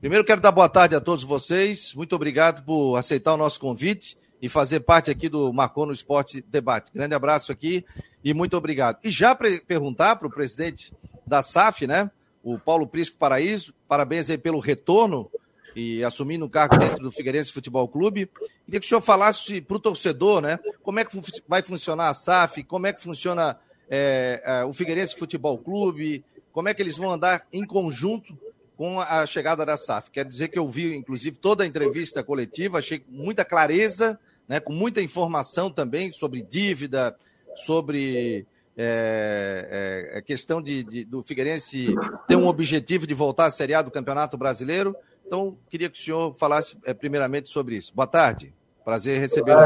Primeiro 0.00 0.24
quero 0.24 0.40
dar 0.40 0.52
boa 0.52 0.68
tarde 0.68 0.94
a 0.94 1.00
todos 1.00 1.24
vocês. 1.24 1.94
Muito 1.94 2.14
obrigado 2.14 2.64
por 2.64 2.96
aceitar 2.96 3.34
o 3.34 3.36
nosso 3.36 3.60
convite 3.60 4.16
e 4.40 4.48
fazer 4.48 4.80
parte 4.80 5.10
aqui 5.10 5.28
do 5.28 5.52
Marcou 5.52 5.86
no 5.86 5.92
Esporte 5.92 6.42
Debate. 6.42 6.92
Grande 6.92 7.14
abraço 7.14 7.50
aqui 7.50 7.84
e 8.22 8.34
muito 8.34 8.56
obrigado. 8.56 8.98
E 9.02 9.10
já 9.10 9.34
perguntar 9.34 10.16
para 10.16 10.28
o 10.28 10.30
presidente 10.30 10.92
da 11.26 11.42
SAF, 11.42 11.86
né? 11.86 12.10
O 12.46 12.60
Paulo 12.60 12.86
Prisco 12.86 13.16
Paraíso. 13.18 13.74
Parabéns 13.88 14.30
aí 14.30 14.38
pelo 14.38 14.60
retorno 14.60 15.28
e 15.74 16.04
assumindo 16.04 16.46
o 16.46 16.48
cargo 16.48 16.78
dentro 16.78 17.02
do 17.02 17.10
Figueirense 17.10 17.50
Futebol 17.50 17.88
Clube. 17.88 18.30
Queria 18.64 18.78
que 18.78 18.86
o 18.86 18.88
senhor 18.88 19.00
falasse 19.00 19.60
para 19.60 19.76
o 19.76 19.80
torcedor, 19.80 20.40
né? 20.40 20.60
Como 20.80 21.00
é 21.00 21.04
que 21.04 21.18
vai 21.48 21.60
funcionar 21.60 22.08
a 22.08 22.14
SAF, 22.14 22.62
como 22.62 22.86
é 22.86 22.92
que 22.92 23.02
funciona 23.02 23.58
é, 23.90 24.40
é, 24.44 24.64
o 24.64 24.72
Figueirense 24.72 25.16
Futebol 25.16 25.58
Clube, 25.58 26.24
como 26.52 26.68
é 26.68 26.74
que 26.74 26.80
eles 26.80 26.96
vão 26.96 27.10
andar 27.10 27.44
em 27.52 27.66
conjunto 27.66 28.38
com 28.76 29.00
a 29.00 29.26
chegada 29.26 29.66
da 29.66 29.76
SAF. 29.76 30.12
Quer 30.12 30.24
dizer 30.24 30.46
que 30.46 30.58
eu 30.58 30.68
vi, 30.68 30.94
inclusive, 30.94 31.36
toda 31.36 31.64
a 31.64 31.66
entrevista 31.66 32.22
coletiva, 32.22 32.78
achei 32.78 33.04
muita 33.08 33.44
clareza, 33.44 34.20
né, 34.46 34.60
com 34.60 34.72
muita 34.72 35.02
informação 35.02 35.68
também 35.68 36.12
sobre 36.12 36.42
dívida, 36.42 37.16
sobre 37.56 38.46
é, 38.76 40.12
é, 40.12 40.18
é 40.18 40.22
questão 40.22 40.60
de, 40.60 40.84
de, 40.84 41.04
do 41.04 41.22
Figueirense 41.22 41.94
ter 42.28 42.36
um 42.36 42.46
objetivo 42.46 43.06
de 43.06 43.14
voltar 43.14 43.46
à 43.46 43.50
Série 43.50 43.74
A 43.74 43.80
do 43.80 43.90
Campeonato 43.90 44.36
Brasileiro. 44.36 44.94
Então, 45.26 45.56
queria 45.70 45.88
que 45.88 45.98
o 45.98 46.02
senhor 46.02 46.34
falasse 46.34 46.78
é, 46.84 46.92
primeiramente 46.92 47.48
sobre 47.48 47.76
isso. 47.76 47.94
Boa 47.94 48.06
tarde, 48.06 48.52
prazer 48.84 49.18
recebê-lo. 49.18 49.60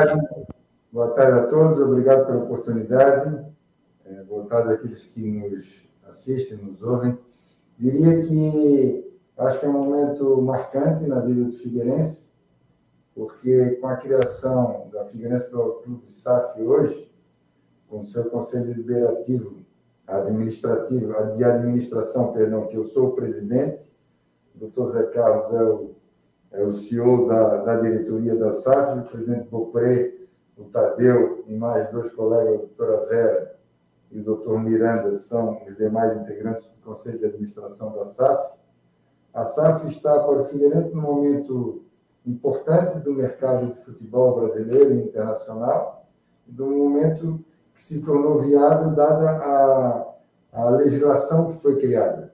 Boa 0.93 1.09
tarde 1.11 1.41
a 1.41 1.47
todos, 1.47 1.79
obrigado 1.79 2.27
pela 2.27 2.45
oportunidade. 2.45 3.45
É, 4.07 4.23
boa 4.23 4.47
tarde 4.47 4.75
àqueles 4.75 5.05
que 5.05 5.31
nos 5.31 5.67
assistem, 6.09 6.59
nos 6.59 6.83
ouvem. 6.83 7.19
Diria 7.79 8.27
que 8.27 9.11
acho 9.39 9.59
que 9.59 9.67
é 9.67 9.69
um 9.69 9.73
momento 9.73 10.41
marcante 10.43 11.07
na 11.07 11.21
vida 11.21 11.45
do 11.45 11.53
Figueirense, 11.53 12.25
porque 13.15 13.73
com 13.81 13.89
a 13.89 13.97
criação 13.97 14.89
da 14.93 15.05
Figueirense 15.07 15.49
pelo 15.49 15.75
Clube 15.83 16.11
SAF 16.11 16.61
hoje, 16.61 17.10
com 17.91 18.01
o 18.01 18.07
seu 18.07 18.25
conselho 18.31 18.67
deliberativo 18.67 19.67
administrativo, 20.07 21.13
de 21.37 21.45
administração, 21.45 22.33
perdão, 22.33 22.67
que 22.69 22.77
eu 22.77 22.85
sou 22.85 23.09
o 23.09 23.13
presidente, 23.13 23.91
o 24.55 24.61
doutor 24.61 24.93
Zé 24.93 25.03
Carlos 25.05 25.55
é 25.55 25.63
o, 25.63 25.95
é 26.53 26.63
o 26.63 26.73
CEO 26.73 27.27
da, 27.29 27.59
da 27.59 27.81
diretoria 27.81 28.37
da 28.37 28.53
SAF, 28.53 29.01
o 29.01 29.11
presidente 29.11 29.49
Bopré, 29.49 30.15
o 30.57 30.65
Tadeu 30.65 31.45
e 31.47 31.55
mais 31.55 31.91
dois 31.91 32.11
colegas, 32.13 32.55
a 32.55 32.59
doutora 32.59 33.07
Vera 33.07 33.57
e 34.11 34.19
o 34.19 34.25
doutor 34.25 34.61
Miranda, 34.61 35.13
são 35.15 35.61
os 35.67 35.77
demais 35.77 36.17
integrantes 36.17 36.65
do 36.65 36.85
conselho 36.85 37.19
de 37.19 37.27
administração 37.27 37.93
da 37.93 38.05
SAF. 38.05 38.53
A 39.33 39.45
SAF 39.45 39.87
está 39.87 40.25
para 40.25 40.43
o 40.43 40.45
Figueirense 40.47 40.93
num 40.93 41.03
momento 41.03 41.85
importante 42.27 42.99
do 42.99 43.15
mercado 43.15 43.69
de 43.69 43.85
futebol 43.85 44.41
brasileiro 44.41 44.93
e 44.93 45.05
internacional, 45.05 46.09
num 46.49 46.77
momento 46.77 47.45
se 47.83 48.01
tornou 48.01 48.41
viável 48.41 48.91
dada 48.95 49.31
a, 49.31 50.15
a 50.53 50.71
legislação 50.71 51.53
que 51.53 51.63
foi 51.63 51.81
criada. 51.81 52.33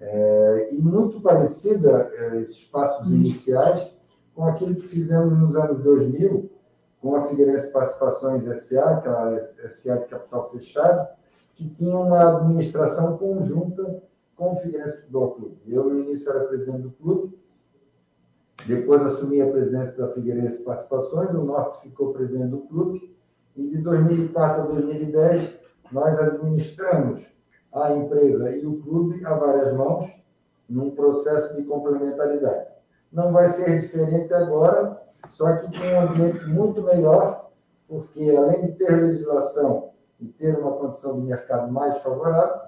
É, 0.00 0.70
e 0.72 0.80
muito 0.80 1.20
parecida, 1.20 2.10
é, 2.14 2.40
esses 2.40 2.64
passos 2.64 3.06
iniciais, 3.08 3.90
com 4.34 4.44
aquilo 4.44 4.74
que 4.74 4.88
fizemos 4.88 5.38
nos 5.38 5.54
anos 5.54 5.82
2000, 5.82 6.50
com 7.00 7.14
a 7.14 7.26
Figueirense 7.26 7.68
Participações 7.68 8.42
SA, 8.64 8.90
aquela 8.90 9.50
SA 9.70 9.98
de 9.98 10.06
capital 10.06 10.50
fechado, 10.50 11.08
que 11.54 11.68
tinha 11.70 11.96
uma 11.96 12.38
administração 12.38 13.16
conjunta 13.16 14.02
com 14.34 14.52
o 14.52 14.56
Figueirense 14.56 14.98
Futebol 14.98 15.30
Clube. 15.32 15.56
Eu, 15.66 15.84
no 15.84 16.00
início, 16.00 16.28
era 16.28 16.44
presidente 16.44 16.82
do 16.82 16.90
clube, 16.90 17.38
depois 18.66 19.00
assumi 19.02 19.40
a 19.40 19.50
presidência 19.50 19.96
da 19.96 20.12
Figueirense 20.12 20.62
Participações, 20.62 21.30
o 21.30 21.44
Norte 21.44 21.80
ficou 21.82 22.12
presidente 22.12 22.48
do 22.48 22.58
clube, 22.62 23.15
e 23.56 23.66
de 23.68 23.78
2004 23.78 24.62
a 24.62 24.66
2010 24.66 25.58
nós 25.90 26.18
administramos 26.18 27.26
a 27.72 27.92
empresa 27.92 28.54
e 28.54 28.66
o 28.66 28.80
clube 28.82 29.24
a 29.24 29.34
várias 29.34 29.72
mãos 29.74 30.10
num 30.68 30.90
processo 30.90 31.54
de 31.54 31.64
complementaridade. 31.64 32.66
Não 33.12 33.32
vai 33.32 33.48
ser 33.48 33.80
diferente 33.80 34.32
agora, 34.34 35.00
só 35.30 35.56
que 35.56 35.78
com 35.78 35.86
um 35.86 36.00
ambiente 36.00 36.44
muito 36.46 36.82
melhor, 36.82 37.50
porque 37.88 38.34
além 38.36 38.66
de 38.66 38.72
ter 38.72 38.90
legislação 38.90 39.90
e 40.20 40.26
ter 40.26 40.58
uma 40.58 40.72
condição 40.72 41.20
de 41.20 41.26
mercado 41.26 41.72
mais 41.72 41.96
favorável, 41.98 42.66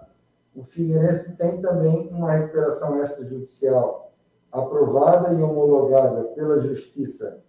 o 0.55 0.63
Figueirense 0.63 1.37
tem 1.37 1.61
também 1.61 2.09
uma 2.13 2.33
recuperação 2.33 3.03
extrajudicial 3.03 4.13
aprovada 4.53 5.33
e 5.35 5.43
homologada 5.43 6.25
pela 6.35 6.61
Justiça 6.61 7.43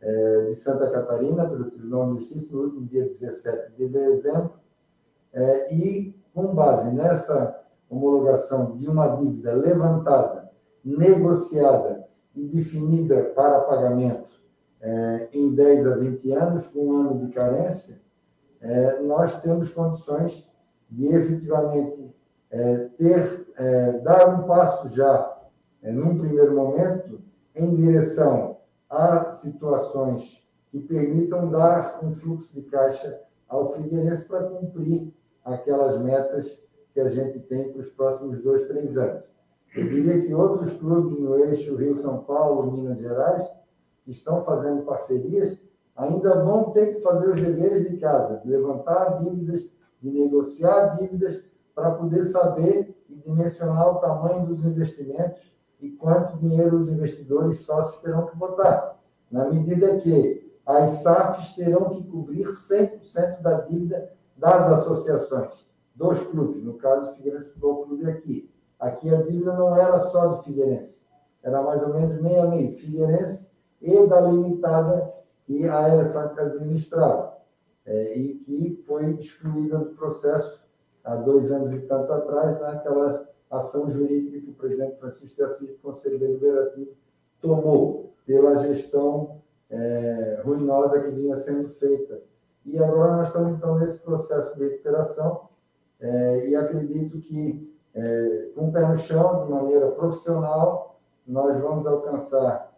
é, 0.00 0.44
de 0.46 0.54
Santa 0.54 0.90
Catarina, 0.90 1.48
pelo 1.48 1.70
Tribunal 1.70 2.14
de 2.14 2.20
Justiça, 2.20 2.54
no 2.54 2.64
último 2.64 2.86
dia 2.86 3.04
17 3.04 3.72
de 3.76 3.88
dezembro, 3.88 4.52
é, 5.32 5.74
e 5.74 6.14
com 6.34 6.54
base 6.54 6.90
nessa 6.92 7.62
homologação 7.88 8.76
de 8.76 8.88
uma 8.88 9.16
dívida 9.16 9.52
levantada, 9.52 10.50
negociada 10.84 12.06
e 12.34 12.44
definida 12.44 13.24
para 13.34 13.60
pagamento 13.60 14.40
é, 14.80 15.28
em 15.32 15.54
10 15.54 15.86
a 15.86 15.96
20 15.96 16.32
anos, 16.32 16.66
com 16.66 16.86
um 16.86 16.96
ano 17.00 17.26
de 17.26 17.32
carência, 17.32 18.00
é, 18.60 19.00
nós 19.00 19.40
temos 19.40 19.70
condições 19.70 20.46
de 20.90 21.06
efetivamente 21.14 22.14
é, 22.50 22.76
ter, 22.98 23.46
é, 23.56 23.92
dar 24.00 24.28
um 24.28 24.46
passo 24.46 24.88
já, 24.88 25.34
num 25.82 26.18
primeiro 26.18 26.54
momento, 26.54 27.20
em 27.54 27.74
direção 27.74 28.55
a 28.90 29.30
situações 29.30 30.42
que 30.70 30.80
permitam 30.80 31.50
dar 31.50 32.00
um 32.02 32.14
fluxo 32.16 32.48
de 32.52 32.62
caixa 32.62 33.20
ao 33.48 33.74
Figueirense 33.74 34.24
para 34.24 34.44
cumprir 34.44 35.12
aquelas 35.44 36.00
metas 36.00 36.60
que 36.92 37.00
a 37.00 37.10
gente 37.10 37.40
tem 37.40 37.72
para 37.72 37.80
os 37.80 37.88
próximos 37.90 38.42
dois, 38.42 38.66
três 38.68 38.96
anos. 38.96 39.24
Eu 39.74 39.88
diria 39.88 40.22
que 40.22 40.34
outros 40.34 40.72
clubes 40.72 41.18
no 41.18 41.36
eixo 41.36 41.76
Rio-São 41.76 42.24
Paulo, 42.24 42.72
Minas 42.72 42.98
Gerais, 42.98 43.46
que 44.04 44.10
estão 44.10 44.44
fazendo 44.44 44.82
parcerias, 44.82 45.58
ainda 45.96 46.42
vão 46.42 46.70
ter 46.70 46.94
que 46.94 47.00
fazer 47.02 47.28
os 47.28 47.40
deveres 47.40 47.90
de 47.90 47.98
casa, 47.98 48.38
de 48.38 48.48
levantar 48.48 49.18
dívidas, 49.18 49.66
de 50.00 50.10
negociar 50.10 50.96
dívidas, 50.96 51.42
para 51.74 51.90
poder 51.90 52.24
saber 52.24 52.96
e 53.08 53.16
dimensionar 53.16 53.96
o 53.96 54.00
tamanho 54.00 54.46
dos 54.46 54.64
investimentos 54.64 55.55
e 55.80 55.90
quanto 55.90 56.38
dinheiro 56.38 56.78
os 56.78 56.88
investidores 56.88 57.60
sócios 57.60 58.00
terão 58.02 58.26
que 58.26 58.36
botar, 58.36 58.98
na 59.30 59.44
medida 59.46 59.98
que 59.98 60.46
as 60.64 60.90
SAFs 61.02 61.54
terão 61.54 61.90
que 61.90 62.04
cobrir 62.04 62.46
100% 62.48 63.40
da 63.42 63.60
dívida 63.62 64.12
das 64.36 64.66
associações, 64.78 65.66
dos 65.94 66.20
clubes, 66.20 66.62
no 66.62 66.74
caso, 66.74 67.10
o 67.10 67.14
Figueirense 67.14 67.46
Futebol 67.46 67.86
Clube 67.86 68.10
aqui. 68.10 68.50
Aqui 68.78 69.14
a 69.14 69.22
dívida 69.22 69.54
não 69.54 69.74
era 69.76 69.98
só 70.10 70.34
do 70.34 70.42
Figueirense, 70.42 71.02
era 71.42 71.62
mais 71.62 71.82
ou 71.82 71.94
menos 71.94 72.20
meio 72.20 72.42
a 72.42 72.46
meio, 72.48 72.76
Figueirense 72.76 73.50
e 73.80 74.06
da 74.08 74.20
limitada 74.20 75.14
que 75.46 75.68
a 75.68 75.88
Elefante 75.88 76.40
administrava, 76.40 77.36
é, 77.86 78.18
e 78.18 78.34
que 78.38 78.82
foi 78.86 79.10
excluída 79.14 79.78
do 79.78 79.94
processo 79.94 80.60
há 81.04 81.16
dois 81.16 81.50
anos 81.52 81.72
e 81.72 81.80
tanto 81.82 82.12
atrás, 82.12 82.60
naquela 82.60 83.28
ação 83.50 83.88
jurídica 83.88 84.40
que 84.40 84.50
o 84.50 84.54
presidente 84.54 84.98
Francisco 84.98 85.36
de 85.36 85.42
Assis, 85.42 85.76
Conselho 85.80 86.18
Deliberativo, 86.18 86.90
tomou 87.40 88.14
pela 88.24 88.66
gestão 88.66 89.40
é, 89.70 90.40
ruinosa 90.44 91.00
que 91.02 91.10
vinha 91.10 91.36
sendo 91.36 91.68
feita. 91.70 92.22
E 92.64 92.78
agora 92.82 93.16
nós 93.16 93.28
estamos, 93.28 93.56
então, 93.56 93.78
nesse 93.78 93.98
processo 93.98 94.56
de 94.56 94.64
recuperação 94.64 95.48
é, 96.00 96.48
e 96.48 96.56
acredito 96.56 97.18
que, 97.20 97.72
é, 97.94 98.50
com 98.54 98.68
o 98.68 98.72
pé 98.72 98.86
no 98.86 98.96
chão, 98.96 99.44
de 99.44 99.50
maneira 99.50 99.90
profissional, 99.92 100.98
nós 101.26 101.60
vamos 101.60 101.86
alcançar 101.86 102.74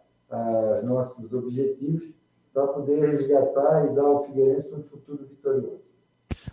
os 0.79 0.87
nossos 0.87 1.33
objetivos 1.33 2.13
para 2.53 2.67
poder 2.67 3.09
resgatar 3.09 3.85
e 3.85 3.95
dar 3.95 4.03
ao 4.03 4.25
Figueirense 4.25 4.73
um 4.73 4.83
futuro 4.83 5.25
vitorioso. 5.25 5.88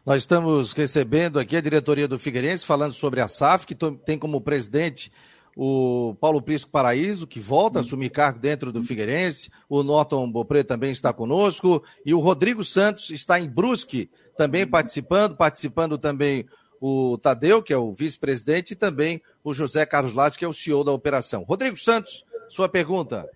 Nós 0.07 0.23
estamos 0.23 0.73
recebendo 0.73 1.37
aqui 1.37 1.57
a 1.57 1.61
diretoria 1.61 2.07
do 2.07 2.17
Figueirense 2.17 2.65
falando 2.65 2.93
sobre 2.93 3.21
a 3.21 3.27
SAF, 3.27 3.67
que 3.67 3.75
tem 3.75 4.17
como 4.17 4.41
presidente 4.41 5.11
o 5.57 6.15
Paulo 6.21 6.41
Prisco 6.41 6.71
Paraíso, 6.71 7.27
que 7.27 7.41
volta 7.41 7.81
a 7.81 7.83
assumir 7.83 8.11
cargo 8.11 8.39
dentro 8.39 8.71
do 8.71 8.85
Figueirense, 8.85 9.51
o 9.69 9.83
Norton 9.83 10.31
Bopré 10.31 10.63
também 10.63 10.93
está 10.93 11.13
conosco, 11.13 11.83
e 12.05 12.15
o 12.15 12.21
Rodrigo 12.21 12.63
Santos 12.63 13.11
está 13.11 13.41
em 13.41 13.49
Brusque, 13.49 14.09
também 14.37 14.65
participando, 14.65 15.35
participando 15.35 15.99
também 15.99 16.47
o 16.81 17.19
Tadeu, 17.19 17.61
que 17.61 17.73
é 17.73 17.77
o 17.77 17.93
vice-presidente, 17.93 18.75
e 18.75 18.77
também 18.77 19.21
o 19.43 19.53
José 19.53 19.85
Carlos 19.85 20.15
Lage, 20.15 20.39
que 20.39 20.45
é 20.45 20.49
o 20.49 20.53
CEO 20.53 20.85
da 20.85 20.93
operação. 20.93 21.43
Rodrigo 21.43 21.77
Santos, 21.77 22.25
sua 22.49 22.69
pergunta. 22.69 23.29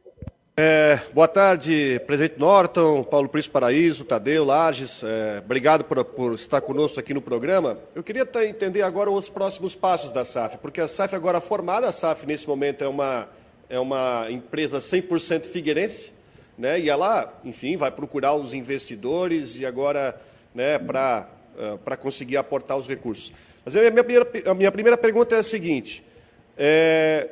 É, 0.62 1.00
boa 1.14 1.26
tarde, 1.26 1.98
presidente 2.06 2.38
Norton, 2.38 3.02
Paulo 3.02 3.30
Príncipe 3.30 3.54
Paraíso, 3.54 4.04
Tadeu, 4.04 4.44
Lages. 4.44 5.02
É, 5.02 5.38
obrigado 5.38 5.84
por, 5.84 6.04
por, 6.04 6.34
estar 6.34 6.60
conosco 6.60 7.00
aqui 7.00 7.14
no 7.14 7.22
programa. 7.22 7.78
Eu 7.94 8.02
queria 8.02 8.28
entender 8.46 8.82
agora 8.82 9.10
os 9.10 9.30
próximos 9.30 9.74
passos 9.74 10.12
da 10.12 10.22
SAF, 10.22 10.58
porque 10.58 10.82
a 10.82 10.86
SAF 10.86 11.16
agora 11.16 11.40
formada, 11.40 11.86
a 11.86 11.92
SAF 11.92 12.26
nesse 12.26 12.46
momento 12.46 12.84
é 12.84 12.88
uma, 12.88 13.26
é 13.70 13.80
uma 13.80 14.26
empresa 14.28 14.80
100% 14.80 15.46
figueirense, 15.46 16.12
né, 16.58 16.78
e 16.78 16.90
ela, 16.90 17.40
enfim, 17.42 17.78
vai 17.78 17.90
procurar 17.90 18.34
os 18.34 18.52
investidores 18.52 19.58
e 19.58 19.64
agora 19.64 20.20
né, 20.54 20.78
para 20.78 21.26
uh, 21.56 21.96
conseguir 21.96 22.36
aportar 22.36 22.76
os 22.76 22.86
recursos. 22.86 23.32
Mas 23.64 23.74
a 23.74 23.80
minha, 23.80 24.04
a 24.44 24.54
minha 24.54 24.70
primeira 24.70 24.98
pergunta 24.98 25.36
é 25.36 25.38
a 25.38 25.42
seguinte: 25.42 26.04
é, 26.54 27.30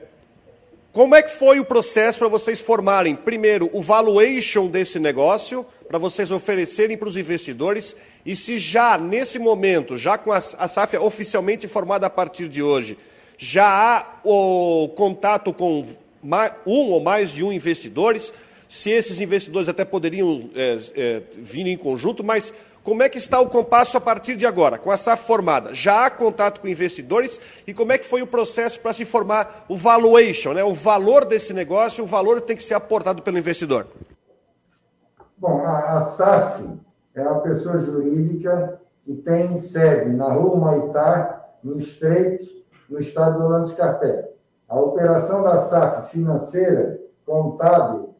como 0.93 1.15
é 1.15 1.23
que 1.23 1.31
foi 1.31 1.61
o 1.61 1.65
processo 1.65 2.19
para 2.19 2.29
vocês 2.29 2.61
formarem, 2.61 3.15
primeiro, 3.15 3.71
o 3.73 3.81
valuation 3.81 4.67
desse 4.67 4.99
negócio, 4.99 5.65
para 5.87 5.99
vocês 5.99 6.31
oferecerem 6.31 6.97
para 6.97 7.09
os 7.09 7.17
investidores, 7.17 7.95
e 8.25 8.35
se 8.35 8.59
já, 8.59 8.99
nesse 8.99 9.39
momento, 9.39 9.97
já 9.97 10.19
com 10.19 10.33
a, 10.33 10.39
a 10.39 10.69
SAF 10.69 10.97
oficialmente 10.97 11.69
formada 11.69 12.07
a 12.07 12.11
partir 12.11 12.49
de 12.49 12.63
hoje, 12.63 12.99
já 13.37 13.69
há 13.69 14.21
o 14.25 14.89
contato 14.97 15.53
com 15.53 15.87
um 16.67 16.91
ou 16.91 17.01
mais 17.01 17.31
de 17.31 17.45
um 17.45 17.53
investidores, 17.53 18.33
se 18.67 18.91
esses 18.91 19.21
investidores 19.21 19.69
até 19.69 19.85
poderiam 19.85 20.51
é, 20.55 20.79
é, 20.95 21.23
vir 21.37 21.67
em 21.67 21.77
conjunto, 21.77 22.25
mas 22.25 22.53
como 22.89 23.03
é 23.03 23.09
que 23.11 23.19
está 23.19 23.39
o 23.39 23.51
compasso 23.51 23.99
a 23.99 24.01
partir 24.01 24.35
de 24.35 24.47
agora, 24.47 24.79
com 24.79 24.91
a 24.91 24.97
SAF 24.97 25.27
formada? 25.27 25.75
Já 25.75 26.07
há 26.07 26.11
contato 26.11 26.59
com 26.59 26.67
investidores 26.67 27.39
e 27.67 27.75
como 27.75 27.93
é 27.93 27.99
que 27.99 28.07
foi 28.07 28.23
o 28.23 28.27
processo 28.27 28.81
para 28.81 28.95
se 28.95 29.05
formar 29.05 29.67
o 29.69 29.77
valuation, 29.77 30.55
né? 30.55 30.65
o 30.65 30.73
valor 30.73 31.27
desse 31.27 31.53
negócio, 31.53 32.03
o 32.03 32.07
valor 32.07 32.41
tem 32.41 32.57
que 32.57 32.65
ser 32.65 32.73
aportado 32.73 33.21
pelo 33.21 33.37
investidor? 33.37 33.87
Bom, 35.37 35.67
a, 35.67 35.99
a 35.99 36.01
SAF 36.01 36.65
é 37.15 37.21
uma 37.21 37.41
pessoa 37.41 37.79
jurídica 37.79 38.81
que 39.05 39.17
tem 39.17 39.59
sede 39.59 40.17
na 40.17 40.33
Rua 40.33 40.57
Maitá, 40.57 41.47
no 41.63 41.77
Estreito, 41.77 42.47
no 42.89 42.99
estado 43.01 43.37
do 43.37 43.45
Orlando 43.45 43.69
Scarpé. 43.69 44.31
A 44.67 44.81
operação 44.81 45.43
da 45.43 45.59
SAF 45.59 46.11
financeira, 46.11 46.99
contábil, 47.27 48.15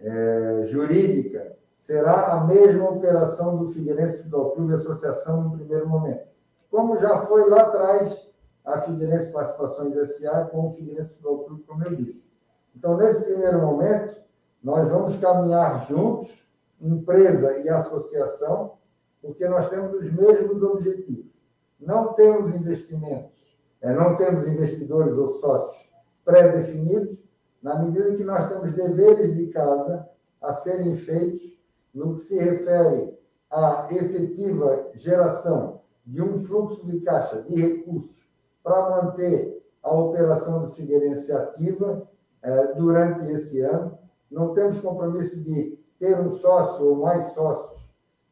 é, 0.00 0.64
jurídica, 0.66 1.54
será 1.84 2.32
a 2.32 2.44
mesma 2.44 2.88
operação 2.88 3.58
do 3.58 3.70
Figueirense 3.70 4.16
Futebol 4.16 4.52
Clube 4.52 4.72
e 4.72 4.74
Associação 4.76 5.42
no 5.42 5.50
primeiro 5.50 5.86
momento. 5.86 6.26
Como 6.70 6.96
já 6.96 7.20
foi 7.26 7.46
lá 7.50 7.60
atrás 7.60 8.26
a 8.64 8.80
Figueirense 8.80 9.30
Participações 9.30 9.94
SA 10.16 10.46
com 10.46 10.68
o 10.68 10.72
Figueirense 10.72 11.10
Futebol 11.10 11.44
Clube, 11.44 11.62
como 11.64 11.84
eu 11.84 11.94
disse. 11.94 12.32
Então, 12.74 12.96
nesse 12.96 13.20
primeiro 13.20 13.60
momento, 13.60 14.16
nós 14.62 14.88
vamos 14.88 15.14
caminhar 15.16 15.86
juntos, 15.86 16.48
empresa 16.80 17.58
e 17.58 17.68
associação, 17.68 18.78
porque 19.20 19.46
nós 19.46 19.68
temos 19.68 19.92
os 19.92 20.10
mesmos 20.10 20.62
objetivos. 20.62 21.34
Não 21.78 22.14
temos 22.14 22.54
investimentos, 22.54 23.58
é, 23.82 23.92
não 23.92 24.16
temos 24.16 24.48
investidores 24.48 25.14
ou 25.18 25.26
sócios 25.26 25.86
pré-definidos, 26.24 27.18
na 27.62 27.78
medida 27.78 28.14
que 28.14 28.24
nós 28.24 28.48
temos 28.48 28.72
deveres 28.72 29.36
de 29.36 29.48
casa 29.48 30.08
a 30.40 30.54
serem 30.54 30.96
feitos 30.96 31.53
no 31.94 32.14
que 32.14 32.20
se 32.20 32.38
refere 32.38 33.16
à 33.50 33.88
efetiva 33.90 34.90
geração 34.94 35.80
de 36.04 36.20
um 36.20 36.44
fluxo 36.44 36.84
de 36.86 37.00
caixa 37.00 37.42
de 37.42 37.54
recursos 37.54 38.28
para 38.62 39.02
manter 39.02 39.62
a 39.82 39.94
operação 39.94 40.62
do 40.66 40.72
Figueirense 40.72 41.30
ativa 41.30 42.08
eh, 42.42 42.72
durante 42.74 43.30
esse 43.30 43.60
ano. 43.60 43.98
Não 44.30 44.54
temos 44.54 44.80
compromisso 44.80 45.36
de 45.40 45.78
ter 45.98 46.18
um 46.18 46.28
sócio 46.28 46.84
ou 46.84 46.96
mais 46.96 47.32
sócios. 47.32 47.84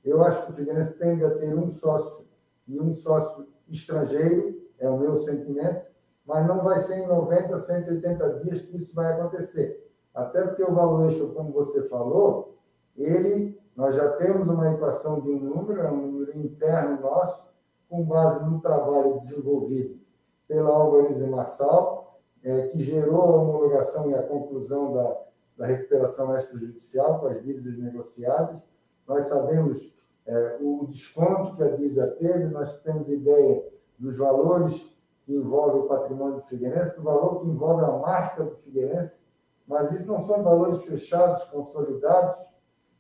Eu 0.05 0.23
acho 0.23 0.45
que 0.47 0.53
o 0.53 0.55
Figueirense 0.55 0.95
tende 0.95 1.25
a 1.25 1.39
ter 1.39 1.55
um 1.55 1.71
sócio 1.71 2.27
e 2.67 2.81
um 2.81 2.93
sócio 2.93 3.47
estrangeiro, 3.69 4.61
é 4.79 4.89
o 4.89 4.99
meu 4.99 5.19
sentimento, 5.19 5.87
mas 6.27 6.47
não 6.47 6.63
vai 6.63 6.79
ser 6.81 6.99
em 6.99 7.07
90, 7.07 7.59
180 7.59 8.39
dias 8.41 8.63
que 8.63 8.77
isso 8.77 8.95
vai 8.95 9.13
acontecer. 9.13 9.91
Até 10.15 10.43
porque 10.47 10.63
o 10.63 10.75
valuation, 10.75 11.33
como 11.33 11.53
você 11.53 11.83
falou, 11.89 12.52
ele, 12.97 13.61
nós 13.77 13.95
já 13.95 14.11
temos 14.13 14.47
uma 14.49 14.73
equação 14.73 15.21
de 15.21 15.31
um 15.31 15.41
número, 15.41 15.81
é 15.81 15.91
um 15.91 16.07
número 16.07 16.37
interno 16.39 17.01
nosso, 17.01 17.43
com 17.89 18.05
base 18.05 18.45
no 18.45 18.61
trabalho 18.61 19.21
desenvolvido 19.21 20.01
pela 20.49 20.71
Alvarez 20.71 21.19
Marçal, 21.29 22.21
é, 22.43 22.69
que 22.69 22.85
gerou 22.85 23.23
a 23.23 23.43
homologação 23.43 24.11
e 24.11 24.15
a 24.15 24.23
conclusão 24.23 24.93
da, 24.93 25.17
da 25.57 25.67
recuperação 25.67 26.37
extrajudicial 26.37 27.21
com 27.21 27.27
as 27.27 27.43
dívidas 27.43 27.79
negociadas. 27.79 28.63
Nós 29.07 29.27
sabemos 29.27 29.93
é, 30.27 30.59
o 30.61 30.87
desconto 30.87 31.57
que 31.57 31.63
a 31.63 31.77
dívida 31.77 32.09
teve, 32.19 32.47
nós 32.47 32.81
temos 32.81 33.09
ideia 33.09 33.65
dos 33.99 34.17
valores 34.17 34.93
que 35.25 35.35
envolvem 35.35 35.83
o 35.83 35.87
patrimônio 35.87 36.37
do 36.37 36.43
Figueirense, 36.43 36.97
do 36.97 37.03
valor 37.03 37.41
que 37.41 37.49
envolve 37.49 37.85
a 37.85 37.99
marca 37.99 38.45
do 38.45 38.57
Figueirense, 38.57 39.17
mas 39.67 39.93
isso 39.93 40.07
não 40.07 40.27
são 40.27 40.43
valores 40.43 40.83
fechados, 40.85 41.45
consolidados, 41.45 42.37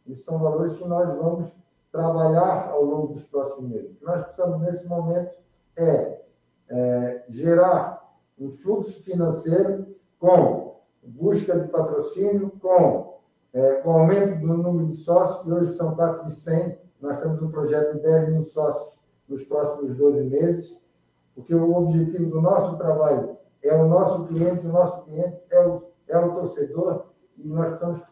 isso 0.06 0.24
são 0.24 0.38
valores 0.38 0.74
que 0.74 0.86
nós 0.86 1.08
vamos 1.16 1.52
trabalhar 1.90 2.70
ao 2.70 2.84
longo 2.84 3.12
dos 3.12 3.22
próximos 3.24 3.70
meses. 3.70 3.92
O 3.92 3.94
que 3.96 4.04
nós 4.04 4.22
precisamos, 4.22 4.60
nesse 4.62 4.86
momento, 4.86 5.32
é, 5.76 6.22
é 6.68 7.24
gerar 7.28 8.02
um 8.38 8.50
fluxo 8.50 9.02
financeiro 9.02 9.94
com 10.18 10.76
busca 11.02 11.58
de 11.58 11.68
patrocínio, 11.68 12.50
com 12.60 13.18
é, 13.52 13.82
o 13.84 13.90
aumento 13.90 14.40
do 14.40 14.56
número 14.56 14.88
de 14.88 14.96
sócios, 14.96 15.42
que 15.42 15.52
hoje 15.52 15.76
são 15.76 15.94
4.100, 15.96 16.78
nós 17.00 17.18
temos 17.18 17.42
um 17.42 17.50
projeto 17.50 17.96
de 17.96 18.02
10 18.02 18.28
mil 18.30 18.42
sócios 18.42 18.96
nos 19.28 19.44
próximos 19.44 19.96
12 19.96 20.24
meses, 20.24 20.78
porque 21.34 21.54
o 21.54 21.74
objetivo 21.74 22.30
do 22.30 22.40
nosso 22.40 22.76
trabalho 22.76 23.36
é 23.62 23.74
o 23.74 23.88
nosso 23.88 24.26
cliente, 24.26 24.66
o 24.66 24.72
nosso 24.72 25.02
cliente 25.02 25.40
é 25.50 25.66
o, 25.66 25.82
é 26.08 26.18
o 26.18 26.34
torcedor, 26.34 27.06
e 27.44 27.48
nós 27.48 27.68
precisamos 27.68 28.02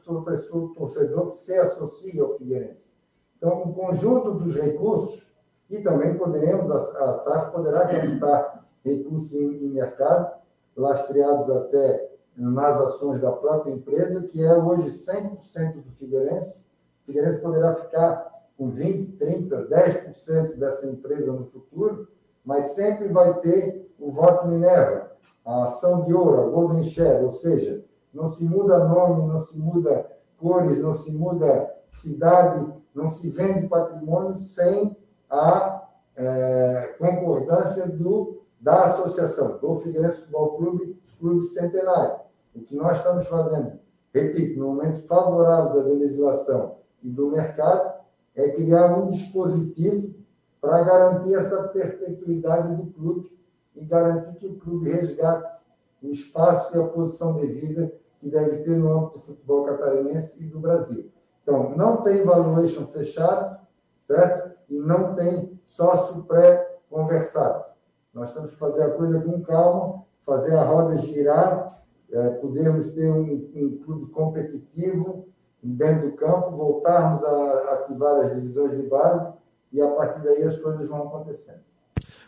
que 0.45 0.57
o 0.57 0.69
torcedor 0.75 1.33
se 1.33 1.55
associe 1.55 2.21
ao 2.21 2.37
Figueirense. 2.37 2.91
Então, 3.37 3.63
o 3.63 3.73
conjunto 3.73 4.35
dos 4.35 4.55
recursos, 4.55 5.27
e 5.71 5.79
também 5.83 6.17
poderemos, 6.19 6.71
a, 6.71 7.11
a 7.11 7.15
SAF 7.15 7.53
poderá 7.53 7.87
captar 7.87 8.67
recursos 8.85 9.33
em, 9.33 9.65
em 9.65 9.69
mercado, 9.69 10.41
lastreados 10.77 11.49
até 11.49 12.11
nas 12.37 12.81
ações 12.81 13.21
da 13.21 13.33
própria 13.33 13.73
empresa, 13.73 14.23
que 14.23 14.45
é 14.45 14.57
hoje 14.57 14.91
100% 14.91 15.75
do 15.75 15.91
Figueirense. 15.99 16.61
O 17.03 17.07
Figueirense 17.07 17.41
poderá 17.41 17.75
ficar 17.75 18.31
com 18.57 18.73
20%, 18.73 19.17
30%, 19.19 19.69
10% 19.69 20.57
dessa 20.57 20.87
empresa 20.87 21.33
no 21.33 21.47
futuro, 21.47 22.09
mas 22.45 22.73
sempre 22.73 23.09
vai 23.09 23.41
ter 23.41 23.91
o 23.99 24.11
voto 24.11 24.49
Minerva, 24.49 25.13
a 25.45 25.65
ação 25.65 26.05
de 26.05 26.13
ouro, 26.13 26.41
a 26.41 26.47
Golden 26.51 26.83
Share, 26.85 27.25
ou 27.25 27.31
seja, 27.31 27.85
não 28.13 28.29
se 28.29 28.45
muda 28.45 28.85
nome, 28.85 29.27
não 29.27 29.39
se 29.39 29.59
muda 29.59 30.11
cores, 30.39 30.79
não 30.79 30.95
se 30.95 31.13
muda 31.13 31.75
cidade, 31.93 32.73
não 32.95 33.09
se 33.09 33.29
vende 33.31 33.69
patrimônio 33.69 34.37
sem 34.39 34.97
a 35.29 35.89
é, 36.17 36.95
concordância 36.99 37.87
do, 37.87 38.43
da 38.61 38.87
associação, 38.87 39.59
do 39.59 39.77
Figueirense 39.79 40.19
Futebol 40.19 40.57
Clube, 40.57 41.03
Clube 41.19 41.45
Centenário. 41.45 42.21
O 42.55 42.61
que 42.61 42.75
nós 42.77 42.97
estamos 42.97 43.27
fazendo, 43.27 43.79
repito, 44.13 44.59
no 44.59 44.69
momento 44.69 45.07
favorável 45.07 45.75
da 45.75 45.89
legislação 45.89 46.77
e 47.03 47.09
do 47.09 47.31
mercado, 47.31 48.01
é 48.35 48.51
criar 48.51 48.99
um 48.99 49.09
dispositivo 49.09 50.15
para 50.61 50.83
garantir 50.83 51.35
essa 51.35 51.69
perpetuidade 51.69 52.75
do 52.77 52.87
clube 52.93 53.31
e 53.75 53.85
garantir 53.85 54.35
que 54.35 54.47
o 54.47 54.59
clube 54.59 54.91
resgate 54.91 55.61
o 56.03 56.09
espaço 56.09 56.75
e 56.75 56.81
a 56.81 56.89
posição 56.89 57.35
devida 57.35 57.93
que 58.21 58.29
deve 58.29 58.59
ter 58.59 58.77
no 58.77 58.93
âmbito 58.93 59.19
do 59.19 59.25
futebol 59.25 59.65
catarinense 59.65 60.37
e 60.39 60.47
do 60.47 60.61
Brasil. 60.61 61.11
Então, 61.43 61.77
não 61.77 62.03
tem 62.03 62.25
valuation 62.25 62.87
fechado, 62.89 63.59
certo? 64.03 64.59
E 64.69 64.79
não 64.79 65.15
tem 65.15 65.59
sócio 65.65 66.23
pré-conversado. 66.25 67.65
Nós 68.13 68.33
temos 68.33 68.51
que 68.51 68.59
fazer 68.59 68.83
a 68.83 68.91
coisa 68.91 69.21
com 69.21 69.41
calma, 69.43 70.05
fazer 70.25 70.55
a 70.55 70.65
roda 70.65 70.97
girar, 70.99 71.83
é, 72.13 72.31
podermos 72.31 72.89
ter 72.89 73.11
um, 73.11 73.51
um 73.55 73.83
clube 73.85 74.13
competitivo 74.13 75.29
dentro 75.63 76.11
do 76.11 76.17
campo, 76.17 76.57
voltarmos 76.57 77.25
a 77.25 77.75
ativar 77.75 78.21
as 78.21 78.35
divisões 78.35 78.77
de 78.77 78.83
base 78.89 79.33
e 79.73 79.81
a 79.81 79.91
partir 79.95 80.23
daí 80.23 80.43
as 80.43 80.57
coisas 80.59 80.89
vão 80.89 81.07
acontecendo. 81.07 81.70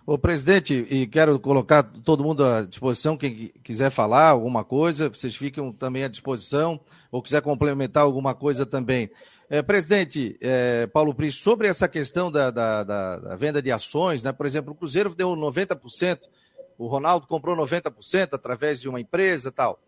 Ô, 0.05 0.19
presidente, 0.19 0.85
e 0.91 1.07
quero 1.07 1.38
colocar 1.38 1.85
todo 1.85 2.25
mundo 2.25 2.45
à 2.45 2.62
disposição, 2.62 3.17
quem 3.17 3.53
quiser 3.62 3.88
falar 3.88 4.31
alguma 4.31 4.65
coisa, 4.65 5.09
vocês 5.09 5.37
ficam 5.37 5.71
também 5.73 6.03
à 6.03 6.09
disposição, 6.09 6.81
ou 7.09 7.23
quiser 7.23 7.41
complementar 7.41 8.03
alguma 8.03 8.35
coisa 8.35 8.67
também. 8.67 9.09
É, 9.49 9.62
presidente 9.62 10.37
é, 10.41 10.88
Paulo 10.88 11.15
Príncipe, 11.15 11.45
sobre 11.45 11.69
essa 11.69 11.87
questão 11.87 12.33
da, 12.33 12.51
da, 12.51 12.83
da, 12.83 13.17
da, 13.19 13.37
venda 13.37 13.62
de 13.62 13.71
ações, 13.71 14.25
né? 14.25 14.33
por 14.33 14.45
exemplo, 14.45 14.73
o 14.73 14.75
Cruzeiro 14.75 15.15
deu 15.15 15.37
90%, 15.37 16.19
o 16.77 16.88
Ronaldo 16.88 17.29
comprou 17.29 17.57
90% 17.57 18.31
através 18.33 18.81
de 18.81 18.88
uma 18.88 19.01
empresa 19.01 19.53
tal. 19.53 19.79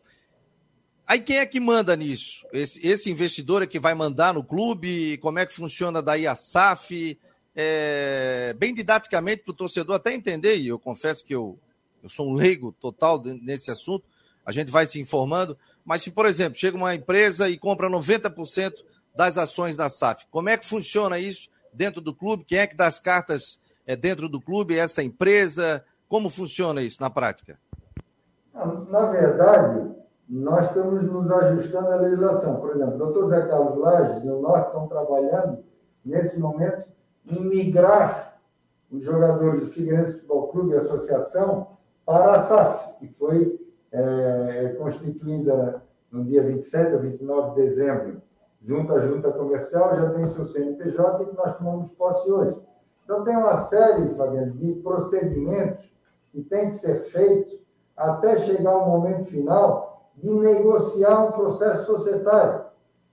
Aí 1.05 1.19
quem 1.19 1.39
é 1.39 1.47
que 1.47 1.59
manda 1.59 1.97
nisso? 1.97 2.47
Esse, 2.53 2.87
esse 2.87 3.11
investidor 3.11 3.63
é 3.63 3.67
que 3.67 3.81
vai 3.81 3.95
mandar 3.95 4.33
no 4.33 4.45
clube? 4.45 5.19
Como 5.19 5.41
é 5.41 5.45
que 5.45 5.53
funciona 5.53 6.01
daí 6.01 6.25
a 6.25 6.37
SAF? 6.37 7.19
É, 7.55 8.55
bem 8.59 8.75
didaticamente 8.75 9.43
para 9.43 9.53
o 9.53 9.57
torcedor 9.57 9.97
até 9.97 10.13
entender, 10.13 10.57
e 10.57 10.69
eu 10.69 10.79
confesso 10.79 11.25
que 11.25 11.35
eu, 11.35 11.59
eu 12.03 12.09
sou 12.09 12.29
um 12.29 12.35
leigo 12.35 12.73
total 12.73 13.23
nesse 13.23 13.71
assunto, 13.71 14.05
a 14.45 14.53
gente 14.53 14.71
vai 14.71 14.87
se 14.87 15.01
informando, 15.01 15.57
mas 15.85 16.03
se, 16.03 16.11
por 16.11 16.27
exemplo, 16.27 16.59
chega 16.59 16.77
uma 16.77 16.95
empresa 16.95 17.49
e 17.49 17.57
compra 17.57 17.89
90% 17.89 18.75
das 19.15 19.39
ações 19.39 19.77
da 19.77 19.89
SAF, 19.89 20.27
como 20.31 20.49
é 20.49 20.57
que 20.57 20.67
funciona 20.67 21.19
isso 21.19 21.49
dentro 21.73 22.01
do 22.01 22.15
clube? 22.15 22.45
Quem 22.45 22.59
é 22.59 22.67
que 22.67 22.77
dá 22.77 22.87
as 22.87 22.99
cartas 22.99 23.59
é, 23.87 23.95
dentro 23.95 24.29
do 24.29 24.41
clube? 24.41 24.79
Essa 24.79 25.03
empresa? 25.03 25.85
Como 26.09 26.29
funciona 26.29 26.83
isso 26.83 27.01
na 27.01 27.11
prática? 27.11 27.59
Na 28.55 29.07
verdade, 29.11 29.91
nós 30.29 30.67
estamos 30.69 31.03
nos 31.03 31.31
ajustando 31.31 31.89
à 31.91 31.97
legislação. 31.97 32.61
Por 32.61 32.71
exemplo, 32.75 32.95
o 32.95 32.99
doutor 32.99 33.29
Zé 33.29 33.47
Carlos 33.47 33.79
Lages 33.79 34.25
e 34.25 34.29
o 34.29 34.41
Norte 34.41 34.67
estão 34.67 34.87
trabalhando, 34.87 35.65
nesse 36.05 36.39
momento, 36.39 36.87
em 37.27 37.41
migrar 37.45 38.41
os 38.91 39.03
jogadores 39.03 39.61
do 39.61 39.71
Figueirense 39.71 40.15
Futebol 40.15 40.49
Clube 40.49 40.75
e 40.75 40.77
Associação 40.77 41.69
para 42.05 42.35
a 42.35 42.39
SAF, 42.41 42.99
que 42.99 43.09
foi 43.09 43.61
é, 43.91 44.75
constituída 44.79 45.83
no 46.11 46.25
dia 46.25 46.43
27 46.43 46.95
ou 46.95 47.01
29 47.01 47.51
de 47.51 47.67
dezembro, 47.67 48.23
junto 48.61 48.93
à 48.93 49.01
Junta 49.01 49.33
Comercial, 49.33 49.97
já 49.97 50.11
tem 50.11 50.27
seu 50.27 50.45
CNPJ 50.45 51.23
e 51.23 51.27
que 51.27 51.37
nós 51.37 51.57
tomamos 51.57 51.91
posse 51.91 52.31
hoje. 52.31 52.57
Então, 53.05 53.25
tem 53.25 53.37
uma 53.37 53.63
série, 53.65 54.15
Fabiano, 54.15 54.53
de 54.53 54.75
procedimentos 54.77 55.93
que 56.33 56.43
tem 56.43 56.71
que 56.71 56.77
ser 56.77 57.05
feitos 57.05 57.59
até 57.97 58.39
chegar 58.39 58.77
o 58.77 58.89
momento 58.89 59.27
final 59.27 60.11
de 60.17 60.31
negociar 60.31 61.27
um 61.27 61.33
processo 61.33 61.85
societário. 61.85 62.65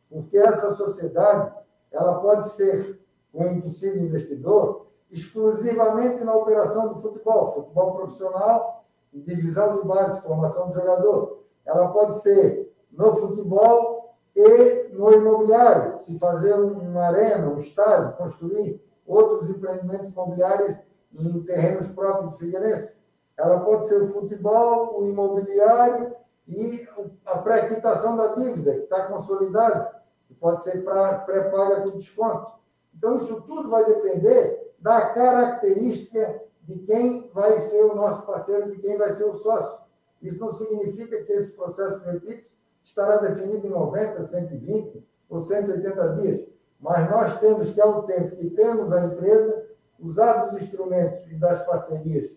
Porque 0.10 0.38
essa 0.38 0.76
sociedade, 0.76 1.54
ela 1.92 2.20
pode 2.20 2.50
ser 2.52 3.01
um 3.34 3.62
possível 3.62 4.04
investidor 4.04 4.88
exclusivamente 5.12 6.24
na 6.24 6.34
operação 6.34 6.94
do 6.94 7.02
futebol, 7.02 7.54
futebol 7.54 7.96
profissional, 7.96 8.86
divisão 9.14 9.74
de 9.74 9.88
base, 9.88 10.22
formação 10.22 10.70
do 10.70 10.74
jogador. 10.74 11.44
Ela 11.66 11.90
pode 11.90 12.22
ser 12.22 12.74
no 12.92 13.16
futebol 13.18 14.16
e 14.36 14.90
no 14.94 15.12
imobiliário, 15.12 15.98
se 16.00 16.18
fazer 16.18 16.54
uma 16.54 17.08
arena, 17.08 17.50
um 17.50 17.58
estádio, 17.58 18.16
construir 18.16 18.82
outros 19.06 19.50
empreendimentos 19.50 20.10
imobiliários 20.10 20.78
em 21.14 21.44
terrenos 21.44 21.88
próprios 21.88 22.32
do 22.32 22.38
Figueirense. 22.38 22.96
Ela 23.38 23.60
pode 23.60 23.88
ser 23.88 24.02
o 24.02 24.14
futebol, 24.14 25.02
o 25.02 25.10
imobiliário 25.10 26.16
e 26.48 26.88
a 27.26 27.40
pré-quitação 27.40 28.16
da 28.16 28.36
dívida, 28.36 28.74
que 28.74 28.84
está 28.84 29.08
consolidada, 29.08 30.02
que 30.28 30.34
pode 30.36 30.62
ser 30.64 30.84
pré-paga 30.84 31.82
com 31.82 31.98
desconto. 31.98 32.61
Então, 32.96 33.18
isso 33.18 33.42
tudo 33.42 33.70
vai 33.70 33.86
depender 33.86 34.74
da 34.80 35.10
característica 35.10 36.42
de 36.64 36.80
quem 36.80 37.30
vai 37.34 37.60
ser 37.60 37.84
o 37.84 37.96
nosso 37.96 38.24
parceiro, 38.24 38.72
de 38.72 38.80
quem 38.80 38.98
vai 38.98 39.12
ser 39.12 39.24
o 39.24 39.36
sócio. 39.36 39.80
Isso 40.22 40.40
não 40.40 40.54
significa 40.54 41.24
que 41.24 41.32
esse 41.32 41.52
processo, 41.52 42.00
repito, 42.06 42.50
estará 42.84 43.18
definido 43.18 43.68
em 43.68 43.70
90, 43.70 44.22
120 44.22 45.04
ou 45.30 45.40
180 45.40 46.16
dias. 46.16 46.48
Mas 46.80 47.10
nós 47.10 47.40
temos 47.40 47.72
que, 47.72 47.82
ao 47.82 48.04
tempo 48.04 48.36
que 48.36 48.50
temos 48.52 48.92
a 48.92 49.06
empresa, 49.06 49.68
usar 50.00 50.46
dos 50.46 50.62
instrumentos 50.62 51.32
e 51.32 51.36
das 51.36 51.64
parcerias 51.66 52.32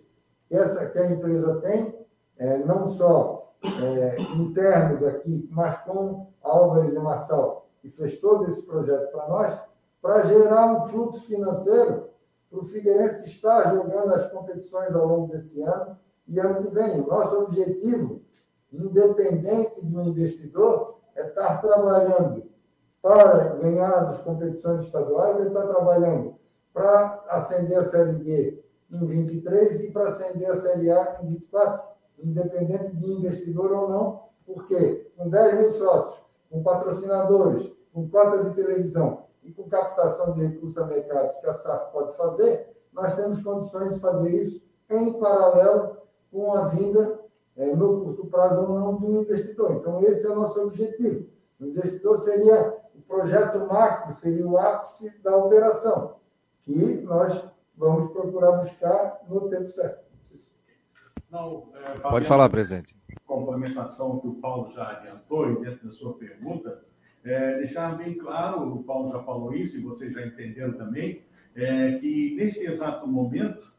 que, 0.49 0.57
essa, 0.57 0.87
que 0.87 0.99
a 0.99 1.11
empresa 1.11 1.61
tem, 1.61 1.99
é, 2.39 2.59
não 2.59 2.93
só 2.95 3.55
é, 3.83 4.21
internos 4.37 5.03
aqui, 5.07 5.49
mas 5.51 5.77
com 5.85 6.27
Álvares 6.43 6.95
e 6.95 6.99
Marçal, 6.99 7.69
que 7.81 7.89
fez 7.91 8.19
todo 8.19 8.47
esse 8.47 8.63
projeto 8.63 9.11
para 9.11 9.29
nós, 9.29 9.61
para 10.05 10.27
gerar 10.27 10.67
um 10.67 10.89
fluxo 10.89 11.23
financeiro 11.23 12.11
para 12.51 12.59
o 12.59 12.67
Figueirense 12.67 13.25
estar 13.25 13.75
jogando 13.75 14.13
as 14.13 14.31
competições 14.31 14.95
ao 14.95 15.07
longo 15.07 15.33
desse 15.33 15.63
ano 15.63 15.97
e 16.29 16.39
ano 16.39 16.63
que 16.63 16.69
vem. 16.75 17.01
O 17.01 17.07
nosso 17.07 17.35
objetivo, 17.45 18.21
independente 18.71 19.83
de 19.83 19.97
um 19.97 20.09
investidor, 20.09 20.99
é 21.17 21.27
estar 21.27 21.63
trabalhando 21.63 22.45
para 23.01 23.55
ganhar 23.55 24.11
as 24.11 24.21
competições 24.21 24.83
estaduais, 24.83 25.39
ele 25.39 25.49
está 25.49 25.67
trabalhando 25.67 26.35
para 26.75 27.25
ascender 27.31 27.79
a 27.79 27.85
Série 27.85 28.13
B 28.13 28.63
em 28.93 29.07
23 29.07 29.85
e 29.85 29.91
para 29.91 30.09
ascender 30.09 30.51
a 30.51 30.57
Série 30.57 30.91
A 30.91 31.19
em 31.23 31.29
24, 31.29 31.83
independente 32.23 32.95
de 32.95 33.11
investidor 33.11 33.73
ou 33.73 33.89
não, 33.89 34.23
porque 34.45 35.11
com 35.17 35.31
10 35.31 35.55
mil 35.55 35.71
sócios, 35.71 36.23
com 36.51 36.63
patrocinadores, 36.63 37.73
com 37.95 38.07
cota 38.11 38.45
de 38.45 38.55
televisão, 38.55 39.24
e 39.45 39.53
com 39.53 39.69
captação 39.69 40.33
de 40.33 40.47
recursos 40.47 40.77
a 40.79 40.87
mercado 40.87 41.41
que 41.41 41.47
a 41.47 41.53
SAF 41.53 41.93
pode 41.93 42.17
fazer, 42.17 42.75
nós 42.93 43.15
temos 43.15 43.43
condições 43.43 43.93
de 43.93 44.01
fazer 44.01 44.31
isso 44.31 44.63
em 44.91 45.19
paralelo 45.19 45.99
com 46.31 46.53
a 46.53 46.69
vinda, 46.69 47.21
é, 47.57 47.75
no 47.75 48.03
curto 48.03 48.27
prazo 48.27 48.63
ou 48.63 48.69
não, 48.69 48.97
de 48.97 49.07
um 49.07 49.21
investidor. 49.21 49.73
Então, 49.73 50.03
esse 50.03 50.27
é 50.27 50.31
o 50.31 50.35
nosso 50.35 50.61
objetivo. 50.61 51.29
O 51.61 51.67
investidor 51.67 52.19
seria 52.21 52.77
o 52.95 53.01
projeto 53.03 53.59
macro, 53.67 54.15
seria 54.17 54.47
o 54.47 54.57
ápice 54.59 55.11
da 55.23 55.37
operação, 55.37 56.17
que 56.63 57.03
nós 57.03 57.45
vamos 57.77 58.13
procurar 58.13 58.53
buscar 58.53 59.21
no 59.29 59.49
tempo 59.49 59.69
certo. 59.71 60.05
Não, 61.31 61.69
é, 61.75 61.99
Pode 62.01 62.27
falar, 62.27 62.49
presidente. 62.49 62.97
Complementação 63.27 64.21
que 64.21 64.29
o 64.29 64.35
Paulo 64.35 64.71
já 64.73 64.91
adiantou 64.91 65.51
e 65.51 65.61
dentro 65.61 65.89
da 65.89 65.93
sua 65.93 66.15
pergunta, 66.15 66.85
é, 67.25 67.59
deixar 67.59 67.97
bem 67.97 68.15
claro, 68.15 68.75
o 68.75 68.83
Paulo 68.83 69.13
já 69.13 69.23
falou 69.23 69.55
isso 69.55 69.79
e 69.79 69.83
vocês 69.83 70.13
já 70.13 70.27
entenderam 70.27 70.75
também, 70.75 71.23
é, 71.57 71.93
que 71.99 72.35
neste 72.37 72.61
exato 72.61 73.07
momento 73.07 73.73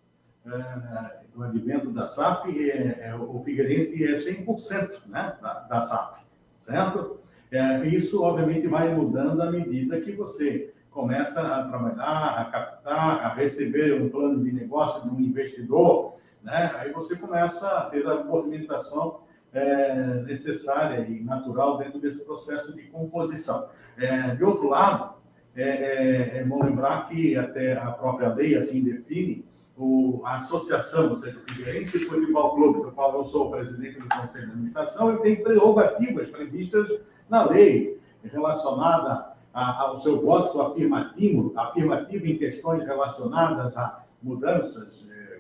é, 0.46 1.26
do 1.34 1.44
advento 1.44 1.92
da 1.92 2.08
SAP, 2.08 2.48
é, 2.48 3.00
é, 3.02 3.16
o 3.16 3.42
Figueirense 3.44 4.04
é 4.04 4.20
100% 4.20 5.08
né, 5.08 5.36
da, 5.42 5.54
da 5.62 5.82
SAP, 5.82 6.20
certo? 6.62 7.20
É, 7.52 7.88
isso, 7.88 8.24
obviamente, 8.24 8.68
vai 8.68 8.94
mudando 8.94 9.42
à 9.42 9.52
medida 9.52 10.02
que 10.02 10.12
você 10.14 10.74
começa 10.90 11.42
a 11.42 11.68
trabalhar, 11.68 12.40
a 12.40 12.46
captar, 12.46 13.26
a 13.26 13.34
receber 13.34 14.02
um 14.02 14.10
plano 14.10 14.44
de 14.44 14.52
negócio 14.52 15.04
de 15.04 15.16
um 15.16 15.20
investidor, 15.20 16.16
né? 16.42 16.72
aí 16.78 16.92
você 16.94 17.16
começa 17.18 17.68
a 17.68 17.90
ter 17.90 18.08
a 18.08 18.24
movimentação 18.24 19.25
é, 19.56 20.22
necessária 20.24 21.08
e 21.08 21.24
natural 21.24 21.78
dentro 21.78 22.00
desse 22.00 22.24
processo 22.24 22.76
de 22.76 22.84
composição. 22.84 23.70
É, 23.98 24.36
de 24.36 24.44
outro 24.44 24.70
lado, 24.70 25.16
é, 25.56 25.64
é, 25.64 26.38
é, 26.40 26.44
bom 26.44 26.62
lembrar 26.62 27.08
que 27.08 27.38
até 27.38 27.74
a 27.74 27.92
própria 27.92 28.34
lei 28.34 28.58
assim 28.58 28.84
define 28.84 29.46
o, 29.78 30.22
a 30.26 30.36
associação, 30.36 31.10
ou 31.10 31.16
seja, 31.16 31.38
o 31.38 31.54
Figueirense 31.54 32.06
Futebol 32.06 32.56
Clube, 32.56 32.82
do 32.82 32.92
qual 32.92 33.16
eu 33.16 33.26
sou 33.26 33.48
o 33.48 33.52
presidente 33.52 34.00
do 34.00 34.10
Conselho 34.10 34.46
de 34.46 34.52
Administração, 34.52 35.12
ele 35.12 35.20
tem 35.20 35.44
prerrogativas 35.44 36.30
previstas 36.30 36.88
na 37.30 37.46
lei 37.46 38.00
relacionada 38.24 39.34
ao 39.54 40.00
seu 40.00 40.22
voto 40.22 40.62
afirmativo, 40.62 41.54
afirmativo 41.56 42.26
em 42.26 42.38
questões 42.38 42.86
relacionadas 42.86 43.78
a 43.78 44.04
mudanças, 44.22 45.06
eh, 45.10 45.40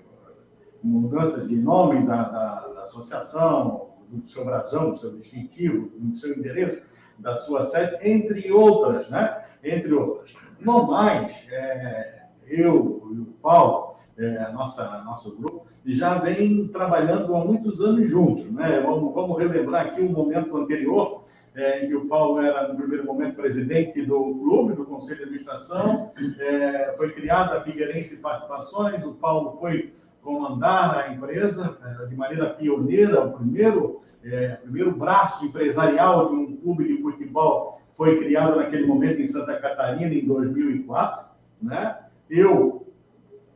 mudanças 0.81 1.49
de 1.49 1.57
nome 1.57 2.05
da, 2.05 2.23
da, 2.23 2.67
da 2.67 2.83
associação, 2.85 3.89
do 4.09 4.25
seu 4.25 4.45
brasão, 4.45 4.91
do 4.91 4.97
seu 4.97 5.15
distintivo, 5.15 5.89
do 5.97 6.15
seu 6.15 6.37
endereço, 6.37 6.81
da 7.17 7.35
sua 7.37 7.63
sede, 7.63 7.97
entre 8.01 8.51
outras, 8.51 9.09
né? 9.09 9.43
Entre 9.63 9.93
outras. 9.93 10.33
No 10.59 10.87
mais, 10.87 11.33
é, 11.51 12.23
eu 12.47 13.09
e 13.11 13.19
o 13.19 13.25
Paulo, 13.41 13.95
é, 14.17 14.51
nossa, 14.51 15.03
nosso 15.03 15.35
grupo, 15.35 15.65
já 15.85 16.17
vem 16.17 16.67
trabalhando 16.69 17.35
há 17.35 17.45
muitos 17.45 17.81
anos 17.81 18.09
juntos. 18.09 18.49
Né? 18.51 18.79
Vamos, 18.81 19.13
vamos 19.13 19.37
relembrar 19.37 19.87
aqui 19.87 20.01
um 20.01 20.09
momento 20.09 20.57
anterior, 20.57 21.25
é, 21.53 21.85
em 21.85 21.87
que 21.87 21.95
o 21.95 22.07
Paulo 22.07 22.41
era, 22.41 22.67
no 22.67 22.75
primeiro 22.75 23.05
momento, 23.05 23.35
presidente 23.35 24.01
do 24.01 24.35
clube, 24.35 24.73
do 24.73 24.85
Conselho 24.85 25.17
de 25.17 25.23
Administração, 25.23 26.11
é, 26.39 26.93
foi 26.97 27.13
criada 27.13 27.57
a 27.57 27.61
Figueirense 27.61 28.17
Participações, 28.17 29.03
o 29.05 29.13
Paulo 29.13 29.57
foi 29.59 29.93
comandar 30.25 30.97
a 30.97 31.13
empresa 31.13 31.77
é, 31.85 32.07
de 32.07 32.15
maneira 32.15 32.49
pioneira, 32.49 33.23
o 33.23 33.33
primeiro, 33.33 34.01
é, 34.23 34.55
primeiro 34.55 34.91
braço 34.91 35.45
empresarial 35.45 36.29
de 36.29 36.35
um 36.35 36.57
clube 36.57 36.83
de 36.83 36.99
futebol 36.99 37.79
foi 37.95 38.17
criado 38.17 38.55
naquele 38.57 38.87
momento 38.87 39.21
em 39.21 39.27
Santa 39.27 39.55
Catarina, 39.57 40.13
em 40.13 40.25
2004. 40.25 41.25
Né? 41.61 41.95
Eu 42.27 42.87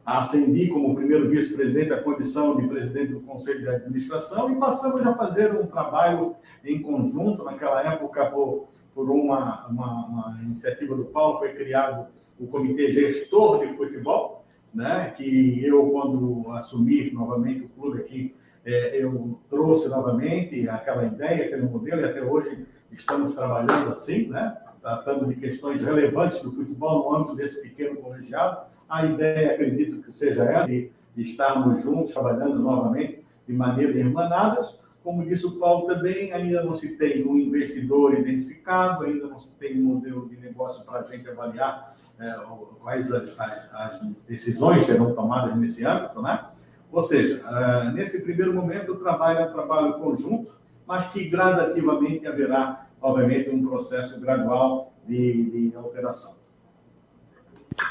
ascendi 0.06 0.68
como 0.68 0.96
primeiro 0.96 1.28
vice-presidente 1.30 1.92
à 1.92 2.02
condição 2.04 2.56
de 2.56 2.68
presidente 2.68 3.14
do 3.14 3.22
Conselho 3.22 3.62
de 3.62 3.70
Administração 3.70 4.52
e 4.52 4.56
passamos 4.56 5.02
a 5.06 5.14
fazer 5.16 5.54
um 5.60 5.66
trabalho 5.66 6.36
em 6.64 6.82
conjunto. 6.82 7.44
Naquela 7.44 7.82
época, 7.82 8.28
por, 8.28 8.68
por 8.94 9.10
uma, 9.10 9.68
uma, 9.68 10.06
uma 10.06 10.40
iniciativa 10.44 10.96
do 10.96 11.06
Paulo, 11.06 11.40
foi 11.40 11.54
criado 11.54 12.08
o 12.40 12.48
Comitê 12.48 12.92
Gestor 12.92 13.60
de 13.60 13.74
Futebol, 13.76 14.39
né, 14.74 15.14
que 15.16 15.64
eu, 15.64 15.90
quando 15.90 16.52
assumi 16.52 17.12
novamente 17.12 17.66
o 17.66 17.70
clube 17.70 18.00
aqui, 18.00 18.36
é, 18.66 19.04
eu 19.04 19.40
trouxe 19.50 19.88
novamente 19.88 20.68
aquela 20.70 21.06
ideia, 21.06 21.46
aquele 21.46 21.64
modelo, 21.64 22.02
e 22.02 22.06
até 22.06 22.22
hoje 22.22 22.66
estamos 22.92 23.34
trabalhando 23.34 23.92
assim, 23.92 24.28
né, 24.28 24.58
tratando 24.82 25.28
de 25.28 25.36
questões 25.36 25.82
relevantes 25.82 26.42
do 26.42 26.52
futebol 26.52 27.10
no 27.10 27.16
âmbito 27.16 27.36
desse 27.36 27.62
pequeno 27.62 27.98
colegiado. 27.98 28.68
A 28.88 29.06
ideia, 29.06 29.54
acredito 29.54 30.02
que 30.02 30.12
seja 30.12 30.44
essa, 30.44 30.66
de, 30.68 30.92
estarmos 31.18 31.84
juntos, 31.84 32.14
trabalhando 32.14 32.60
novamente 32.60 33.24
de 33.48 33.54
maneira 33.54 33.98
irmanadas. 33.98 34.78
Como 35.04 35.26
disse 35.26 35.46
o 35.46 35.60
Paulo 35.60 35.88
também, 35.88 36.32
ainda 36.32 36.64
não 36.64 36.76
se 36.76 36.96
tem 36.98 37.26
um 37.26 37.38
investidor 37.38 38.18
identificado, 38.18 39.06
ainda 39.06 39.28
não 39.28 39.40
se 39.40 39.52
tem 39.56 39.80
um 39.80 39.84
modelo 39.84 40.28
de 40.30 40.38
negócio 40.38 40.84
para 40.86 41.00
a 41.00 41.04
gente 41.04 41.28
avaliar 41.28 41.96
quais 42.82 43.12
as, 43.12 43.40
as, 43.40 43.74
as, 43.74 44.02
decisões 44.28 44.86
serão 44.86 45.14
tomadas 45.14 45.56
nesse 45.58 45.86
âmbito, 45.86 46.22
né? 46.22 46.46
Ou 46.92 47.04
seja, 47.04 47.42
uh, 47.46 47.92
nesse 47.94 48.20
primeiro 48.22 48.54
momento 48.54 48.94
o 48.94 48.96
trabalho 48.96 49.40
é 49.40 49.46
um 49.46 49.54
trabalho 49.54 49.94
conjunto, 49.94 50.52
mas 50.88 51.08
que 51.12 51.30
gradativamente 51.30 52.28
haverá, 52.28 52.88
obviamente, 53.02 53.50
um 53.50 53.66
processo 53.66 54.20
gradual 54.20 54.92
de, 55.08 55.70
de 55.70 55.76
alteração. 55.76 56.34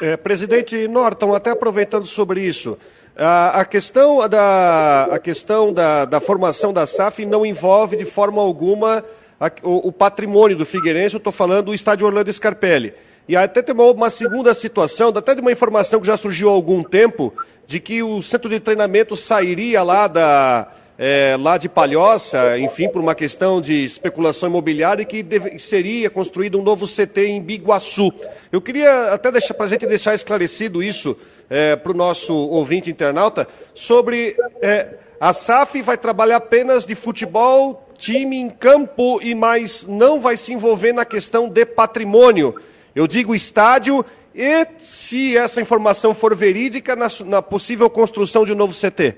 É, 0.01 0.17
presidente 0.17 0.87
Norton, 0.89 1.35
até 1.35 1.51
aproveitando 1.51 2.07
sobre 2.07 2.41
isso, 2.43 2.77
a, 3.17 3.61
a 3.61 3.65
questão, 3.65 4.29
da, 4.29 5.05
a 5.05 5.19
questão 5.19 5.73
da, 5.73 6.05
da 6.05 6.21
formação 6.21 6.73
da 6.73 6.87
SAF 6.87 7.25
não 7.25 7.47
envolve 7.47 7.97
de 7.97 8.05
forma 8.05 8.43
alguma 8.43 9.05
a, 9.41 9.51
o, 9.63 9.89
o, 9.89 9.93
patrimônio 9.93 10.57
do 10.57 10.67
Figueirense, 10.67 11.15
eu 11.15 11.19
estou 11.19 11.33
falando 11.33 11.67
do 11.67 11.75
estádio 11.75 12.07
Orlando 12.07 12.33
Scarpelli. 12.33 12.93
E 13.29 13.37
até 13.37 13.61
tem 13.61 13.75
uma, 13.75 13.85
uma 13.85 14.11
segunda 14.11 14.55
situação, 14.55 15.09
até 15.09 15.35
de 15.35 15.41
uma 15.41 15.53
informação 15.53 16.01
que 16.01 16.07
já 16.07 16.17
surgiu 16.17 16.49
há 16.49 16.53
algum 16.53 16.83
tempo, 16.83 17.33
de 17.67 17.79
que 17.79 18.03
o 18.03 18.23
centro 18.23 18.49
de 18.49 18.59
treinamento 18.59 19.15
sairia 19.15 19.83
lá 19.83 20.09
da, 20.09 20.69
é, 20.99 21.37
lá 21.39 21.59
de 21.59 21.69
Palhoça, 21.69 22.59
enfim, 22.59 22.89
por 22.89 23.03
uma 23.03 23.15
questão 23.15 23.61
de 23.61 23.85
especulação 23.85 24.49
imobiliária, 24.49 25.05
que 25.05 25.23
deve, 25.23 25.59
seria 25.59 26.09
construído 26.09 26.59
um 26.59 26.63
novo 26.63 26.87
CT 26.87 27.27
em 27.27 27.43
Biguaçu. 27.43 28.11
Eu 28.51 28.63
queria 28.63 29.13
até 29.13 29.31
deixar 29.31 29.53
para 29.53 29.67
a 29.67 29.69
gente 29.69 29.87
deixar 29.87 30.15
esclarecido 30.15 30.83
isso 30.83 31.15
é, 31.51 31.77
para 31.77 31.93
o 31.93 31.95
nosso 31.95 32.35
ouvinte 32.35 32.91
internauta, 32.91 33.47
sobre 33.75 34.35
é, 34.63 34.95
a 35.21 35.33
SAF 35.33 35.83
vai 35.83 35.99
trabalhar 35.99 36.37
apenas 36.37 36.87
de 36.87 36.95
futebol, 36.95 37.89
time 37.99 38.37
em 38.37 38.49
campo 38.49 39.21
e 39.23 39.35
mais 39.35 39.85
não 39.87 40.19
vai 40.21 40.37
se 40.37 40.53
envolver 40.53 40.93
na 40.93 41.05
questão 41.05 41.49
de 41.49 41.67
patrimônio. 41.67 42.55
Eu 42.99 43.07
digo 43.07 43.33
estádio 43.33 44.05
e, 44.35 44.67
se 44.81 45.39
essa 45.39 45.61
informação 45.61 46.13
for 46.13 46.35
verídica, 46.35 46.97
na, 46.97 47.07
na 47.27 47.41
possível 47.41 47.89
construção 47.89 48.45
de 48.45 48.53
um 48.53 48.57
novo 48.57 48.75
CT. 48.75 49.17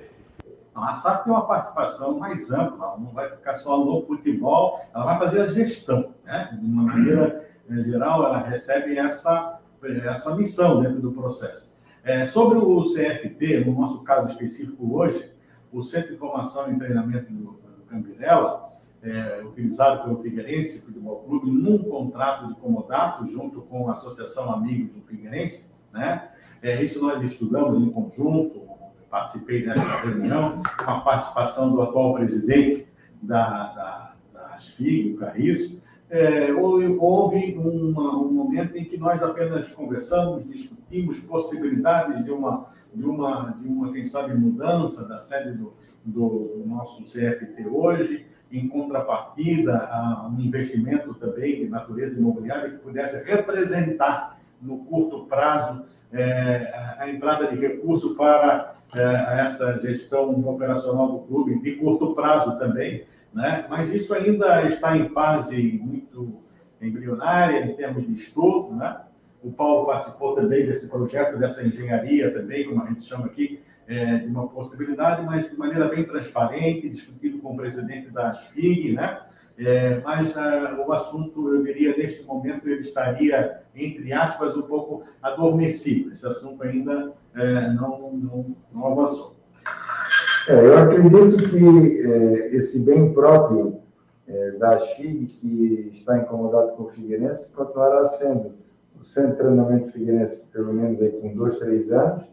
A 0.75 0.97
SAF 0.97 1.25
tem 1.25 1.33
uma 1.33 1.47
participação 1.47 2.19
mais 2.19 2.51
ampla, 2.51 2.89
ela 2.89 2.99
não 2.99 3.11
vai 3.11 3.31
ficar 3.31 3.55
só 3.55 3.83
no 3.83 4.05
futebol, 4.07 4.85
ela 4.95 5.07
vai 5.07 5.19
fazer 5.19 5.41
a 5.41 5.49
gestão. 5.49 6.13
Né? 6.27 6.59
De 6.61 6.67
uma 6.67 6.93
maneira 6.93 7.49
eh, 7.71 7.83
geral, 7.85 8.27
ela 8.27 8.41
recebe 8.41 8.99
essa, 8.99 9.59
essa 10.05 10.37
missão 10.37 10.83
dentro 10.83 11.01
do 11.01 11.13
processo. 11.13 11.75
É, 12.05 12.27
sobre 12.27 12.59
o 12.59 12.83
CFT, 12.83 13.65
no 13.65 13.81
nosso 13.81 14.03
caso 14.03 14.31
específico 14.33 14.95
hoje, 14.95 15.27
o 15.73 15.83
Centro 15.83 16.13
de 16.13 16.19
Formação 16.19 16.71
e 16.71 16.79
Treinamento 16.79 17.33
do, 17.33 17.53
do 17.53 17.83
Cambirela, 17.89 18.70
é, 19.03 19.43
utilizado 19.45 20.05
pelo 20.05 20.23
Figueirense 20.23 20.81
Futebol 20.83 21.21
Clube 21.21 21.51
num 21.51 21.79
contrato 21.79 22.49
de 22.49 22.55
comodato 22.55 23.27
junto 23.27 23.63
com 23.63 23.89
a 23.89 23.93
Associação 23.93 24.53
Amigos 24.53 24.93
do 24.93 25.01
Figueirense, 25.03 25.67
né? 25.93 26.31
É, 26.63 26.83
isso 26.83 27.01
nós 27.01 27.23
estudamos 27.25 27.81
em 27.81 27.91
conjunto, 27.91 28.61
participei 29.11 29.65
dessa 29.65 29.81
reunião, 29.81 30.63
com 30.63 30.91
a 30.91 31.01
participação 31.01 31.73
do 31.73 31.81
atual 31.81 32.15
presidente 32.15 32.87
da, 33.23 33.73
da, 33.73 34.15
da 34.33 34.55
ASFIG, 34.55 35.15
o 35.15 35.17
Carriço. 35.17 35.81
É, 36.11 36.53
houve 36.53 36.87
uma, 37.57 38.19
um 38.19 38.33
momento 38.33 38.77
em 38.77 38.85
que 38.85 38.99
nós 38.99 39.23
apenas 39.23 39.71
conversamos, 39.71 40.47
discutimos 40.49 41.19
possibilidades 41.21 42.25
de 42.25 42.31
uma, 42.31 42.67
de 42.95 43.05
uma, 43.05 43.55
de 43.59 43.67
uma 43.67 43.93
quem 43.93 44.05
sabe, 44.07 44.35
mudança 44.35 45.09
da 45.09 45.19
sede 45.19 45.53
do, 45.53 45.73
do 46.05 46.63
nosso 46.67 47.05
CFT 47.05 47.67
hoje, 47.69 48.27
em 48.51 48.69
contrapartida 48.69 49.77
a 49.77 50.29
um 50.29 50.41
investimento 50.41 51.15
também 51.15 51.65
de 51.65 51.69
natureza 51.69 52.19
imobiliária 52.19 52.71
que 52.71 52.79
pudesse 52.79 53.23
representar 53.25 54.39
no 54.61 54.79
curto 54.79 55.27
prazo 55.27 55.85
é, 56.13 56.97
a 56.99 57.09
entrada 57.09 57.47
de 57.47 57.57
recurso 57.57 58.17
para 58.17 58.75
é, 58.95 59.41
essa 59.47 59.81
gestão 59.81 60.31
operacional 60.49 61.13
do 61.13 61.19
clube, 61.21 61.61
de 61.61 61.77
curto 61.77 62.15
prazo 62.15 62.59
também, 62.59 63.05
né? 63.33 63.67
mas 63.69 63.93
isso 63.95 64.13
ainda 64.13 64.67
está 64.67 64.97
em 64.97 65.09
fase 65.11 65.81
muito 65.81 66.41
embrionária 66.81 67.65
em 67.65 67.75
termos 67.75 68.05
de 68.07 68.15
estudo. 68.15 68.75
Né? 68.75 68.97
O 69.43 69.53
Paulo 69.53 69.87
participou 69.87 70.35
também 70.35 70.67
desse 70.67 70.89
projeto, 70.89 71.39
dessa 71.39 71.63
engenharia 71.63 72.33
também, 72.33 72.65
como 72.65 72.83
a 72.83 72.87
gente 72.87 73.05
chama 73.05 73.27
aqui, 73.27 73.61
é, 73.91 74.19
de 74.19 74.29
uma 74.29 74.47
possibilidade, 74.47 75.27
mas 75.27 75.51
de 75.51 75.57
maneira 75.59 75.89
bem 75.89 76.05
transparente, 76.05 76.89
discutido 76.89 77.39
com 77.41 77.55
o 77.55 77.57
presidente 77.57 78.09
da 78.11 78.31
ASFIG, 78.31 78.93
né? 78.93 79.21
É, 79.59 80.01
mas 80.01 80.35
uh, 80.37 80.81
o 80.87 80.93
assunto, 80.93 81.53
eu 81.53 81.63
diria, 81.63 81.95
neste 81.95 82.23
momento, 82.23 82.67
ele 82.67 82.81
estaria, 82.81 83.61
entre 83.75 84.11
aspas, 84.13 84.57
um 84.57 84.63
pouco 84.63 85.03
adormecido. 85.21 86.13
Esse 86.13 86.27
assunto 86.27 86.63
ainda 86.63 87.13
é, 87.35 87.73
não, 87.75 88.13
não, 88.13 88.57
não, 88.73 88.87
avançou. 88.87 89.37
É, 90.49 90.55
eu 90.55 90.79
acredito 90.79 91.37
que 91.51 92.01
é, 92.01 92.57
esse 92.57 92.81
bem 92.81 93.13
próprio 93.13 93.81
é, 94.27 94.53
da 94.53 94.77
ASFIG, 94.77 95.27
que 95.27 95.91
está 95.93 96.17
incomodado 96.17 96.73
com 96.77 96.85
o 96.85 96.89
Figueirense, 96.91 97.53
continuará 97.53 98.07
sendo 98.07 98.55
o 98.99 99.05
centro 99.05 99.33
de 99.33 99.37
treinamento 99.37 99.93
Figueirense, 99.93 100.47
pelo 100.53 100.73
menos 100.73 101.03
aí 101.03 101.11
com 101.11 101.35
dois, 101.35 101.57
três 101.57 101.91
anos, 101.91 102.31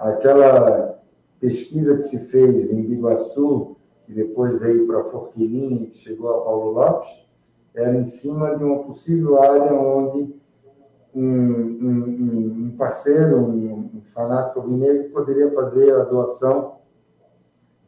aquela 0.00 0.98
pesquisa 1.38 1.96
que 1.96 2.02
se 2.02 2.18
fez 2.18 2.72
em 2.72 2.86
Biguaçu, 2.86 3.76
que 4.06 4.12
depois 4.14 4.58
veio 4.58 4.86
para 4.86 5.04
Forquilinha 5.04 5.82
e 5.82 5.86
que 5.88 5.98
chegou 5.98 6.30
a 6.30 6.44
Paulo 6.44 6.72
Lopes, 6.72 7.08
era 7.74 7.96
em 7.96 8.04
cima 8.04 8.56
de 8.56 8.64
uma 8.64 8.82
possível 8.82 9.40
área 9.40 9.72
onde 9.72 10.34
um, 11.14 11.22
um, 11.22 12.66
um 12.66 12.74
parceiro, 12.76 13.38
um, 13.38 13.90
um 13.94 14.00
fanático 14.14 14.62
vinegro, 14.62 15.10
poderia 15.10 15.52
fazer 15.52 15.94
a 15.94 16.04
doação 16.04 16.78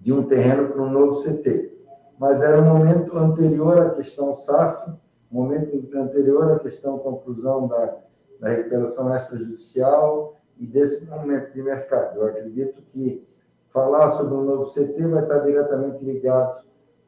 de 0.00 0.12
um 0.12 0.24
terreno 0.24 0.68
para 0.68 0.82
um 0.82 0.90
novo 0.90 1.22
CT. 1.22 1.72
Mas 2.18 2.42
era 2.42 2.60
um 2.60 2.66
momento 2.66 3.16
anterior 3.16 3.78
à 3.78 3.90
questão 3.90 4.34
SAF, 4.34 4.92
momento 5.30 5.88
anterior 5.96 6.52
à 6.52 6.58
questão 6.58 6.98
conclusão 6.98 7.66
da, 7.66 7.96
da 8.38 8.48
recuperação 8.50 9.14
extrajudicial, 9.14 10.36
e 10.58 10.66
desse 10.66 11.04
momento 11.04 11.52
de 11.52 11.62
mercado. 11.62 12.18
Eu 12.18 12.26
acredito 12.26 12.82
que 12.92 13.24
falar 13.72 14.16
sobre 14.16 14.34
um 14.34 14.44
novo 14.44 14.72
CT 14.72 15.06
vai 15.06 15.22
estar 15.22 15.40
diretamente 15.40 16.04
ligado 16.04 16.62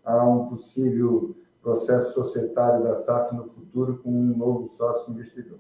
a 0.05 0.25
um 0.25 0.49
possível 0.49 1.37
processo 1.63 2.13
societário 2.13 2.85
da 2.85 2.97
SAF 2.97 3.35
no 3.35 3.45
futuro 3.45 3.99
com 3.99 4.11
um 4.11 4.37
novo 4.37 4.69
sócio 4.69 5.13
investidor. 5.13 5.59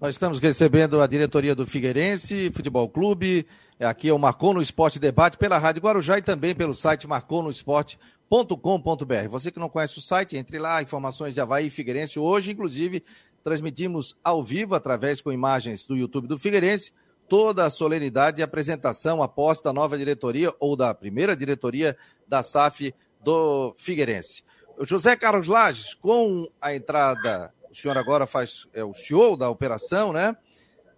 Nós 0.00 0.14
estamos 0.14 0.38
recebendo 0.38 1.02
a 1.02 1.06
diretoria 1.06 1.54
do 1.54 1.66
Figueirense 1.66 2.50
Futebol 2.52 2.88
Clube. 2.88 3.46
Aqui 3.78 4.08
é 4.08 4.12
o 4.12 4.18
Marcou 4.18 4.54
no 4.54 4.62
Esporte 4.62 4.98
Debate 4.98 5.36
pela 5.36 5.58
Rádio 5.58 5.82
Guarujá 5.82 6.16
e 6.16 6.22
também 6.22 6.54
pelo 6.54 6.74
site 6.74 7.06
marconosport.com.br. 7.06 9.28
Você 9.28 9.50
que 9.50 9.58
não 9.58 9.68
conhece 9.68 9.98
o 9.98 10.02
site, 10.02 10.38
entre 10.38 10.58
lá, 10.58 10.80
informações 10.80 11.34
de 11.34 11.40
Havaí 11.42 11.66
e 11.66 11.70
Figueirense. 11.70 12.18
Hoje, 12.18 12.52
inclusive, 12.52 13.04
transmitimos 13.42 14.16
ao 14.22 14.42
vivo, 14.42 14.74
através 14.74 15.20
com 15.20 15.32
imagens 15.32 15.86
do 15.86 15.96
YouTube 15.96 16.28
do 16.28 16.38
Figueirense, 16.38 16.92
toda 17.28 17.64
a 17.64 17.70
solenidade 17.70 18.40
e 18.40 18.42
apresentação 18.42 19.22
após 19.22 19.60
da 19.60 19.72
nova 19.72 19.96
diretoria 19.96 20.52
ou 20.58 20.76
da 20.76 20.92
primeira 20.92 21.36
diretoria 21.36 21.96
da 22.26 22.42
SAF 22.42 22.94
do 23.22 23.74
Figueirense. 23.76 24.42
José 24.80 25.14
Carlos 25.16 25.46
Lages, 25.46 25.94
com 25.94 26.48
a 26.60 26.74
entrada 26.74 27.52
o 27.70 27.74
senhor 27.74 27.96
agora 27.96 28.26
faz 28.26 28.66
é 28.72 28.82
o 28.82 28.92
CEO 28.92 29.36
da 29.36 29.48
operação, 29.48 30.12
né? 30.12 30.36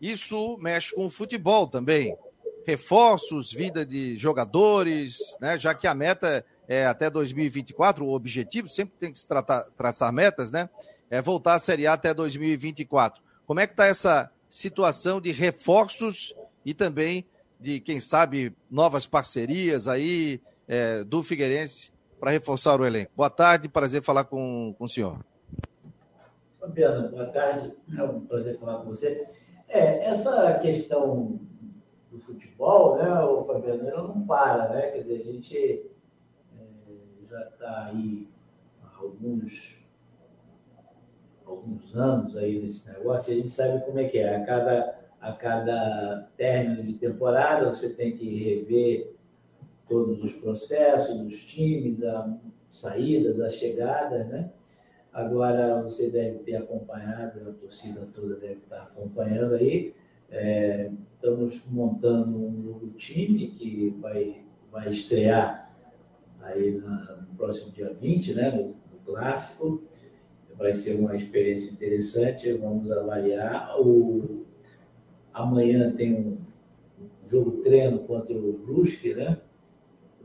Isso 0.00 0.56
mexe 0.58 0.94
com 0.94 1.06
o 1.06 1.10
futebol 1.10 1.68
também. 1.68 2.16
Reforços, 2.66 3.52
vida 3.52 3.84
de 3.84 4.18
jogadores, 4.18 5.18
né? 5.40 5.58
Já 5.58 5.74
que 5.74 5.86
a 5.86 5.94
meta 5.94 6.44
é 6.66 6.86
até 6.86 7.10
2024, 7.10 8.04
o 8.04 8.14
objetivo 8.14 8.68
sempre 8.68 8.94
tem 8.98 9.12
que 9.12 9.18
se 9.18 9.26
tratar, 9.26 9.64
traçar 9.76 10.12
metas, 10.12 10.50
né? 10.50 10.68
É 11.12 11.20
voltar 11.20 11.56
à 11.56 11.58
Série 11.58 11.86
A 11.86 11.92
até 11.92 12.14
2024. 12.14 13.22
Como 13.46 13.60
é 13.60 13.66
que 13.66 13.74
está 13.74 13.84
essa 13.84 14.32
situação 14.48 15.20
de 15.20 15.30
reforços 15.30 16.34
e 16.64 16.72
também 16.72 17.26
de, 17.60 17.80
quem 17.80 18.00
sabe, 18.00 18.56
novas 18.70 19.04
parcerias 19.04 19.88
aí 19.88 20.40
é, 20.66 21.04
do 21.04 21.22
Figueirense 21.22 21.92
para 22.18 22.30
reforçar 22.30 22.80
o 22.80 22.86
elenco? 22.86 23.12
Boa 23.14 23.28
tarde, 23.28 23.68
prazer 23.68 24.02
falar 24.02 24.24
com, 24.24 24.74
com 24.78 24.84
o 24.84 24.88
senhor. 24.88 25.18
Fabiana, 26.58 27.08
boa 27.08 27.26
tarde. 27.26 27.74
É 27.94 28.02
um 28.04 28.22
prazer 28.22 28.58
falar 28.58 28.78
com 28.78 28.88
você. 28.88 29.26
É, 29.68 30.06
essa 30.06 30.58
questão 30.60 31.38
do 32.10 32.18
futebol, 32.18 32.96
né, 32.96 33.20
o 33.20 33.44
Fabiano, 33.44 33.86
ela 33.86 34.08
não 34.08 34.26
para, 34.26 34.70
né? 34.70 34.92
Quer 34.92 35.02
dizer, 35.02 35.20
a 35.20 35.24
gente 35.24 35.90
é, 36.58 37.26
já 37.28 37.48
está 37.48 37.84
aí 37.88 38.26
há 38.82 38.96
alguns, 38.96 39.76
alguns 41.52 41.94
anos 41.94 42.36
aí 42.36 42.60
nesse 42.60 42.88
negócio 42.90 43.32
e 43.32 43.38
a 43.38 43.42
gente 43.42 43.52
sabe 43.52 43.84
como 43.84 43.98
é 43.98 44.08
que 44.08 44.18
é. 44.18 44.36
A 44.36 44.44
cada, 44.44 44.98
a 45.20 45.32
cada 45.32 46.28
término 46.36 46.82
de 46.82 46.94
temporada 46.94 47.72
você 47.72 47.90
tem 47.90 48.16
que 48.16 48.42
rever 48.42 49.14
todos 49.88 50.22
os 50.22 50.32
processos 50.32 51.18
dos 51.20 51.44
times, 51.44 52.02
as 52.02 52.30
saídas, 52.70 53.40
as 53.40 53.54
chegadas, 53.54 54.26
né? 54.28 54.50
Agora 55.12 55.82
você 55.82 56.08
deve 56.08 56.38
ter 56.38 56.56
acompanhado, 56.56 57.48
a 57.48 57.52
torcida 57.52 58.08
toda 58.14 58.36
deve 58.36 58.54
estar 58.54 58.82
acompanhando 58.82 59.54
aí. 59.54 59.94
É, 60.30 60.90
estamos 61.14 61.62
montando 61.70 62.34
um 62.38 62.50
novo 62.50 62.88
time 62.92 63.48
que 63.48 63.94
vai, 64.00 64.42
vai 64.70 64.88
estrear 64.88 65.70
aí 66.40 66.78
na, 66.78 67.16
no 67.16 67.36
próximo 67.36 67.70
dia 67.72 67.92
20, 67.92 68.34
né, 68.34 68.50
no, 68.52 68.68
no, 68.68 68.98
clássico. 69.04 69.82
Vai 70.62 70.72
ser 70.72 70.94
uma 70.94 71.16
experiência 71.16 71.72
interessante. 71.72 72.52
Vamos 72.52 72.88
avaliar. 72.90 73.80
O, 73.80 74.44
amanhã 75.34 75.90
tem 75.90 76.14
um, 76.14 76.38
jogo 77.26 77.62
treino 77.62 77.98
contra 78.00 78.32
o 78.36 78.52
Brusque, 78.52 79.12
né? 79.12 79.38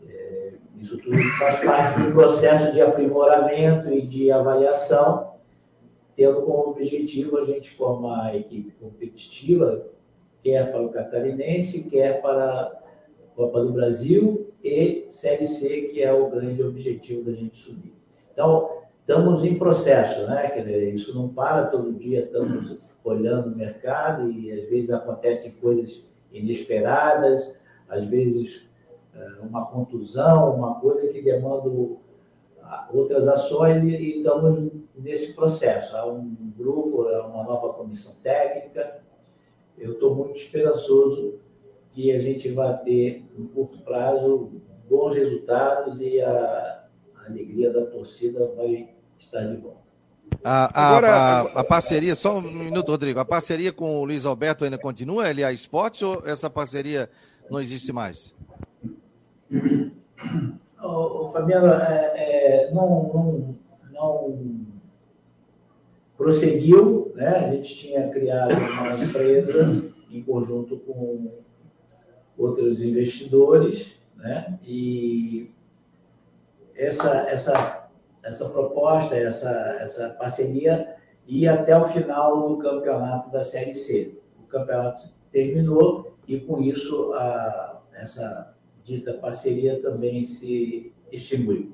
É, 0.07 0.53
isso 0.79 0.95
tudo 0.99 1.17
faz 1.39 1.59
parte 1.61 2.01
do 2.01 2.11
processo 2.11 2.71
de 2.71 2.81
aprimoramento 2.81 3.91
e 3.91 4.05
de 4.05 4.29
avaliação, 4.29 5.33
tendo 6.15 6.41
como 6.41 6.69
objetivo 6.69 7.37
a 7.39 7.45
gente 7.45 7.71
formar 7.71 8.27
a 8.27 8.37
equipe 8.37 8.71
competitiva, 8.79 9.87
quer 10.43 10.71
para 10.71 10.83
o 10.83 10.89
catarinense, 10.89 11.83
quer 11.83 12.21
para 12.21 12.61
a 12.61 12.81
Copa 13.35 13.63
do 13.63 13.73
Brasil 13.73 14.53
e 14.63 15.05
Série 15.09 15.47
C, 15.47 15.81
que 15.93 16.03
é 16.03 16.13
o 16.13 16.29
grande 16.29 16.61
objetivo 16.61 17.23
da 17.23 17.31
gente 17.31 17.57
subir. 17.57 17.93
Então, 18.31 18.76
estamos 19.07 19.45
em 19.45 19.57
processo, 19.57 20.27
né? 20.27 20.91
Isso 20.93 21.15
não 21.15 21.29
para 21.29 21.67
todo 21.67 21.93
dia, 21.93 22.25
estamos 22.25 22.77
olhando 23.05 23.53
o 23.53 23.55
mercado 23.55 24.29
e 24.29 24.51
às 24.51 24.69
vezes 24.69 24.91
acontecem 24.91 25.53
coisas 25.53 26.09
inesperadas, 26.29 27.55
às 27.87 28.03
vezes 28.03 28.69
é, 29.15 29.45
uma 29.45 29.65
contusão, 29.67 30.53
uma 30.53 30.81
coisa 30.81 31.07
que 31.07 31.21
demanda 31.21 31.71
outras 32.91 33.29
ações 33.29 33.81
e, 33.81 34.17
estamos 34.17 34.71
nesse 34.93 35.33
processo. 35.33 35.95
Há 35.95 36.05
um 36.05 36.35
grupo, 36.57 37.07
há 37.07 37.27
uma 37.27 37.45
nova 37.45 37.75
comissão 37.75 38.13
técnica. 38.21 38.99
Eu 39.77 39.93
estou 39.93 40.13
muito 40.15 40.35
esperançoso 40.35 41.39
que 41.91 42.11
a 42.11 42.19
gente 42.19 42.49
vai 42.49 42.77
ter, 42.83 43.25
no 43.37 43.47
curto 43.47 43.81
prazo, 43.83 44.51
bons 44.89 45.15
resultados 45.15 46.01
e 46.01 46.21
a 46.21 46.87
alegria 47.25 47.71
da 47.71 47.85
torcida 47.85 48.51
vai 48.53 48.96
estar 49.17 49.43
de 49.43 49.57
volta. 49.57 49.87
A, 50.43 50.65
a, 50.65 50.89
Agora, 50.89 51.07
a, 51.07 51.41
a, 51.61 51.63
parceria, 51.63 52.15
só 52.15 52.37
um 52.37 52.41
minuto, 52.41 52.91
Rodrigo. 52.91 53.19
A 53.19 53.25
parceria 53.25 53.71
com 53.71 53.99
o 53.99 54.05
Luiz 54.05 54.25
Alberto 54.25 54.63
ainda 54.63 54.77
continua, 54.77 55.31
LA 55.31 55.51
Esportes, 55.53 56.01
ou 56.01 56.23
essa 56.25 56.49
parceria 56.49 57.09
não 57.49 57.59
existe 57.59 57.91
mais? 57.91 58.35
O, 60.81 61.23
o 61.23 61.27
Fabiano, 61.29 61.67
é, 61.67 62.13
é, 62.15 62.71
não, 62.71 63.11
não, 63.13 63.55
não 63.91 64.67
prosseguiu, 66.17 67.11
né? 67.15 67.29
A 67.29 67.51
gente 67.53 67.75
tinha 67.75 68.09
criado 68.09 68.53
uma 68.53 68.95
empresa 68.95 69.83
em 70.11 70.21
conjunto 70.23 70.77
com 70.77 71.31
outros 72.37 72.81
investidores, 72.81 73.93
né? 74.15 74.59
E 74.63 75.49
essa, 76.75 77.27
essa, 77.29 77.76
essa 78.27 78.49
proposta, 78.49 79.15
essa, 79.15 79.77
essa 79.79 80.09
parceria 80.09 80.95
ia 81.25 81.53
até 81.53 81.77
o 81.77 81.83
final 81.85 82.49
do 82.49 82.57
campeonato 82.57 83.31
da 83.31 83.43
Série 83.43 83.73
C. 83.73 84.17
O 84.37 84.47
campeonato 84.47 85.09
terminou 85.31 86.17
e, 86.27 86.39
com 86.39 86.61
isso, 86.61 87.13
a, 87.13 87.81
essa 87.93 88.53
dita 88.83 89.13
parceria 89.13 89.81
também 89.81 90.23
se 90.23 90.93
extinguiu. 91.11 91.73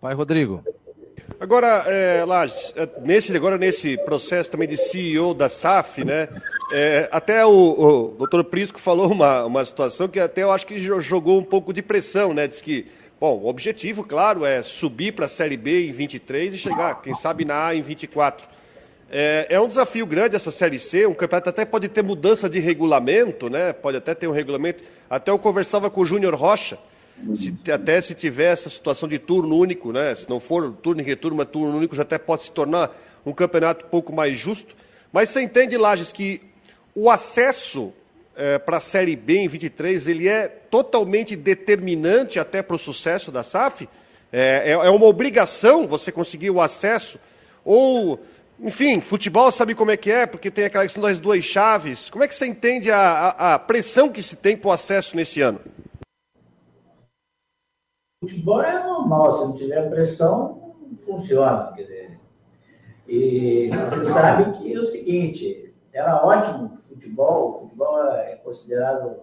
Vai, 0.00 0.14
Rodrigo. 0.14 0.62
Agora, 1.40 1.84
é, 1.86 2.24
Lages, 2.24 2.74
é, 2.76 2.88
nesse, 3.00 3.34
agora 3.34 3.56
nesse 3.56 3.96
processo 4.04 4.50
também 4.50 4.68
de 4.68 4.76
CEO 4.76 5.32
da 5.32 5.48
SAF, 5.48 6.04
né? 6.04 6.28
É, 6.72 7.08
até 7.10 7.44
o, 7.44 7.50
o 7.50 8.08
doutor 8.18 8.44
Prisco 8.44 8.78
falou 8.78 9.10
uma, 9.10 9.44
uma 9.44 9.64
situação 9.64 10.08
que 10.08 10.20
até 10.20 10.42
eu 10.42 10.50
acho 10.50 10.66
que 10.66 10.78
jogou 10.78 11.38
um 11.38 11.44
pouco 11.44 11.72
de 11.72 11.82
pressão, 11.82 12.34
né? 12.34 12.46
Diz 12.46 12.60
que, 12.60 12.86
bom, 13.24 13.38
o 13.38 13.46
objetivo, 13.46 14.04
claro, 14.04 14.44
é 14.44 14.62
subir 14.62 15.12
para 15.12 15.24
a 15.24 15.28
Série 15.30 15.56
B 15.56 15.88
em 15.88 15.92
23 15.92 16.52
e 16.52 16.58
chegar, 16.58 17.00
quem 17.00 17.14
sabe, 17.14 17.42
na 17.42 17.68
A 17.68 17.74
em 17.74 17.80
24. 17.80 18.46
É, 19.10 19.46
é, 19.48 19.58
um 19.58 19.66
desafio 19.66 20.06
grande 20.06 20.36
essa 20.36 20.50
Série 20.50 20.78
C, 20.78 21.06
um 21.06 21.14
campeonato 21.14 21.48
até 21.48 21.64
pode 21.64 21.88
ter 21.88 22.02
mudança 22.02 22.50
de 22.50 22.60
regulamento, 22.60 23.48
né? 23.48 23.72
Pode 23.72 23.96
até 23.96 24.14
ter 24.14 24.28
um 24.28 24.30
regulamento. 24.30 24.84
Até 25.08 25.30
eu 25.30 25.38
conversava 25.38 25.88
com 25.88 26.02
o 26.02 26.04
Júnior 26.04 26.34
Rocha, 26.34 26.78
se, 27.34 27.54
até 27.72 27.98
se 28.02 28.14
tiver 28.14 28.52
essa 28.52 28.68
situação 28.68 29.08
de 29.08 29.18
turno 29.18 29.56
único, 29.56 29.90
né? 29.90 30.14
Se 30.14 30.28
não 30.28 30.38
for 30.38 30.72
turno 30.82 31.00
e 31.00 31.04
retorno, 31.04 31.38
mas 31.38 31.48
turno 31.48 31.78
único 31.78 31.96
já 31.96 32.02
até 32.02 32.18
pode 32.18 32.42
se 32.42 32.52
tornar 32.52 32.94
um 33.24 33.32
campeonato 33.32 33.86
um 33.86 33.88
pouco 33.88 34.12
mais 34.12 34.36
justo. 34.36 34.76
Mas 35.10 35.30
você 35.30 35.40
entende, 35.40 35.78
Lages, 35.78 36.12
que 36.12 36.42
o 36.94 37.10
acesso 37.10 37.90
é, 38.36 38.58
para 38.58 38.78
a 38.78 38.80
Série 38.80 39.16
B 39.16 39.38
em 39.38 39.48
23 39.48 40.06
ele 40.06 40.28
é 40.28 40.48
totalmente 40.48 41.36
determinante 41.36 42.38
até 42.38 42.62
para 42.62 42.76
o 42.76 42.78
sucesso 42.78 43.30
da 43.30 43.42
SAF? 43.42 43.88
É, 44.32 44.70
é, 44.70 44.72
é 44.72 44.90
uma 44.90 45.06
obrigação 45.06 45.86
você 45.86 46.10
conseguir 46.10 46.50
o 46.50 46.60
acesso? 46.60 47.18
Ou 47.64 48.20
enfim, 48.60 49.00
futebol 49.00 49.50
sabe 49.50 49.74
como 49.74 49.90
é 49.90 49.96
que 49.96 50.10
é, 50.10 50.26
porque 50.26 50.50
tem 50.50 50.64
aquela 50.64 50.84
questão 50.84 51.02
das 51.02 51.18
duas 51.18 51.44
chaves. 51.44 52.08
Como 52.08 52.22
é 52.22 52.28
que 52.28 52.34
você 52.34 52.46
entende 52.46 52.90
a, 52.90 52.98
a, 52.98 53.54
a 53.54 53.58
pressão 53.58 54.10
que 54.10 54.22
se 54.22 54.36
tem 54.36 54.56
para 54.56 54.68
o 54.68 54.72
acesso 54.72 55.16
nesse 55.16 55.40
ano? 55.40 55.60
Futebol 58.22 58.62
é 58.62 58.82
normal, 58.82 59.32
se 59.32 59.44
não 59.44 59.54
tiver 59.54 59.90
pressão, 59.90 60.74
não 60.80 60.96
funciona. 60.96 61.72
Quer 61.74 61.82
dizer. 61.82 62.20
E 63.06 63.70
você 63.70 64.02
sabe 64.04 64.58
que 64.58 64.72
é 64.72 64.78
o 64.78 64.84
seguinte, 64.84 65.63
era 65.94 66.26
ótimo 66.26 66.74
futebol, 66.74 67.48
o 67.48 67.52
futebol 67.52 68.04
é 68.16 68.34
considerado 68.36 69.20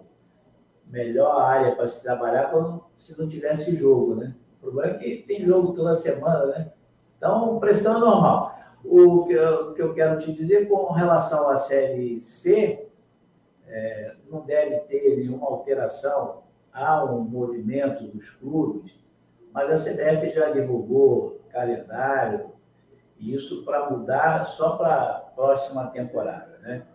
a 0.88 0.90
melhor 0.90 1.42
área 1.42 1.76
para 1.76 1.86
se 1.86 2.02
trabalhar 2.02 2.50
quando 2.50 2.82
se 2.96 3.16
não 3.20 3.28
tivesse 3.28 3.76
jogo, 3.76 4.14
né? 4.14 4.34
O 4.56 4.66
problema 4.66 4.96
é 4.96 4.98
que 4.98 5.22
tem 5.22 5.44
jogo 5.44 5.74
toda 5.74 5.92
semana, 5.94 6.46
né? 6.46 6.72
Então, 7.18 7.60
pressão 7.60 7.96
é 7.96 8.00
normal. 8.00 8.58
O 8.84 9.26
que 9.26 9.34
eu, 9.34 9.74
que 9.74 9.82
eu 9.82 9.92
quero 9.92 10.18
te 10.18 10.32
dizer 10.32 10.66
com 10.68 10.90
relação 10.92 11.50
à 11.50 11.56
Série 11.56 12.18
C, 12.18 12.88
é, 13.68 14.16
não 14.30 14.40
deve 14.40 14.80
ter 14.80 15.16
nenhuma 15.18 15.46
alteração. 15.46 16.42
Há 16.72 17.04
um 17.04 17.20
movimento 17.20 18.04
dos 18.04 18.30
clubes, 18.30 18.92
mas 19.52 19.70
a 19.70 19.92
CBF 19.92 20.30
já 20.30 20.50
divulgou 20.50 21.38
calendário, 21.50 22.50
isso 23.18 23.62
para 23.62 23.90
mudar, 23.90 24.44
só 24.44 24.76
para 24.76 25.32
próxima 25.34 25.88
temporada. 25.88 26.51
Né? 26.62 26.86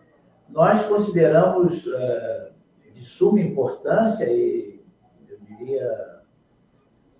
Nós 0.48 0.84
consideramos 0.86 1.86
uh, 1.86 2.52
de 2.92 3.04
suma 3.04 3.40
importância, 3.40 4.24
e 4.24 4.82
eu 5.28 5.38
diria, 5.40 6.22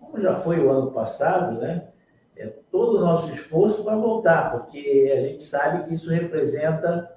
como 0.01 0.19
já 0.19 0.35
foi 0.35 0.59
o 0.59 0.71
ano 0.71 0.91
passado, 0.91 1.61
né? 1.61 1.89
é 2.37 2.47
todo 2.71 2.99
o 2.99 3.01
nosso 3.01 3.31
esforço 3.31 3.85
para 3.85 3.97
voltar, 3.97 4.53
porque 4.53 5.13
a 5.17 5.21
gente 5.21 5.43
sabe 5.43 5.85
que 5.85 5.95
isso 5.95 6.11
representa 6.11 7.15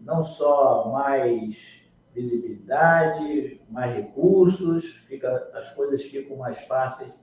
não 0.00 0.22
só 0.22 0.90
mais 0.90 1.80
visibilidade, 2.14 3.60
mais 3.68 3.94
recursos, 3.94 4.84
fica, 5.08 5.50
as 5.54 5.72
coisas 5.72 6.02
ficam 6.02 6.36
mais 6.36 6.60
fáceis 6.62 7.18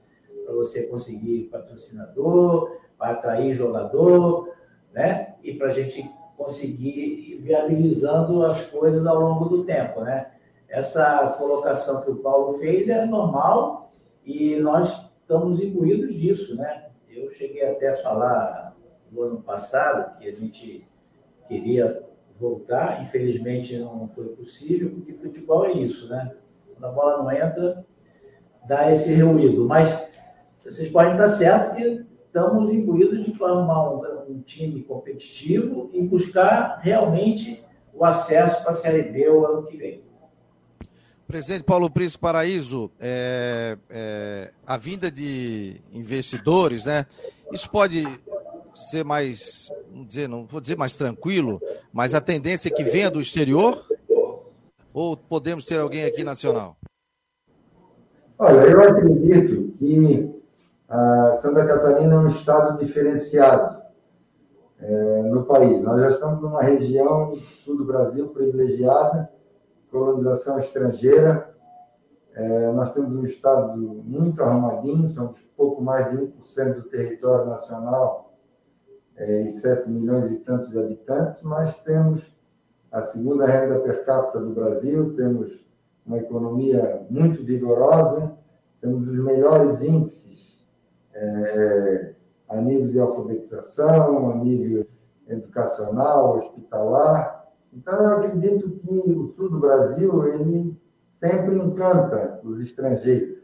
para 0.46 0.54
você 0.54 0.88
conseguir 0.88 1.50
patrocinador, 1.52 2.78
para 2.98 3.12
atrair 3.12 3.54
jogador, 3.54 4.54
né? 4.94 5.36
E 5.44 5.54
para 5.54 5.68
a 5.68 5.72
gente 5.72 6.10
conseguir 6.38 7.34
ir 7.34 7.38
viabilizando 7.42 8.46
as 8.46 8.64
coisas 8.68 9.06
ao 9.08 9.20
longo 9.20 9.50
do 9.50 9.66
tempo, 9.66 10.02
né? 10.02 10.32
Essa 10.70 11.36
colocação 11.38 12.02
que 12.02 12.12
o 12.12 12.18
Paulo 12.18 12.60
fez 12.60 12.88
é 12.88 13.06
normal 13.06 13.92
e 14.24 14.56
nós 14.58 15.10
estamos 15.22 15.62
imbuídos 15.62 16.14
disso, 16.14 16.56
né? 16.56 16.90
Eu 17.10 17.30
cheguei 17.30 17.66
até 17.66 17.90
a 17.90 17.96
falar 17.96 18.76
no 19.12 19.24
ano 19.24 19.42
passado 19.42 20.18
que 20.18 20.28
a 20.28 20.32
gente 20.32 20.88
queria 21.48 22.04
voltar, 22.40 23.02
infelizmente 23.02 23.78
não 23.78 24.08
foi 24.08 24.28
possível, 24.28 24.92
porque 24.92 25.14
futebol 25.14 25.66
é 25.66 25.72
isso, 25.72 26.08
né? 26.08 26.36
Quando 26.68 26.86
a 26.86 26.92
bola 26.92 27.18
não 27.18 27.32
entra, 27.32 27.84
dá 28.68 28.92
esse 28.92 29.14
ruído. 29.20 29.66
Mas 29.66 29.90
vocês 30.64 30.90
podem 30.90 31.14
estar 31.14 31.30
certos 31.30 31.78
que 31.78 32.06
estamos 32.38 32.72
imbuídos 32.72 33.26
de 33.26 33.32
formar 33.32 33.90
um, 33.90 34.32
um, 34.32 34.42
time 34.42 34.84
competitivo 34.84 35.90
e 35.92 36.04
buscar 36.04 36.80
realmente 36.84 37.64
o 37.92 38.06
acesso 38.06 38.62
para 38.62 38.72
a 38.72 38.76
Série 38.76 39.04
B 39.12 39.28
o 39.28 39.46
ano 39.46 39.64
que 39.64 39.76
vem. 39.76 40.04
Presidente 41.28 41.64
Paulo 41.64 41.90
Prisco 41.90 42.22
Paraíso, 42.22 42.92
é, 43.00 43.78
é, 43.90 44.52
a 44.66 44.78
vinda 44.78 45.10
de 45.10 45.82
investidores, 45.92 46.86
né? 46.86 47.08
Isso 47.52 47.70
pode 47.70 48.06
ser 48.76 49.04
mais, 49.04 49.70
vamos 49.90 50.08
dizer, 50.08 50.30
não 50.30 50.46
vou 50.46 50.62
dizer 50.62 50.78
mais 50.78 50.96
tranquilo, 50.96 51.60
mas 51.92 52.14
a 52.14 52.22
tendência 52.22 52.70
é 52.70 52.72
que 52.72 52.84
venha 52.84 53.10
do 53.10 53.20
exterior? 53.20 53.84
Ou 54.94 55.18
podemos 55.18 55.66
ter 55.66 55.80
alguém 55.80 56.06
aqui 56.06 56.24
nacional? 56.24 56.78
Olha, 58.40 58.62
eu 58.62 58.82
acredito 58.82 59.74
que 59.80 60.37
a 60.90 61.36
Santa 61.36 61.66
Catarina 61.66 62.16
é 62.16 62.18
um 62.18 62.28
estado 62.28 62.78
diferenciado 62.78 63.82
é, 64.80 65.22
no 65.24 65.44
país. 65.44 65.82
Nós 65.82 66.00
já 66.00 66.10
estamos 66.10 66.42
numa 66.42 66.62
região 66.62 67.36
sul 67.36 67.78
do 67.78 67.86
Brasil 67.86 68.30
privilegiada, 68.30 69.30
colonização 69.92 70.58
estrangeira. 70.60 71.54
É, 72.34 72.72
nós 72.72 72.94
temos 72.94 73.14
um 73.14 73.26
estado 73.26 73.78
muito 73.78 74.42
arrumadinho, 74.42 75.10
somos 75.10 75.38
pouco 75.58 75.82
mais 75.82 76.10
de 76.12 76.18
1% 76.18 76.76
do 76.76 76.84
território 76.84 77.48
nacional 77.48 78.34
é, 79.18 79.42
e 79.42 79.52
7 79.52 79.90
milhões 79.90 80.32
e 80.32 80.38
tantos 80.38 80.70
de 80.70 80.80
habitantes, 80.80 81.42
mas 81.42 81.76
temos 81.82 82.24
a 82.92 83.02
segunda 83.02 83.46
renda 83.46 83.80
per 83.80 84.06
capita 84.06 84.40
do 84.40 84.52
Brasil, 84.52 85.16
temos 85.16 85.60
uma 86.06 86.20
economia 86.20 87.06
muito 87.10 87.44
vigorosa, 87.44 88.32
temos 88.80 89.08
os 89.08 89.20
melhores 89.20 89.82
índices 89.82 90.27
é, 91.18 92.14
a 92.50 92.62
nível 92.62 92.90
de 92.90 93.00
alfabetização, 93.00 94.32
a 94.32 94.36
nível 94.36 94.86
educacional, 95.28 96.38
hospitalar. 96.38 97.48
Então, 97.74 97.96
eu 98.00 98.18
acredito 98.18 98.70
que 98.80 99.12
o 99.12 99.28
sul 99.30 99.50
do 99.50 99.60
Brasil, 99.60 100.26
ele 100.28 100.78
sempre 101.14 101.58
encanta 101.58 102.40
os 102.44 102.60
estrangeiros, 102.60 103.40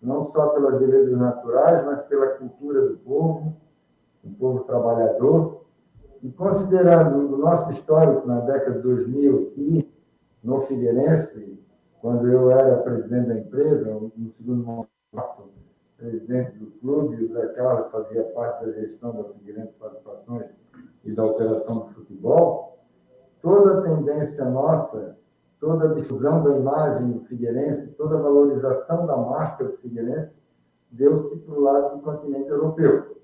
não 0.00 0.30
só 0.32 0.48
pelas 0.50 0.78
belezas 0.78 1.18
naturais, 1.18 1.84
mas 1.84 2.02
pela 2.02 2.28
cultura 2.28 2.88
do 2.88 2.96
povo, 2.98 3.56
um 4.24 4.32
povo 4.32 4.60
trabalhador. 4.60 5.64
E 6.22 6.30
considerando 6.30 7.34
o 7.34 7.36
nosso 7.36 7.70
histórico 7.70 8.26
na 8.26 8.40
década 8.40 8.76
de 8.76 8.82
2000 8.82 9.48
aqui, 9.48 9.92
no 10.42 10.62
Figueirense, 10.62 11.58
quando 12.00 12.28
eu 12.28 12.50
era 12.50 12.78
presidente 12.78 13.28
da 13.28 13.38
empresa, 13.38 13.90
no 13.90 14.32
segundo 14.36 14.64
mandato, 14.64 15.50
presidente 15.98 16.56
do 16.58 16.70
clube, 16.78 17.24
o 17.24 17.32
Zé 17.32 17.48
Carlos 17.48 17.90
fazia 17.90 18.22
parte 18.32 18.64
da 18.64 18.72
gestão 18.72 19.12
da 19.16 19.24
Figueirense 19.34 19.72
Participações 19.80 20.46
e 21.04 21.12
da 21.12 21.24
operação 21.24 21.80
do 21.80 21.94
futebol, 21.94 22.78
toda 23.42 23.78
a 23.78 23.82
tendência 23.82 24.44
nossa, 24.44 25.18
toda 25.60 25.90
a 25.90 25.94
difusão 25.94 26.44
da 26.44 26.56
imagem 26.56 27.10
do 27.10 27.20
Figueirense, 27.24 27.88
toda 27.98 28.16
a 28.16 28.22
valorização 28.22 29.06
da 29.06 29.16
marca 29.16 29.64
do 29.64 29.76
Figueirense, 29.78 30.32
deu-se 30.92 31.36
para 31.40 31.54
o 31.54 31.60
lado 31.60 31.96
do 31.96 32.02
continente 32.02 32.48
europeu. 32.48 33.18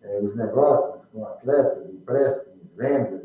É, 0.00 0.20
os 0.20 0.34
negócios 0.36 1.04
com 1.12 1.26
atletas, 1.26 1.88
empréstimos, 1.90 2.68
vendas, 2.76 3.22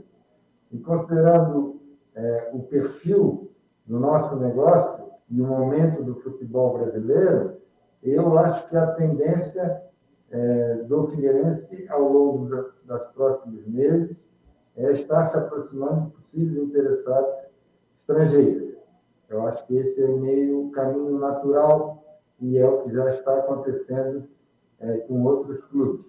e 0.71 0.79
considerando 0.79 1.79
é, 2.15 2.51
o 2.53 2.63
perfil 2.63 3.51
do 3.85 3.99
nosso 3.99 4.35
negócio 4.35 5.05
e 5.29 5.39
o 5.39 5.45
momento 5.45 6.03
do 6.03 6.15
futebol 6.15 6.77
brasileiro, 6.77 7.57
eu 8.03 8.37
acho 8.37 8.69
que 8.69 8.77
a 8.77 8.91
tendência 8.93 9.83
é, 10.31 10.75
do 10.83 11.07
Figueirense 11.07 11.87
ao 11.89 12.01
longo 12.01 12.49
das 12.49 12.77
das 12.87 13.05
próximos 13.11 13.67
meses 13.67 14.15
é 14.75 14.91
estar 14.93 15.25
se 15.25 15.37
aproximando 15.37 16.05
de 16.05 16.11
possíveis 16.11 16.67
interessados 16.67 17.35
estrangeiros. 17.99 18.77
Eu 19.29 19.45
acho 19.45 19.65
que 19.67 19.77
esse 19.77 20.01
é 20.01 20.07
meio 20.07 20.71
caminho 20.71 21.19
natural 21.19 22.03
e 22.39 22.57
é 22.57 22.67
o 22.67 22.83
que 22.83 22.93
já 22.93 23.09
está 23.09 23.39
acontecendo 23.39 24.27
é, 24.79 24.99
com 24.99 25.23
outros 25.23 25.61
clubes. 25.65 26.05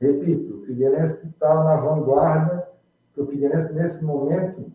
Repito, 0.00 0.58
o 0.58 0.66
Figueirense 0.66 1.26
está 1.26 1.64
na 1.64 1.76
vanguarda, 1.76 2.68
o 3.16 3.26
Figueirense, 3.26 3.72
nesse 3.72 4.02
momento, 4.02 4.72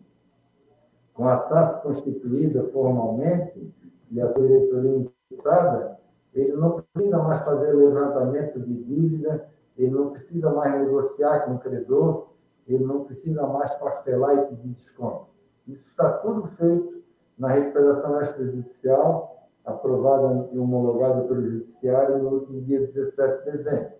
com 1.14 1.26
a 1.26 1.36
SAF 1.36 1.82
constituída 1.82 2.64
formalmente 2.68 3.74
e 4.10 4.20
a 4.20 4.32
sua 4.32 4.46
diretoria 4.46 5.10
impulsada, 5.30 5.95
ele 6.40 6.56
não 6.56 6.82
precisa 6.82 7.18
mais 7.18 7.42
fazer 7.42 7.72
levantamento 7.72 8.60
de 8.60 8.84
dívida, 8.84 9.48
ele 9.76 9.90
não 9.90 10.10
precisa 10.10 10.50
mais 10.50 10.74
negociar 10.78 11.40
com 11.40 11.54
o 11.54 11.58
credor, 11.58 12.28
ele 12.66 12.84
não 12.84 13.04
precisa 13.04 13.46
mais 13.46 13.74
parcelar 13.76 14.36
e 14.36 14.46
pedir 14.46 14.68
desconto. 14.74 15.26
Isso 15.66 15.88
está 15.88 16.18
tudo 16.18 16.46
feito 16.58 17.02
na 17.38 17.48
recuperação 17.48 18.20
extrajudicial, 18.20 19.48
aprovada 19.64 20.48
e 20.52 20.58
homologada 20.58 21.22
pelo 21.22 21.42
Judiciário 21.42 22.18
no 22.18 22.28
último 22.30 22.62
dia 22.62 22.86
17 22.86 23.44
de 23.44 23.58
dezembro. 23.58 23.92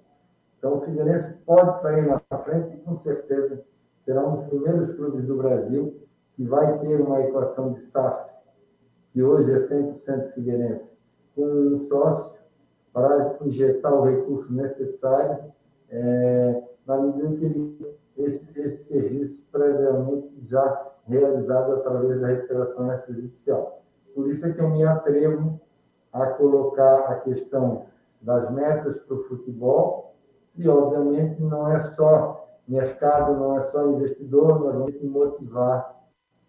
Então, 0.59 0.79
o 0.79 0.81
Figueirense 0.83 1.35
pode 1.45 1.81
sair 1.81 2.07
na 2.07 2.39
frente 2.39 2.75
e, 2.75 2.81
com 2.81 2.97
certeza, 2.99 3.63
será 4.05 4.27
um 4.27 4.37
dos 4.37 4.47
primeiros 4.47 4.95
clubes 4.95 5.25
do 5.25 5.37
Brasil 5.37 6.03
que 6.35 6.45
vai 6.45 6.79
ter 6.79 7.01
uma 7.01 7.21
equação 7.21 7.73
de 7.73 7.81
SAF, 7.81 8.31
que 9.13 9.23
hoje 9.23 9.53
é 9.53 9.57
100% 9.57 10.33
Figueirense, 10.33 10.96
com 11.37 11.47
um 11.47 11.87
sócio 11.89 12.33
para 12.93 13.37
injetar 13.43 13.95
o 13.95 14.05
recurso 14.05 14.53
necessário 14.53 15.53
é, 15.91 16.63
na 16.87 16.99
medida 16.99 17.37
que 17.37 17.45
ele, 17.45 17.97
esse, 18.17 18.59
esse 18.59 18.85
serviço 18.85 19.39
previamente 19.53 20.33
já 20.47 20.93
realizado 21.07 21.75
através 21.75 22.21
da 22.21 22.27
recuperação 22.29 22.93
extrajudicial. 22.93 23.83
Por 24.15 24.29
isso 24.29 24.47
é 24.47 24.53
que 24.53 24.61
eu 24.61 24.71
me 24.71 24.85
atrevo 24.85 25.61
a 26.13 26.27
colocar 26.27 27.01
a 27.11 27.21
questão 27.21 27.85
das 28.23 28.51
metas 28.51 28.99
para 29.01 29.17
o 29.17 29.25
futebol 29.25 30.15
e, 30.57 30.67
obviamente, 30.67 31.41
não 31.43 31.71
é 31.71 31.79
só 31.79 32.49
mercado, 32.67 33.35
não 33.35 33.57
é 33.57 33.61
só 33.63 33.87
investidor, 33.87 34.59
nós 34.61 34.75
vamos 34.75 35.03
motivar 35.03 35.95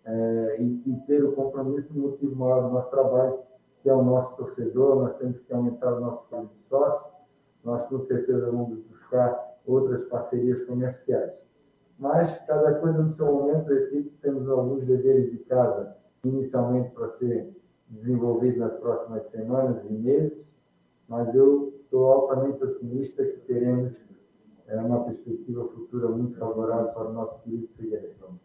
é, 0.06 0.62
e, 0.62 0.82
e, 0.86 0.96
ter 1.06 1.24
o 1.24 1.34
compromisso 1.34 1.92
do 1.94 2.00
motivo 2.00 2.36
maior 2.36 2.62
do 2.62 2.70
nosso 2.70 2.90
trabalho, 2.90 3.40
que 3.88 3.92
é 3.92 3.96
o 3.96 4.04
nosso 4.04 4.36
torcedor, 4.36 5.04
nós 5.04 5.16
temos 5.16 5.40
que 5.40 5.54
aumentar 5.54 5.94
o 5.94 6.02
nosso 6.02 6.28
plano 6.28 6.50
de 6.50 6.68
sócio, 6.68 7.10
nós 7.64 7.88
com 7.88 8.06
certeza 8.06 8.52
vamos 8.52 8.80
buscar 8.80 9.58
outras 9.66 10.04
parcerias 10.10 10.62
comerciais. 10.66 11.32
Mas 11.98 12.38
cada 12.48 12.82
coisa 12.82 13.02
no 13.02 13.14
seu 13.14 13.28
momento, 13.28 13.70
repito, 13.70 14.12
temos 14.22 14.50
alguns 14.50 14.84
deveres 14.84 15.32
de 15.32 15.38
casa, 15.46 15.96
inicialmente 16.26 16.90
para 16.90 17.08
ser 17.12 17.56
desenvolvidos 17.88 18.60
nas 18.60 18.74
próximas 18.74 19.26
semanas 19.32 19.82
e 19.90 19.94
meses, 19.94 20.46
mas 21.08 21.34
eu 21.34 21.74
estou 21.80 22.12
altamente 22.12 22.62
otimista 22.66 23.24
que 23.24 23.38
teremos 23.48 23.94
é, 24.68 24.76
uma 24.82 25.06
perspectiva 25.06 25.66
futura 25.66 26.10
muito 26.10 26.38
favorável 26.38 26.92
para 26.92 27.10
o 27.10 27.14
nosso 27.14 27.42
querido 27.42 27.70
Figueiredo. 27.78 28.38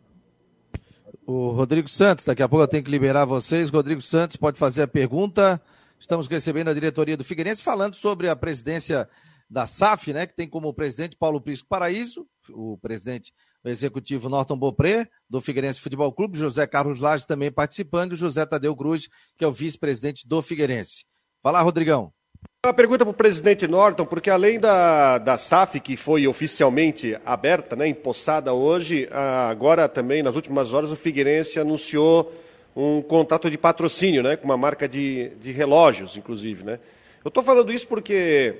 O 1.24 1.50
Rodrigo 1.50 1.88
Santos, 1.88 2.24
daqui 2.24 2.42
a 2.42 2.48
pouco 2.48 2.64
eu 2.64 2.68
tenho 2.68 2.82
que 2.82 2.90
liberar 2.90 3.24
vocês. 3.24 3.70
Rodrigo 3.70 4.02
Santos 4.02 4.36
pode 4.36 4.58
fazer 4.58 4.82
a 4.82 4.88
pergunta. 4.88 5.62
Estamos 5.98 6.26
recebendo 6.26 6.68
a 6.68 6.74
diretoria 6.74 7.16
do 7.16 7.22
Figueirense 7.22 7.62
falando 7.62 7.94
sobre 7.94 8.28
a 8.28 8.34
presidência 8.34 9.08
da 9.48 9.66
SAF, 9.66 10.12
né, 10.12 10.26
que 10.26 10.34
tem 10.34 10.48
como 10.48 10.72
presidente 10.72 11.16
Paulo 11.16 11.40
Prisco 11.40 11.68
Paraíso, 11.68 12.26
o 12.50 12.78
presidente 12.78 13.32
o 13.64 13.68
executivo 13.68 14.28
Norton 14.28 14.56
Bopré, 14.56 15.08
do 15.30 15.40
Figueirense 15.40 15.80
Futebol 15.80 16.12
Clube, 16.12 16.36
José 16.36 16.66
Carlos 16.66 16.98
Lages 16.98 17.26
também 17.26 17.52
participando, 17.52 18.14
e 18.14 18.16
José 18.16 18.44
Tadeu 18.44 18.74
Cruz, 18.74 19.08
que 19.38 19.44
é 19.44 19.46
o 19.46 19.52
vice-presidente 19.52 20.26
do 20.26 20.42
Figueirense. 20.42 21.04
Fala, 21.40 21.62
Rodrigão. 21.62 22.12
Uma 22.64 22.72
pergunta 22.72 23.04
para 23.04 23.10
o 23.10 23.14
presidente 23.14 23.66
Norton, 23.66 24.06
porque 24.06 24.30
além 24.30 24.60
da, 24.60 25.18
da 25.18 25.36
SAF, 25.36 25.80
que 25.80 25.96
foi 25.96 26.28
oficialmente 26.28 27.18
aberta, 27.26 27.74
né, 27.74 27.88
empossada 27.88 28.54
hoje, 28.54 29.08
agora 29.10 29.88
também, 29.88 30.22
nas 30.22 30.36
últimas 30.36 30.72
horas, 30.72 30.92
o 30.92 30.96
Figueirense 30.96 31.58
anunciou 31.58 32.32
um 32.76 33.02
contrato 33.02 33.50
de 33.50 33.58
patrocínio, 33.58 34.22
né, 34.22 34.36
com 34.36 34.44
uma 34.44 34.56
marca 34.56 34.86
de, 34.86 35.30
de 35.40 35.50
relógios, 35.50 36.16
inclusive. 36.16 36.62
Né? 36.62 36.78
Eu 37.24 37.30
estou 37.30 37.42
falando 37.42 37.72
isso 37.72 37.88
porque 37.88 38.54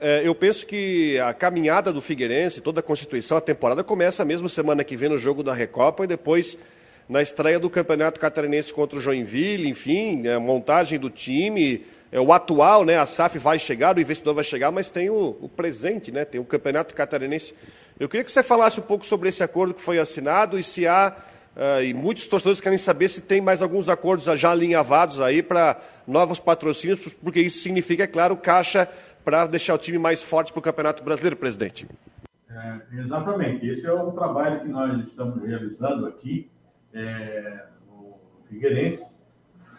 é, 0.00 0.22
eu 0.24 0.34
penso 0.34 0.64
que 0.64 1.18
a 1.18 1.34
caminhada 1.34 1.92
do 1.92 2.00
Figueirense, 2.00 2.60
toda 2.60 2.78
a 2.78 2.82
constituição, 2.84 3.36
a 3.36 3.40
temporada 3.40 3.82
começa 3.82 4.24
mesmo 4.24 4.48
semana 4.48 4.84
que 4.84 4.96
vem 4.96 5.08
no 5.08 5.18
jogo 5.18 5.42
da 5.42 5.52
Recopa 5.52 6.04
e 6.04 6.06
depois 6.06 6.56
na 7.08 7.20
estreia 7.20 7.58
do 7.58 7.68
Campeonato 7.68 8.20
Catarinense 8.20 8.72
contra 8.72 8.96
o 8.96 9.02
Joinville, 9.02 9.68
enfim, 9.68 10.28
a 10.28 10.38
montagem 10.38 10.98
do 10.98 11.10
time 11.10 11.84
é, 12.12 12.20
o 12.20 12.32
atual, 12.32 12.84
né, 12.84 12.98
a 12.98 13.06
SAF 13.06 13.38
vai 13.38 13.58
chegar, 13.58 13.96
o 13.96 14.00
investidor 14.00 14.34
vai 14.34 14.44
chegar, 14.44 14.70
mas 14.72 14.90
tem 14.90 15.10
o, 15.10 15.36
o 15.40 15.48
presente, 15.48 16.10
né, 16.10 16.24
tem 16.24 16.40
o 16.40 16.44
Campeonato 16.44 16.94
Catarinense. 16.94 17.54
Eu 17.98 18.08
queria 18.08 18.24
que 18.24 18.32
você 18.32 18.42
falasse 18.42 18.80
um 18.80 18.82
pouco 18.82 19.04
sobre 19.06 19.28
esse 19.28 19.42
acordo 19.42 19.74
que 19.74 19.80
foi 19.80 19.98
assinado 19.98 20.58
e 20.58 20.62
se 20.62 20.86
há, 20.88 21.14
uh, 21.56 21.82
e 21.82 21.94
muitos 21.94 22.26
torcedores 22.26 22.60
querem 22.60 22.78
saber 22.78 23.08
se 23.08 23.20
tem 23.20 23.40
mais 23.40 23.62
alguns 23.62 23.88
acordos 23.88 24.24
já 24.24 24.50
alinhavados 24.50 25.20
aí 25.20 25.42
para 25.42 25.80
novos 26.06 26.40
patrocínios, 26.40 27.00
porque 27.22 27.40
isso 27.40 27.62
significa, 27.62 28.04
é 28.04 28.06
claro, 28.06 28.36
caixa 28.36 28.88
para 29.24 29.46
deixar 29.46 29.74
o 29.74 29.78
time 29.78 29.98
mais 29.98 30.22
forte 30.22 30.52
para 30.52 30.58
o 30.58 30.62
Campeonato 30.62 31.04
Brasileiro, 31.04 31.36
presidente. 31.36 31.86
É, 32.50 32.80
exatamente. 32.98 33.68
Esse 33.68 33.86
é 33.86 33.92
o 33.92 34.10
trabalho 34.10 34.60
que 34.60 34.68
nós 34.68 35.06
estamos 35.06 35.40
realizando 35.44 36.06
aqui 36.06 36.50
é, 36.92 37.66
no 37.86 38.18
Figueirense 38.48 39.19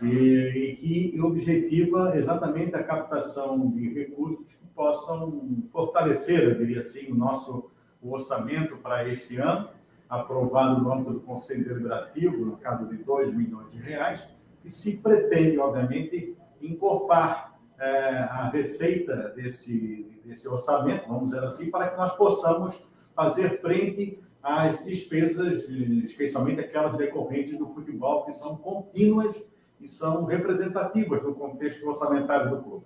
e, 0.02 0.80
e 0.82 1.12
que 1.12 1.22
objetiva 1.22 2.16
exatamente 2.16 2.76
a 2.76 2.84
captação 2.84 3.70
de 3.70 3.94
recursos 3.94 4.48
que 4.48 4.68
possam 4.76 5.64
fortalecer, 5.72 6.44
eu 6.44 6.56
diria 6.56 6.82
assim, 6.82 7.12
o 7.12 7.16
nosso 7.16 7.70
o 8.02 8.14
orçamento 8.14 8.78
para 8.78 9.08
este 9.08 9.38
ano, 9.38 9.70
aprovado 10.10 10.82
no 10.82 10.92
âmbito 10.92 11.14
do 11.14 11.20
Conselho 11.22 11.64
Deliberativo, 11.64 12.46
no 12.46 12.58
caso 12.58 12.88
de 12.88 12.98
2 12.98 13.34
milhões 13.34 13.72
de 13.72 13.78
reais, 13.78 14.22
e 14.66 14.70
se 14.70 14.98
pretende, 14.98 15.60
obviamente, 15.60 16.36
incorporar 16.62 17.60
é, 17.80 18.10
a 18.10 18.50
receita 18.50 19.30
desse, 19.36 20.20
desse 20.26 20.48
orçamento, 20.48 21.08
vamos 21.08 21.30
dizer 21.32 21.44
assim, 21.44 21.70
para 21.70 21.90
que 21.90 21.98
nós 21.98 22.16
possamos 22.16 22.76
fazer 23.16 23.62
frente 23.62 24.20
às 24.42 24.84
despesas, 24.84 25.64
especialmente 25.70 26.60
aquelas 26.60 26.98
decorrentes 26.98 27.58
do 27.58 27.68
futebol, 27.68 28.26
que 28.26 28.34
são 28.34 28.58
contínuas 28.58 29.36
e 29.82 29.88
são 29.88 30.26
representativas 30.26 31.22
do 31.24 31.34
contexto 31.34 31.88
orçamentário 31.88 32.52
do 32.52 32.62
clube. 32.62 32.86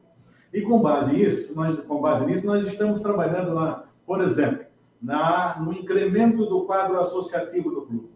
E 0.54 0.62
com 0.62 0.82
base 0.82 1.12
nisso, 1.12 1.54
nós, 1.54 1.78
com 1.82 2.00
base 2.00 2.26
nisso, 2.26 2.46
nós 2.46 2.66
estamos 2.66 3.02
trabalhando, 3.02 3.54
lá, 3.54 3.90
por 4.06 4.22
exemplo, 4.22 4.66
na, 5.02 5.60
no 5.60 5.74
incremento 5.74 6.46
do 6.46 6.66
quadro 6.66 7.00
associativo 7.00 7.70
do 7.70 7.82
clube. 7.82 8.10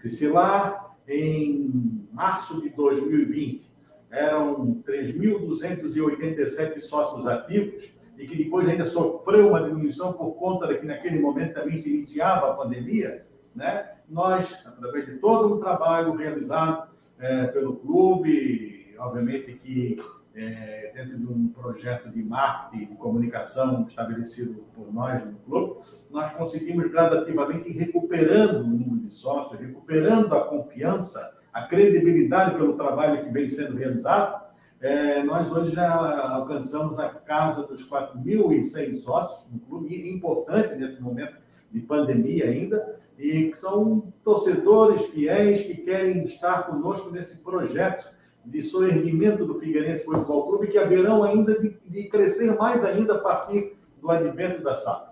Que 0.00 0.08
se 0.08 0.28
lá 0.28 0.94
em 1.08 2.06
março 2.12 2.60
de 2.60 2.68
2020 2.70 3.68
eram 4.10 4.82
3.287 4.86 6.80
sócios 6.80 7.26
ativos 7.26 7.90
e 8.16 8.26
que 8.26 8.36
depois 8.36 8.68
ainda 8.68 8.84
sofreu 8.84 9.48
uma 9.48 9.62
diminuição 9.62 10.12
por 10.12 10.32
conta 10.34 10.68
de 10.68 10.78
que 10.78 10.86
naquele 10.86 11.18
momento 11.18 11.54
também 11.54 11.78
se 11.78 11.92
iniciava 11.92 12.50
a 12.50 12.54
pandemia, 12.54 13.26
né? 13.54 13.94
nós, 14.08 14.52
através 14.66 15.06
de 15.06 15.18
todo 15.18 15.54
um 15.54 15.60
trabalho 15.60 16.14
realizado 16.14 16.89
é, 17.20 17.46
pelo 17.48 17.76
clube, 17.76 18.94
obviamente 18.98 19.52
que 19.54 19.98
é, 20.34 20.92
dentro 20.94 21.18
de 21.18 21.26
um 21.26 21.48
projeto 21.48 22.08
de 22.08 22.22
marketing, 22.22 22.86
de 22.86 22.96
comunicação 22.96 23.86
estabelecido 23.88 24.64
por 24.74 24.92
nós 24.92 25.24
no 25.24 25.34
clube, 25.40 25.80
nós 26.10 26.32
conseguimos 26.32 26.90
gradativamente 26.90 27.68
ir 27.68 27.76
recuperando 27.76 28.60
o 28.60 28.66
número 28.66 29.06
de 29.06 29.14
sócios, 29.14 29.60
recuperando 29.60 30.34
a 30.34 30.44
confiança, 30.44 31.32
a 31.52 31.62
credibilidade 31.62 32.56
pelo 32.56 32.76
trabalho 32.76 33.24
que 33.24 33.30
vem 33.30 33.50
sendo 33.50 33.76
realizado. 33.76 34.48
É, 34.80 35.22
nós 35.22 35.50
hoje 35.52 35.74
já 35.74 35.90
alcançamos 36.34 36.98
a 36.98 37.08
casa 37.08 37.66
dos 37.66 37.86
4.100 37.88 38.94
sócios 38.96 39.46
no 39.52 39.58
clube, 39.60 40.10
importante 40.10 40.74
nesse 40.76 41.02
momento 41.02 41.36
de 41.70 41.80
pandemia 41.80 42.46
ainda, 42.46 42.98
e 43.20 43.50
que 43.50 43.60
são 43.60 44.12
torcedores 44.24 45.02
fiéis 45.08 45.62
que 45.62 45.74
querem 45.74 46.24
estar 46.24 46.66
conosco 46.66 47.10
nesse 47.10 47.36
projeto 47.36 48.08
de 48.46 48.62
soerguimento 48.62 49.44
do 49.44 49.60
Figueirense 49.60 50.04
Futebol 50.06 50.48
Clube, 50.48 50.68
que 50.68 50.78
haverão 50.78 51.22
ainda 51.22 51.60
de, 51.60 51.76
de, 51.86 52.04
crescer 52.04 52.56
mais 52.56 52.82
ainda 52.82 53.16
a 53.16 53.18
partir 53.18 53.76
do 54.00 54.10
advento 54.10 54.62
da 54.62 54.74
SAP. 54.74 55.10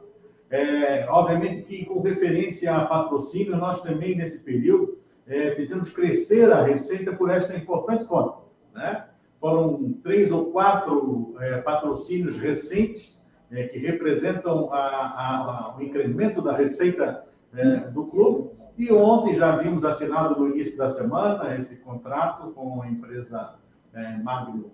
É, 0.48 1.06
obviamente 1.10 1.64
que 1.64 1.84
com 1.84 2.00
referência 2.00 2.74
a 2.74 2.86
patrocínio, 2.86 3.54
nós 3.56 3.82
também 3.82 4.16
nesse 4.16 4.38
período 4.38 4.96
é, 5.26 5.50
fizemos 5.50 5.90
crescer 5.90 6.50
a 6.50 6.62
receita 6.62 7.12
por 7.12 7.28
esta 7.28 7.54
importante 7.54 8.06
conta. 8.06 8.38
Né? 8.74 9.04
Foram 9.38 9.92
três 10.02 10.32
ou 10.32 10.46
quatro 10.46 11.34
é, 11.38 11.58
patrocínios 11.58 12.38
recentes 12.38 13.20
é, 13.50 13.64
que 13.64 13.78
representam 13.78 14.72
a, 14.72 14.78
a, 14.78 15.36
a, 15.36 15.76
o 15.76 15.82
incremento 15.82 16.40
da 16.40 16.56
receita 16.56 17.28
é, 17.54 17.76
do 17.90 18.06
clube. 18.06 18.50
E 18.76 18.92
ontem 18.92 19.34
já 19.34 19.56
vimos 19.56 19.84
assinado 19.84 20.38
no 20.38 20.48
início 20.48 20.76
da 20.76 20.88
semana 20.88 21.56
esse 21.56 21.76
contrato 21.76 22.52
com 22.52 22.80
a 22.80 22.88
empresa 22.88 23.56
é, 23.92 24.16
Magno 24.18 24.70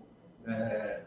é, 0.46 1.00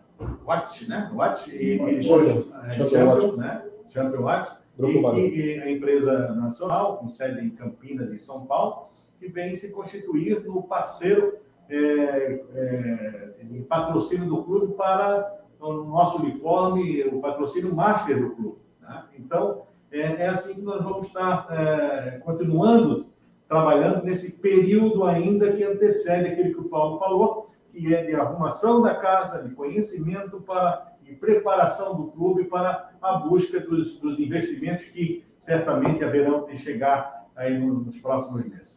Watch, 0.46 0.90
né? 0.90 1.12
Watch 1.14 1.52
e, 1.52 1.80
e 1.80 2.04
Champion, 2.04 2.44
é, 2.64 2.72
Champion, 2.72 3.36
né? 3.36 3.66
Champion 3.90 4.22
Watch. 4.22 4.58
E, 4.80 4.86
e, 4.86 5.60
a 5.60 5.72
empresa 5.72 6.34
nacional, 6.36 6.98
com 6.98 7.10
sede 7.10 7.44
em 7.44 7.50
Campinas 7.50 8.12
e 8.12 8.20
São 8.20 8.46
Paulo, 8.46 8.90
que 9.20 9.28
vem 9.28 9.58
se 9.58 9.70
constituir 9.70 10.44
no 10.46 10.64
parceiro 10.64 11.38
é, 11.70 12.44
é, 12.56 13.36
de 13.44 13.60
patrocínio 13.62 14.28
do 14.28 14.44
clube 14.44 14.74
para 14.74 15.40
o 15.60 15.84
nosso 15.84 16.22
uniforme, 16.22 17.04
o 17.06 17.20
patrocínio 17.20 17.74
master 17.76 18.22
do 18.22 18.36
clube. 18.36 18.58
Né? 18.82 19.04
Então, 19.18 19.67
é, 19.92 20.02
é, 20.02 20.28
assim 20.30 20.56
que 20.56 20.62
nós 20.62 20.84
vamos 20.84 21.08
estar 21.08 21.48
é, 21.52 22.20
continuando 22.20 23.08
trabalhando 23.48 24.04
nesse 24.04 24.32
período 24.32 25.06
ainda 25.06 25.54
que 25.54 25.64
antecede 25.64 26.28
aquele 26.28 26.54
que 26.54 26.60
o 26.60 26.68
Paulo 26.68 27.00
falou, 27.00 27.50
que 27.72 27.94
é 27.94 28.04
de 28.04 28.14
arrumação 28.14 28.82
da 28.82 28.96
casa, 28.96 29.42
de 29.42 29.56
conhecimento 29.56 30.42
para 30.42 30.88
e 31.10 31.16
preparação 31.16 31.96
do 31.96 32.08
clube 32.08 32.46
para 32.46 32.92
a 33.02 33.14
busca 33.14 33.60
dos, 33.62 33.98
dos 34.00 34.20
investimentos 34.20 34.86
que 34.88 35.24
certamente 35.40 36.04
haverão 36.04 36.46
de 36.46 36.60
chegar 36.60 37.26
aí 37.36 37.58
nos 37.58 37.98
próximos 38.00 38.46
meses. 38.46 38.76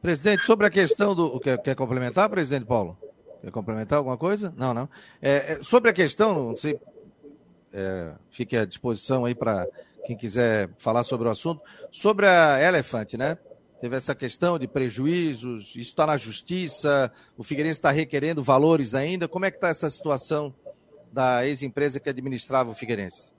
Presidente, 0.00 0.42
sobre 0.42 0.66
a 0.66 0.70
questão 0.70 1.14
do. 1.14 1.40
Quer, 1.40 1.58
quer 1.58 1.74
complementar, 1.74 2.30
presidente 2.30 2.66
Paulo? 2.66 2.96
Quer 3.42 3.50
complementar 3.50 3.98
alguma 3.98 4.16
coisa? 4.16 4.54
Não, 4.56 4.72
não. 4.72 4.88
É, 5.20 5.54
é 5.54 5.62
sobre 5.62 5.90
a 5.90 5.92
questão, 5.92 6.50
não 6.50 6.56
sei, 6.56 6.78
é, 7.72 8.14
fique 8.30 8.56
à 8.56 8.64
disposição 8.64 9.24
aí 9.24 9.34
para 9.34 9.66
quem 10.06 10.16
quiser 10.16 10.70
falar 10.78 11.02
sobre 11.02 11.26
o 11.26 11.30
assunto, 11.30 11.60
sobre 11.90 12.26
a 12.26 12.62
Elefante, 12.62 13.16
né? 13.16 13.36
Teve 13.80 13.96
essa 13.96 14.14
questão 14.14 14.58
de 14.58 14.68
prejuízos, 14.68 15.70
isso 15.70 15.90
está 15.90 16.06
na 16.06 16.16
justiça, 16.16 17.12
o 17.36 17.42
Figueirense 17.42 17.78
está 17.78 17.90
requerendo 17.90 18.42
valores 18.42 18.94
ainda. 18.94 19.28
Como 19.28 19.44
é 19.44 19.50
que 19.50 19.56
está 19.56 19.68
essa 19.68 19.90
situação 19.90 20.54
da 21.12 21.44
ex-empresa 21.46 21.98
que 21.98 22.08
administrava 22.08 22.70
o 22.70 22.74
Figueirense? 22.74 23.32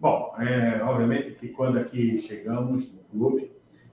Bom, 0.00 0.34
é, 0.38 0.82
obviamente 0.82 1.36
que 1.36 1.48
quando 1.48 1.78
aqui 1.78 2.22
chegamos 2.26 2.92
no 2.92 2.98
clube, 3.10 3.50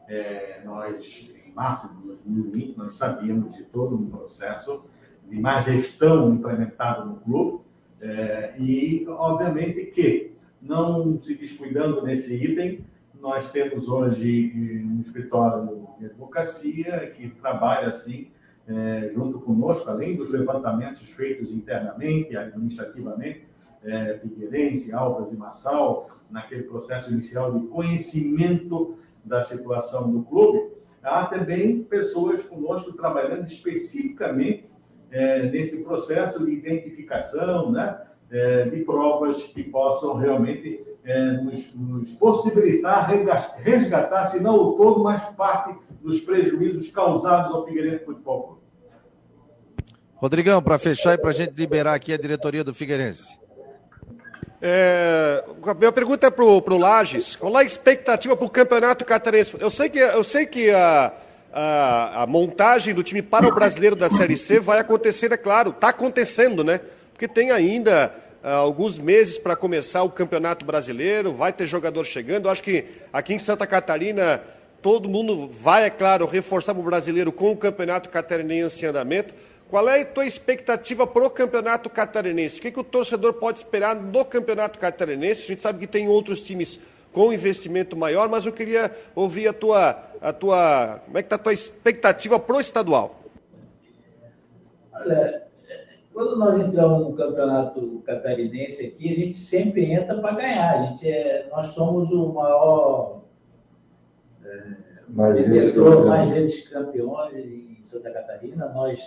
é, 0.07 0.61
nós, 0.65 1.05
em 1.45 1.51
março 1.53 1.87
de 1.87 2.07
2020, 2.07 2.77
nós 2.77 2.97
sabíamos 2.97 3.55
de 3.55 3.63
todo 3.63 3.95
um 3.95 4.09
processo 4.09 4.83
de 5.29 5.39
má 5.39 5.61
gestão 5.61 6.33
implementado 6.33 7.05
no 7.05 7.15
clube, 7.17 7.63
é, 8.01 8.55
e 8.59 9.05
obviamente 9.07 9.85
que 9.91 10.34
não 10.65 11.21
se 11.21 11.35
descuidando 11.35 12.01
nesse 12.03 12.33
item, 12.33 12.83
nós 13.21 13.49
temos 13.51 13.87
hoje 13.87 14.51
eh, 14.53 14.85
um 14.85 15.01
escritório 15.01 15.87
de 15.99 16.05
advocacia 16.05 17.11
que 17.15 17.29
trabalha 17.29 17.87
assim 17.89 18.31
é, 18.67 19.11
junto 19.13 19.39
conosco, 19.39 19.89
além 19.89 20.15
dos 20.15 20.31
levantamentos 20.31 21.07
feitos 21.09 21.51
internamente, 21.51 22.35
administrativamente, 22.35 23.47
é, 23.83 24.17
Figueirense, 24.17 24.91
Alves 24.91 25.31
e 25.31 25.35
Massal, 25.35 26.09
naquele 26.31 26.63
processo 26.63 27.11
inicial 27.11 27.59
de 27.59 27.67
conhecimento 27.67 28.97
da 29.23 29.43
situação 29.43 30.11
do 30.11 30.23
clube, 30.23 30.71
há 31.03 31.25
também 31.25 31.83
pessoas 31.83 32.43
conosco 32.43 32.93
trabalhando 32.93 33.45
especificamente 33.45 34.65
é, 35.11 35.43
nesse 35.51 35.83
processo 35.83 36.43
de 36.43 36.51
identificação, 36.51 37.71
né? 37.71 38.01
É, 38.35 38.63
de 38.65 38.81
provas 38.81 39.41
que 39.41 39.63
possam 39.63 40.17
realmente 40.17 40.85
é, 41.05 41.31
nos, 41.31 41.73
nos, 41.73 42.09
possibilitar 42.15 43.09
resgatar, 43.59 44.29
se 44.29 44.41
não 44.41 44.55
o 44.55 44.73
todo, 44.73 45.01
mas 45.01 45.23
parte 45.37 45.73
dos 46.01 46.19
prejuízos 46.19 46.91
causados 46.91 47.55
ao 47.55 47.65
Figueirense 47.65 48.03
Futebol 48.03 48.43
Clube. 48.43 48.61
Rodrigão, 50.15 50.61
para 50.61 50.77
fechar 50.77 51.13
e 51.13 51.17
para 51.17 51.29
a 51.29 51.33
gente 51.33 51.53
liberar 51.55 51.93
aqui 51.93 52.11
a 52.13 52.17
diretoria 52.17 52.63
do 52.63 52.73
Figueirense. 52.73 53.39
É, 54.61 55.43
a 55.63 55.73
minha 55.73 55.91
pergunta 55.91 56.27
é 56.27 56.29
para 56.29 56.43
o 56.43 56.77
Lages. 56.77 57.37
Qual 57.37 57.55
é 57.57 57.61
a 57.61 57.63
expectativa 57.63 58.35
para 58.35 58.45
o 58.45 58.49
campeonato 58.49 59.05
catarense? 59.05 59.55
Eu 59.59 59.69
sei 59.69 59.89
que, 59.89 59.99
eu 59.99 60.23
sei 60.23 60.45
que 60.45 60.71
a, 60.71 61.13
a, 61.53 62.23
a, 62.23 62.27
montagem 62.27 62.93
do 62.93 63.03
time 63.03 63.21
para 63.21 63.47
o 63.47 63.53
brasileiro 63.53 63.95
da 63.95 64.09
Série 64.09 64.35
C 64.35 64.59
vai 64.59 64.79
acontecer, 64.79 65.31
é 65.31 65.37
claro. 65.37 65.69
Está 65.69 65.89
acontecendo, 65.89 66.63
né? 66.63 66.81
Porque 67.11 67.27
tem 67.27 67.51
ainda 67.51 68.24
alguns 68.51 68.99
meses 68.99 69.37
para 69.37 69.55
começar 69.55 70.03
o 70.03 70.09
campeonato 70.09 70.65
brasileiro, 70.65 71.33
vai 71.33 71.51
ter 71.51 71.65
jogador 71.65 72.03
chegando. 72.03 72.49
Acho 72.49 72.61
que 72.61 72.85
aqui 73.11 73.33
em 73.33 73.39
Santa 73.39 73.65
Catarina 73.65 74.43
todo 74.81 75.09
mundo 75.09 75.47
vai, 75.47 75.85
é 75.85 75.89
claro, 75.89 76.27
reforçar 76.27 76.77
o 76.77 76.83
brasileiro 76.83 77.31
com 77.31 77.51
o 77.51 77.57
campeonato 77.57 78.07
catarinense 78.07 78.85
em 78.85 78.89
andamento. 78.89 79.33
Qual 79.67 79.89
é 79.89 80.01
a 80.01 80.05
tua 80.05 80.27
expectativa 80.27 81.07
para 81.07 81.25
o 81.25 81.29
campeonato 81.29 81.89
catarinense? 81.89 82.59
O 82.59 82.61
que, 82.61 82.69
que 82.69 82.79
o 82.79 82.83
torcedor 82.83 83.33
pode 83.33 83.57
esperar 83.57 83.95
no 83.95 84.23
campeonato 84.23 84.77
catarinense? 84.77 85.41
A 85.41 85.47
gente 85.47 85.61
sabe 85.63 85.79
que 85.79 85.87
tem 85.87 86.07
outros 86.07 86.39
times 86.39 86.79
com 87.11 87.33
investimento 87.33 87.97
maior, 87.97 88.29
mas 88.29 88.45
eu 88.45 88.53
queria 88.53 88.95
ouvir 89.15 89.47
a 89.47 89.53
tua, 89.53 90.03
a 90.21 90.31
tua 90.31 91.01
como 91.05 91.17
é 91.17 91.23
que 91.23 91.27
está 91.27 91.37
a 91.37 91.39
tua 91.39 91.53
expectativa 91.53 92.37
para 92.37 92.57
o 92.57 92.61
estadual? 92.61 93.23
Olha, 94.93 95.44
quando 96.15 96.37
nós 96.37 96.57
entramos 96.57 97.09
no 97.09 97.13
campeonato 97.13 98.01
catarinense 98.05 98.85
aqui, 98.85 99.11
a 99.11 99.15
gente 99.15 99.37
sempre 99.37 99.91
entra 99.91 100.17
para 100.21 100.35
ganhar. 100.35 100.79
A 100.79 100.85
gente 100.85 101.09
é, 101.09 101.45
nós 101.51 101.67
somos 101.67 102.09
o 102.09 102.31
maior 102.31 103.21
é, 104.45 104.75
mais, 105.09 105.35
vezes, 105.35 105.75
mais 105.75 106.29
vezes 106.29 106.69
campeões 106.69 107.35
em 107.35 107.77
Santa 107.81 108.11
Catarina. 108.11 108.69
Nós 108.69 108.97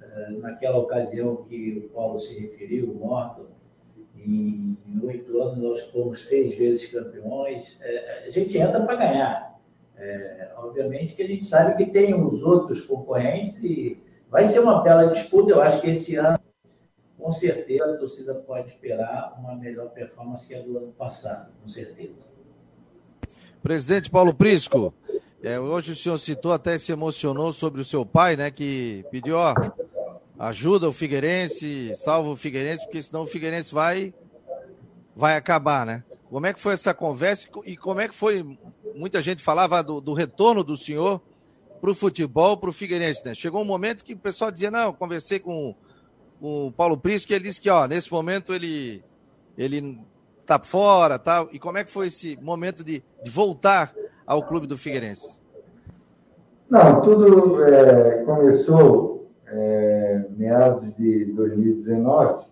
eh, 0.00 0.30
naquela 0.38 0.78
ocasião 0.78 1.44
que 1.48 1.84
o 1.84 1.88
Paulo 1.92 2.20
se 2.20 2.38
referiu, 2.38 2.92
o 2.92 2.94
Morton, 2.94 3.46
em 4.16 4.76
oito 5.02 5.42
anos 5.42 5.58
nós 5.58 5.80
fomos 5.90 6.28
seis 6.28 6.56
vezes 6.56 6.86
campeões. 6.86 7.80
Eh, 7.82 8.26
a 8.26 8.30
gente 8.30 8.56
entra 8.56 8.84
para 8.84 8.94
ganhar. 8.94 9.60
É, 9.96 10.52
obviamente 10.56 11.14
que 11.14 11.22
a 11.22 11.26
gente 11.26 11.44
sabe 11.44 11.76
que 11.76 11.90
tem 11.90 12.14
os 12.14 12.42
outros 12.42 12.80
concorrentes 12.80 13.62
e 13.62 14.01
vai 14.32 14.46
ser 14.46 14.60
uma 14.60 14.80
bela 14.82 15.08
disputa. 15.08 15.52
Eu 15.52 15.60
acho 15.60 15.82
que 15.82 15.90
esse 15.90 16.16
ano, 16.16 16.38
com 17.18 17.30
certeza, 17.30 17.92
a 17.92 17.96
torcida 17.98 18.34
pode 18.34 18.68
esperar 18.68 19.36
uma 19.38 19.54
melhor 19.54 19.90
performance 19.90 20.48
que 20.48 20.54
a 20.54 20.62
do 20.62 20.78
ano 20.78 20.92
passado, 20.92 21.52
com 21.60 21.68
certeza. 21.68 22.32
Presidente 23.62 24.10
Paulo 24.10 24.32
Prisco, 24.32 24.92
é, 25.42 25.60
hoje 25.60 25.92
o 25.92 25.96
senhor 25.96 26.16
citou, 26.18 26.52
até 26.52 26.78
se 26.78 26.90
emocionou 26.90 27.52
sobre 27.52 27.82
o 27.82 27.84
seu 27.84 28.06
pai, 28.06 28.34
né, 28.34 28.50
que 28.50 29.04
pediu, 29.10 29.36
ó, 29.36 29.54
ajuda 30.38 30.88
o 30.88 30.92
Figueirense, 30.92 31.94
salva 31.94 32.30
o 32.30 32.36
Figueirense, 32.36 32.84
porque 32.84 33.02
senão 33.02 33.22
o 33.22 33.26
Figueirense 33.26 33.72
vai 33.72 34.14
vai 35.14 35.36
acabar, 35.36 35.84
né? 35.84 36.02
Como 36.30 36.46
é 36.46 36.54
que 36.54 36.58
foi 36.58 36.72
essa 36.72 36.94
conversa 36.94 37.50
e 37.66 37.76
como 37.76 38.00
é 38.00 38.08
que 38.08 38.14
foi? 38.14 38.58
Muita 38.94 39.20
gente 39.20 39.42
falava 39.42 39.82
do, 39.82 40.00
do 40.00 40.14
retorno 40.14 40.64
do 40.64 40.74
senhor 40.74 41.20
para 41.82 41.90
o 41.90 41.94
futebol, 41.96 42.56
para 42.56 42.70
o 42.70 42.72
Figueirense, 42.72 43.26
né? 43.26 43.34
Chegou 43.34 43.60
um 43.60 43.64
momento 43.64 44.04
que 44.04 44.14
o 44.14 44.18
pessoal 44.18 44.52
dizia, 44.52 44.70
não, 44.70 44.92
conversei 44.92 45.40
com, 45.40 45.74
o 46.40 46.70
Paulo 46.70 46.96
Prisco, 46.96 47.26
que 47.26 47.34
ele 47.34 47.42
disse 47.42 47.60
que, 47.60 47.68
ó, 47.68 47.88
nesse 47.88 48.10
momento 48.12 48.54
ele 48.54 49.04
ele 49.58 49.98
tá 50.46 50.60
fora. 50.60 51.18
Tá? 51.18 51.44
E 51.50 51.58
como 51.58 51.78
é 51.78 51.84
que 51.84 51.90
foi 51.90 52.06
esse 52.06 52.38
momento 52.40 52.84
de, 52.84 53.02
de 53.24 53.30
voltar 53.30 53.92
ao 54.24 54.44
clube 54.44 54.68
do 54.68 54.78
Figueirense? 54.78 55.40
Não, 56.70 57.00
tudo 57.00 57.64
é, 57.64 58.22
começou 58.24 59.28
é, 59.46 60.24
meados 60.30 60.94
de 60.94 61.26
2019, 61.34 62.44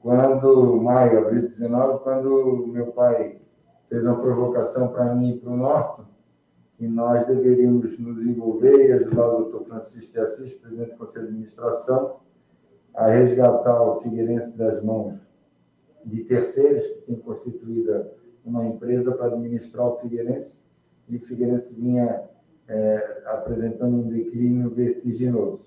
quando, 0.00 0.76
maio, 0.82 1.18
abril 1.20 1.48
de 1.48 1.58
2019, 1.58 2.04
quando 2.04 2.66
meu 2.68 2.88
pai 2.88 3.38
fez 3.88 4.04
uma 4.04 4.20
provocação 4.20 4.88
para 4.88 5.14
mim 5.14 5.30
e 5.30 5.38
para 5.38 5.50
o 5.50 5.56
Norton, 5.56 6.05
que 6.76 6.86
nós 6.86 7.26
deveríamos 7.26 7.98
nos 7.98 8.20
envolver 8.22 8.86
e 8.86 8.92
ajudar 8.92 9.28
o 9.28 9.44
doutor 9.44 9.64
Francisco 9.66 10.12
de 10.12 10.18
Assis, 10.20 10.52
presidente 10.54 10.90
do 10.90 10.98
Conselho 10.98 11.24
de 11.24 11.30
Administração, 11.30 12.20
a 12.94 13.08
resgatar 13.08 13.82
o 13.82 14.00
Figueirense 14.00 14.56
das 14.56 14.82
mãos 14.82 15.18
de 16.04 16.24
terceiros, 16.24 16.86
que 16.86 17.02
tem 17.02 17.16
constituída 17.16 18.12
uma 18.44 18.66
empresa 18.66 19.12
para 19.12 19.26
administrar 19.26 19.86
o 19.86 19.98
Figueirense, 19.98 20.62
e 21.08 21.16
o 21.16 21.20
Figueirense 21.20 21.74
vinha 21.74 22.28
é, 22.68 23.22
apresentando 23.26 23.96
um 23.96 24.08
declínio 24.08 24.70
vertiginoso. 24.70 25.66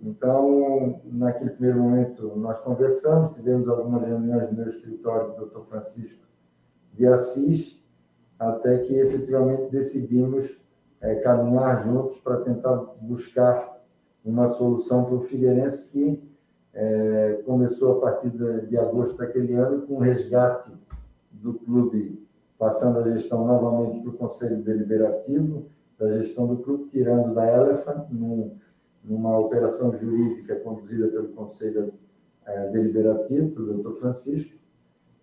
Então, 0.00 1.00
naquele 1.04 1.50
primeiro 1.50 1.80
momento, 1.80 2.36
nós 2.36 2.58
conversamos, 2.60 3.34
tivemos 3.34 3.68
algumas 3.68 4.02
reuniões 4.02 4.50
no 4.50 4.56
meu 4.56 4.66
escritório 4.66 5.34
do 5.34 5.46
Dr. 5.46 5.60
Francisco 5.68 6.26
de 6.92 7.06
Assis, 7.06 7.81
até 8.38 8.78
que 8.78 8.94
efetivamente 8.98 9.70
decidimos 9.70 10.58
é, 11.00 11.16
caminhar 11.16 11.84
juntos 11.84 12.18
para 12.18 12.40
tentar 12.40 12.76
buscar 13.00 13.80
uma 14.24 14.48
solução 14.48 15.04
para 15.04 15.14
o 15.14 15.22
Figueirense 15.22 15.88
que 15.88 16.22
é, 16.74 17.42
começou 17.44 17.98
a 17.98 18.00
partir 18.00 18.30
de, 18.30 18.66
de, 18.66 18.78
agosto 18.78 19.16
daquele 19.16 19.54
ano 19.54 19.82
com 19.82 19.94
o 19.94 20.00
resgate 20.00 20.70
do 21.30 21.54
clube, 21.54 22.26
passando 22.58 22.98
a 22.98 23.10
gestão 23.10 23.46
novamente 23.46 24.00
para 24.00 24.10
o 24.10 24.14
Conselho 24.14 24.62
Deliberativo, 24.62 25.66
da 25.98 26.18
gestão 26.18 26.46
do 26.46 26.58
clube, 26.58 26.88
tirando 26.90 27.34
da 27.34 27.46
Elephant, 27.46 28.08
num 28.10 28.56
numa 29.04 29.36
operação 29.38 29.92
jurídica 29.96 30.56
conduzida 30.56 31.08
pelo 31.08 31.28
Conselho 31.28 31.92
eh, 32.46 32.70
Deliberativo, 32.70 33.50
pelo 33.50 33.74
doutor 33.74 33.98
Francisco, 33.98 34.56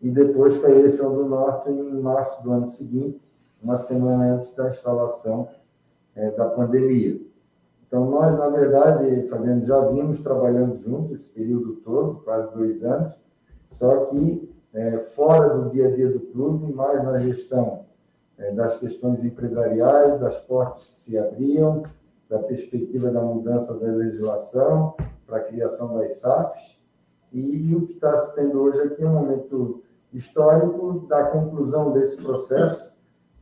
e 0.02 0.10
depois 0.10 0.58
para 0.58 0.70
a 0.70 0.72
eleição 0.72 1.16
do 1.16 1.26
Norte 1.26 1.70
em 1.70 2.02
março 2.02 2.42
do 2.44 2.52
ano 2.52 2.70
seguinte, 2.70 3.22
uma 3.62 3.76
semana 3.76 4.36
antes 4.36 4.54
da 4.56 4.70
instalação 4.70 5.50
eh, 6.16 6.32
da 6.32 6.46
pandemia. 6.50 7.20
Então, 7.86 8.10
nós, 8.10 8.38
na 8.38 8.50
verdade, 8.50 9.28
Fabiano, 9.28 9.66
já 9.66 9.80
vimos 9.88 10.20
trabalhando 10.22 10.76
juntos 10.78 11.20
esse 11.20 11.30
período 11.30 11.78
todo, 11.78 12.22
quase 12.24 12.54
dois 12.54 12.84
anos, 12.84 13.14
só 13.72 14.06
que 14.06 14.50
eh, 14.74 15.00
fora 15.16 15.50
do 15.50 15.70
dia 15.70 15.88
a 15.88 15.92
dia 15.92 16.10
do 16.10 16.20
clube, 16.20 16.72
mais 16.74 17.04
na 17.04 17.20
gestão 17.20 17.88
das 18.56 18.78
questões 18.78 19.22
empresariais, 19.22 20.18
das 20.22 20.40
portas 20.40 20.88
que 20.88 20.96
se 20.96 21.18
abriam, 21.18 21.84
da 22.30 22.40
perspectiva 22.40 23.12
da 23.12 23.22
mudança 23.22 23.74
da 23.74 23.88
legislação 23.88 24.96
para 25.26 25.38
a 25.40 25.44
criação 25.44 25.98
das 25.98 26.14
SAFs, 26.18 26.80
e, 27.34 27.70
e 27.70 27.76
o 27.76 27.86
que 27.86 27.94
está 27.94 28.22
se 28.22 28.36
tendo 28.36 28.62
hoje 28.62 28.82
aqui 28.82 29.04
é 29.04 29.08
um 29.08 29.14
momento 29.14 29.84
histórico 30.14 31.06
da 31.08 31.26
conclusão 31.26 31.92
desse 31.92 32.18
processo, 32.18 32.92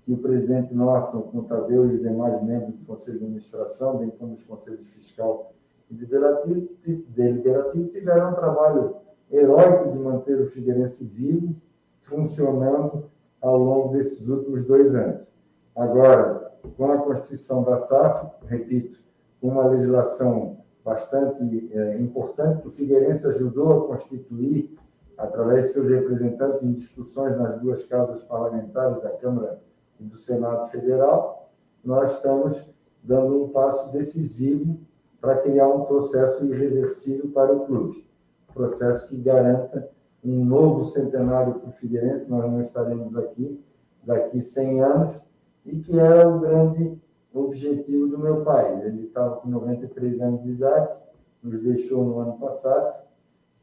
que 0.03 0.13
o 0.13 0.17
presidente 0.17 0.73
Norton, 0.73 1.21
com 1.23 1.43
Tadeu 1.43 1.89
e 1.89 1.95
os 1.95 2.01
demais 2.01 2.41
membros 2.43 2.75
do 2.75 2.85
Conselho 2.85 3.19
de 3.19 3.25
Administração, 3.25 3.97
bem 3.97 4.09
como 4.09 4.33
os 4.33 4.43
Conselhos 4.43 4.87
Fiscal 4.89 5.53
e 5.89 5.93
Deliberativo, 5.93 6.69
deliberativo 7.09 7.89
tiveram 7.89 8.31
um 8.31 8.35
trabalho 8.35 8.95
heróico 9.31 9.91
de 9.91 9.99
manter 9.99 10.39
o 10.39 10.47
Figueirense 10.47 11.03
vivo, 11.03 11.55
funcionando 12.01 13.09
ao 13.41 13.57
longo 13.57 13.93
desses 13.93 14.27
últimos 14.27 14.65
dois 14.65 14.93
anos. 14.95 15.27
Agora, 15.75 16.53
com 16.75 16.91
a 16.91 16.97
constituição 16.97 17.63
da 17.63 17.77
SAF, 17.77 18.27
repito, 18.45 18.99
com 19.39 19.49
uma 19.49 19.67
legislação 19.67 20.57
bastante 20.83 21.69
é, 21.73 21.99
importante, 21.99 22.67
o 22.67 22.71
Figueirense 22.71 23.27
ajudou 23.27 23.73
a 23.73 23.87
constituir, 23.87 24.77
através 25.17 25.65
de 25.65 25.69
seus 25.69 25.89
representantes 25.89 26.61
em 26.63 26.73
discussões 26.73 27.37
nas 27.37 27.59
duas 27.59 27.83
casas 27.85 28.21
parlamentares 28.21 29.01
da 29.01 29.09
Câmara 29.11 29.59
e 29.99 30.03
do 30.03 30.15
Senado 30.15 30.69
Federal, 30.69 31.49
nós 31.83 32.11
estamos 32.11 32.63
dando 33.03 33.43
um 33.43 33.49
passo 33.49 33.91
decisivo 33.91 34.77
para 35.19 35.37
criar 35.37 35.67
um 35.67 35.85
processo 35.85 36.45
irreversível 36.45 37.31
para 37.31 37.53
o 37.53 37.65
clube. 37.65 38.07
Processo 38.53 39.07
que 39.07 39.17
garanta 39.17 39.89
um 40.23 40.43
novo 40.43 40.83
centenário 40.85 41.55
para 41.55 41.69
o 41.69 41.73
Figueirense, 41.73 42.29
nós 42.29 42.43
não 42.51 42.61
estaremos 42.61 43.15
aqui 43.15 43.63
daqui 44.03 44.41
100 44.41 44.81
anos, 44.81 45.21
e 45.65 45.79
que 45.79 45.99
era 45.99 46.27
o 46.27 46.39
grande 46.39 46.99
objetivo 47.33 48.07
do 48.07 48.17
meu 48.17 48.43
pai. 48.43 48.81
Ele 48.85 49.05
estava 49.05 49.37
com 49.37 49.49
93 49.49 50.21
anos 50.21 50.43
de 50.43 50.51
idade, 50.51 50.97
nos 51.43 51.61
deixou 51.61 52.03
no 52.05 52.19
ano 52.19 52.37
passado, 52.37 53.06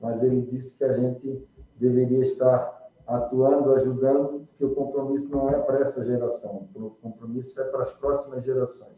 mas 0.05 0.22
ele 0.22 0.42
disse 0.42 0.76
que 0.76 0.84
a 0.84 0.92
gente 0.92 1.48
deveria 1.76 2.26
estar 2.26 2.90
atuando, 3.07 3.72
ajudando, 3.72 4.46
porque 4.50 4.64
o 4.66 4.74
compromisso 4.74 5.30
não 5.30 5.48
é 5.48 5.59
para 5.59 5.78
essa 5.78 6.05
geração, 6.05 6.68
o 6.74 6.90
compromisso 6.90 7.59
é 7.59 7.64
para 7.64 7.84
as 7.84 7.90
próximas 7.94 8.44
gerações. 8.44 8.92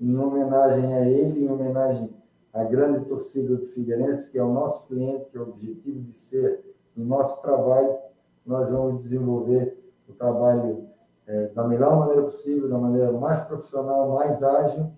Em 0.00 0.16
homenagem 0.16 0.94
a 0.94 1.06
ele, 1.06 1.44
em 1.44 1.50
homenagem 1.50 2.16
à 2.54 2.64
grande 2.64 3.04
torcida 3.04 3.54
do 3.54 3.66
Figueirense, 3.66 4.30
que 4.30 4.38
é 4.38 4.42
o 4.42 4.50
nosso 4.50 4.86
cliente, 4.86 5.26
que 5.26 5.36
é 5.36 5.40
o 5.40 5.50
objetivo 5.50 6.00
de 6.00 6.14
ser 6.14 6.74
o 6.96 7.02
nosso 7.02 7.42
trabalho, 7.42 7.98
nós 8.46 8.70
vamos 8.70 9.02
desenvolver 9.02 9.78
o 10.08 10.14
trabalho 10.14 10.88
é, 11.26 11.48
da 11.48 11.68
melhor 11.68 11.98
maneira 11.98 12.22
possível, 12.22 12.66
da 12.66 12.78
maneira 12.78 13.12
mais 13.12 13.40
profissional, 13.40 14.08
mais 14.14 14.42
ágil, 14.42 14.90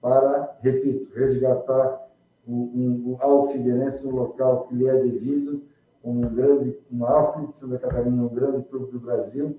para, 0.00 0.56
repito, 0.62 1.12
resgatar 1.14 2.05
um, 2.46 3.16
ao 3.20 3.48
Figueirense 3.48 4.04
no 4.06 4.14
local 4.14 4.66
que 4.66 4.74
lhe 4.74 4.86
é 4.86 5.02
devido, 5.02 5.62
um 6.04 6.20
grande, 6.20 6.78
um 6.90 7.00
clube 7.00 7.48
de 7.48 7.56
Santa 7.56 7.78
Catarina, 7.78 8.22
um 8.22 8.28
grande 8.28 8.62
clube 8.68 8.92
do 8.92 9.00
Brasil, 9.00 9.58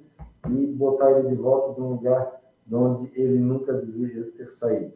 e 0.49 0.67
botar 0.67 1.11
ele 1.11 1.29
de 1.29 1.35
volta 1.35 1.79
no 1.79 1.89
lugar 1.89 2.41
de 2.65 2.75
onde 2.75 3.11
ele 3.15 3.39
nunca 3.39 3.73
deveria 3.73 4.31
ter 4.31 4.51
saído. 4.51 4.93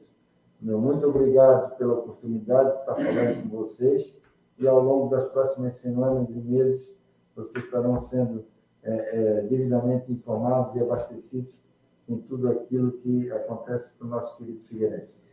Meu 0.62 0.80
muito 0.80 1.08
obrigado 1.08 1.76
pela 1.78 1.96
oportunidade 1.96 2.72
de 2.72 2.80
estar 2.80 2.96
falando 2.96 3.44
com 3.44 3.58
vocês 3.58 4.16
e 4.60 4.68
ao 4.68 4.80
longo 4.80 5.10
das 5.10 5.26
próximas 5.26 5.74
semanas 5.74 6.30
e 6.30 6.40
meses 6.40 6.96
vocês 7.36 7.66
estarão 7.66 7.98
sendo 8.00 8.46
é, 8.84 8.92
é, 8.92 9.42
devidamente 9.48 10.12
informados 10.12 10.76
e 10.76 10.82
abastecidos 10.82 11.60
com 12.08 12.18
tudo 12.18 12.50
aquilo 12.50 12.92
que 12.94 13.32
acontece 13.32 13.92
com 13.98 14.06
o 14.06 14.08
nosso 14.10 14.38
querido 14.38 14.62
Figueirense. 14.66 15.24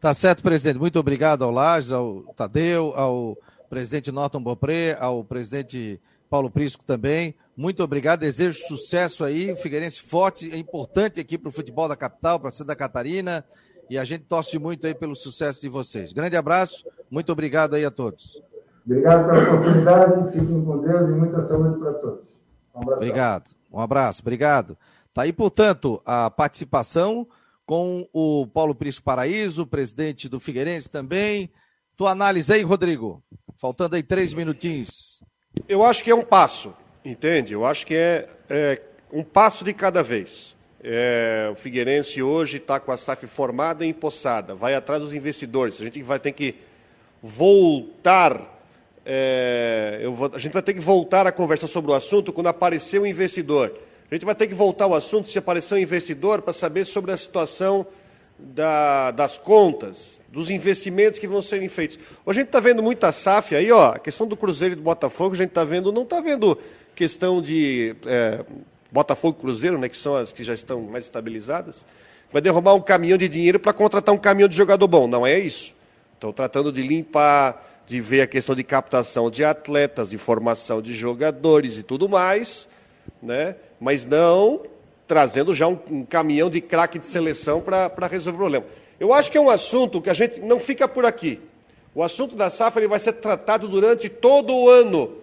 Tá 0.00 0.12
certo, 0.12 0.42
presidente. 0.42 0.78
Muito 0.78 0.98
obrigado 0.98 1.42
ao 1.42 1.50
Lages, 1.50 1.90
ao 1.90 2.22
Tadeu, 2.36 2.92
ao 2.94 3.36
presidente 3.68 4.12
Norton 4.12 4.42
Bopré, 4.42 4.96
ao 5.00 5.24
presidente 5.24 6.00
Paulo 6.28 6.50
Prisco 6.50 6.84
também. 6.84 7.34
Muito 7.56 7.82
obrigado, 7.82 8.20
desejo 8.20 8.58
sucesso 8.66 9.24
aí. 9.24 9.50
O 9.50 9.56
Figueirense 9.56 10.00
forte, 10.00 10.52
é 10.52 10.58
importante 10.58 11.18
aqui 11.18 11.38
para 11.38 11.48
o 11.48 11.52
futebol 11.52 11.88
da 11.88 11.96
capital, 11.96 12.38
para 12.38 12.50
Santa 12.50 12.76
Catarina. 12.76 13.44
E 13.88 13.96
a 13.96 14.04
gente 14.04 14.24
torce 14.24 14.58
muito 14.58 14.86
aí 14.86 14.94
pelo 14.94 15.16
sucesso 15.16 15.60
de 15.62 15.68
vocês. 15.68 16.12
Grande 16.12 16.36
abraço, 16.36 16.84
muito 17.10 17.32
obrigado 17.32 17.74
aí 17.74 17.84
a 17.84 17.90
todos. 17.90 18.42
Obrigado 18.84 19.26
pela 19.26 19.42
oportunidade, 19.44 20.32
fiquem 20.32 20.64
com 20.64 20.78
Deus 20.78 21.08
e 21.08 21.12
muita 21.12 21.40
saúde 21.40 21.78
para 21.78 21.92
todos. 21.94 22.20
Um 22.74 22.80
abraço. 22.80 23.02
Obrigado, 23.02 23.50
um 23.72 23.80
abraço, 23.80 24.22
obrigado. 24.22 24.76
Tá 25.14 25.22
aí, 25.22 25.32
portanto, 25.32 26.02
a 26.04 26.30
participação 26.30 27.26
com 27.66 28.08
o 28.12 28.46
Paulo 28.46 28.74
Prisco 28.74 29.04
Paraíso, 29.04 29.66
presidente 29.66 30.28
do 30.28 30.38
Figueirense 30.38 30.88
também. 30.88 31.50
Tua 31.96 32.12
análise 32.12 32.52
aí, 32.52 32.62
Rodrigo. 32.62 33.22
Faltando 33.56 33.96
aí 33.96 34.02
três 34.02 34.32
minutinhos. 34.32 35.20
Eu 35.68 35.84
acho 35.84 36.04
que 36.04 36.10
é 36.10 36.14
um 36.14 36.24
passo, 36.24 36.72
entende? 37.04 37.54
Eu 37.54 37.66
acho 37.66 37.86
que 37.86 37.94
é, 37.94 38.28
é 38.48 38.82
um 39.12 39.24
passo 39.24 39.64
de 39.64 39.74
cada 39.74 40.02
vez. 40.02 40.56
É, 40.82 41.48
o 41.50 41.56
Figueirense 41.56 42.22
hoje 42.22 42.58
está 42.58 42.78
com 42.78 42.92
a 42.92 42.96
SAF 42.96 43.26
formada 43.26 43.84
e 43.84 43.88
empossada, 43.88 44.54
vai 44.54 44.74
atrás 44.74 45.02
dos 45.02 45.12
investidores. 45.12 45.80
A 45.80 45.84
gente 45.84 46.00
vai 46.02 46.20
ter 46.20 46.32
que 46.32 46.54
voltar. 47.20 48.54
É, 49.04 50.06
vou, 50.12 50.30
a 50.32 50.38
gente 50.38 50.52
vai 50.52 50.62
ter 50.62 50.74
que 50.74 50.80
voltar 50.80 51.26
a 51.26 51.32
conversar 51.32 51.66
sobre 51.66 51.90
o 51.90 51.94
assunto 51.94 52.32
quando 52.32 52.46
aparecer 52.48 53.00
o 53.00 53.02
um 53.02 53.06
investidor. 53.06 53.76
A 54.10 54.14
gente 54.14 54.24
vai 54.24 54.34
ter 54.34 54.46
que 54.46 54.54
voltar 54.54 54.84
ao 54.84 54.94
assunto 54.94 55.28
se 55.28 55.38
aparecer 55.38 55.74
um 55.74 55.78
investidor 55.78 56.40
para 56.40 56.52
saber 56.52 56.84
sobre 56.84 57.10
a 57.10 57.16
situação 57.16 57.86
da, 58.38 59.10
das 59.10 59.36
contas, 59.36 60.20
dos 60.28 60.50
investimentos 60.50 61.18
que 61.18 61.26
vão 61.26 61.42
serem 61.42 61.68
feitos. 61.68 61.98
Hoje 62.24 62.38
a 62.38 62.42
gente 62.42 62.48
está 62.48 62.60
vendo 62.60 62.82
muita 62.82 63.10
SAF 63.10 63.56
aí, 63.56 63.72
ó, 63.72 63.92
a 63.92 63.98
questão 63.98 64.26
do 64.26 64.36
Cruzeiro 64.36 64.74
e 64.74 64.76
do 64.76 64.82
Botafogo, 64.82 65.34
a 65.34 65.38
gente 65.38 65.48
está 65.48 65.64
vendo, 65.64 65.90
não 65.90 66.02
está 66.02 66.20
vendo 66.20 66.56
questão 66.94 67.42
de 67.42 67.96
é, 68.06 68.44
Botafogo 68.92 69.36
e 69.38 69.42
Cruzeiro, 69.42 69.78
né, 69.78 69.88
que 69.88 69.96
são 69.96 70.14
as 70.14 70.32
que 70.32 70.44
já 70.44 70.54
estão 70.54 70.82
mais 70.82 71.04
estabilizadas. 71.04 71.84
Vai 72.32 72.42
derrubar 72.42 72.74
um 72.74 72.80
caminhão 72.80 73.18
de 73.18 73.28
dinheiro 73.28 73.58
para 73.58 73.72
contratar 73.72 74.14
um 74.14 74.18
caminhão 74.18 74.48
de 74.48 74.56
jogador 74.56 74.86
bom. 74.86 75.06
Não 75.06 75.26
é 75.26 75.38
isso. 75.38 75.74
Estão 76.14 76.32
tratando 76.32 76.72
de 76.72 76.82
limpar, 76.82 77.82
de 77.86 78.00
ver 78.00 78.22
a 78.22 78.26
questão 78.26 78.54
de 78.54 78.64
captação 78.64 79.30
de 79.30 79.44
atletas, 79.44 80.10
de 80.10 80.18
formação 80.18 80.82
de 80.82 80.94
jogadores 80.94 81.78
e 81.78 81.82
tudo 81.82 82.08
mais, 82.08 82.68
né? 83.22 83.56
Mas 83.80 84.04
não 84.04 84.62
trazendo 85.06 85.54
já 85.54 85.68
um, 85.68 85.78
um 85.90 86.04
caminhão 86.04 86.50
de 86.50 86.60
craque 86.60 86.98
de 86.98 87.06
seleção 87.06 87.60
para 87.60 88.06
resolver 88.06 88.36
o 88.36 88.40
problema. 88.40 88.66
Eu 88.98 89.12
acho 89.12 89.30
que 89.30 89.38
é 89.38 89.40
um 89.40 89.50
assunto 89.50 90.00
que 90.00 90.10
a 90.10 90.14
gente 90.14 90.40
não 90.40 90.58
fica 90.58 90.88
por 90.88 91.04
aqui. 91.04 91.40
O 91.94 92.02
assunto 92.02 92.34
da 92.34 92.50
safra 92.50 92.80
ele 92.80 92.88
vai 92.88 92.98
ser 92.98 93.12
tratado 93.12 93.68
durante 93.68 94.08
todo 94.08 94.54
o 94.54 94.68
ano, 94.68 95.16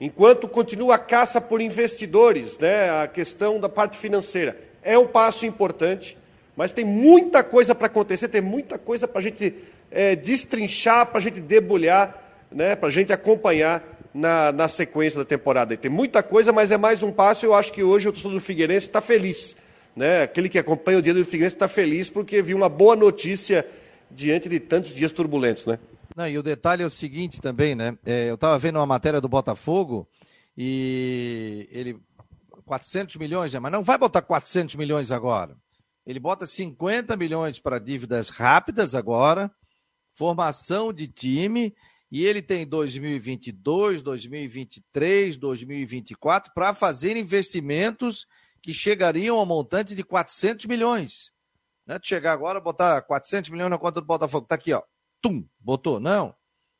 enquanto 0.00 0.46
continua 0.46 0.96
a 0.96 0.98
caça 0.98 1.40
por 1.40 1.60
investidores, 1.60 2.58
né, 2.58 3.02
a 3.02 3.08
questão 3.08 3.58
da 3.58 3.68
parte 3.68 3.96
financeira. 3.96 4.56
É 4.82 4.98
um 4.98 5.06
passo 5.06 5.46
importante, 5.46 6.18
mas 6.56 6.72
tem 6.72 6.84
muita 6.84 7.42
coisa 7.42 7.74
para 7.74 7.86
acontecer, 7.86 8.28
tem 8.28 8.40
muita 8.40 8.78
coisa 8.78 9.08
para 9.08 9.20
a 9.20 9.22
gente 9.22 9.54
é, 9.90 10.14
destrinchar, 10.14 11.06
para 11.06 11.18
a 11.18 11.22
gente 11.22 11.40
debulhar, 11.40 12.22
né, 12.50 12.76
para 12.76 12.88
a 12.88 12.92
gente 12.92 13.12
acompanhar 13.12 13.82
na, 14.14 14.52
na 14.52 14.68
sequência 14.68 15.18
da 15.18 15.24
temporada. 15.24 15.76
Tem 15.76 15.90
muita 15.90 16.22
coisa, 16.22 16.52
mas 16.52 16.70
é 16.70 16.76
mais 16.76 17.02
um 17.02 17.10
passo. 17.10 17.46
Eu 17.46 17.54
acho 17.54 17.72
que 17.72 17.82
hoje 17.82 18.08
o 18.08 18.12
torcedor 18.12 18.34
do 18.34 18.40
Figueirense 18.40 18.86
está 18.86 19.00
feliz. 19.00 19.56
Né? 19.96 20.22
Aquele 20.22 20.48
que 20.48 20.58
acompanha 20.58 20.98
o 20.98 21.02
dia 21.02 21.14
do 21.14 21.24
Figueirense 21.24 21.56
está 21.56 21.68
feliz 21.68 22.10
porque 22.10 22.42
viu 22.42 22.56
uma 22.56 22.68
boa 22.68 22.96
notícia 22.96 23.66
diante 24.10 24.48
de 24.48 24.60
tantos 24.60 24.94
dias 24.94 25.12
turbulentos. 25.12 25.66
Né? 25.66 25.78
Não, 26.16 26.28
e 26.28 26.38
o 26.38 26.42
detalhe 26.42 26.82
é 26.82 26.86
o 26.86 26.90
seguinte 26.90 27.40
também, 27.40 27.74
né? 27.74 27.96
É, 28.04 28.28
eu 28.28 28.34
estava 28.34 28.58
vendo 28.58 28.76
uma 28.76 28.86
matéria 28.86 29.20
do 29.20 29.28
Botafogo 29.28 30.08
e 30.56 31.68
ele. 31.70 31.98
400 32.64 33.16
milhões, 33.16 33.52
né? 33.52 33.58
mas 33.58 33.72
não 33.72 33.82
vai 33.82 33.98
botar 33.98 34.22
400 34.22 34.76
milhões 34.76 35.10
agora. 35.10 35.56
Ele 36.06 36.18
bota 36.18 36.46
50 36.46 37.16
milhões 37.16 37.58
para 37.58 37.78
dívidas 37.78 38.28
rápidas 38.28 38.94
agora, 38.94 39.50
formação 40.12 40.92
de 40.92 41.06
time 41.06 41.74
e 42.12 42.26
ele 42.26 42.42
tem 42.42 42.66
2022, 42.66 44.02
2023, 44.02 45.38
2024 45.38 46.52
para 46.52 46.74
fazer 46.74 47.16
investimentos 47.16 48.26
que 48.60 48.74
chegariam 48.74 49.38
ao 49.38 49.46
montante 49.46 49.94
de 49.94 50.04
400 50.04 50.66
milhões. 50.66 51.32
Não 51.86 51.96
é 51.96 52.00
chegar 52.02 52.34
agora 52.34 52.60
botar 52.60 53.00
400 53.00 53.50
milhões 53.50 53.70
na 53.70 53.78
conta 53.78 53.98
do 53.98 54.06
Botafogo. 54.06 54.46
Tá 54.46 54.56
aqui, 54.56 54.74
ó. 54.74 54.82
Tum, 55.22 55.42
botou. 55.58 55.98
Não. 55.98 56.34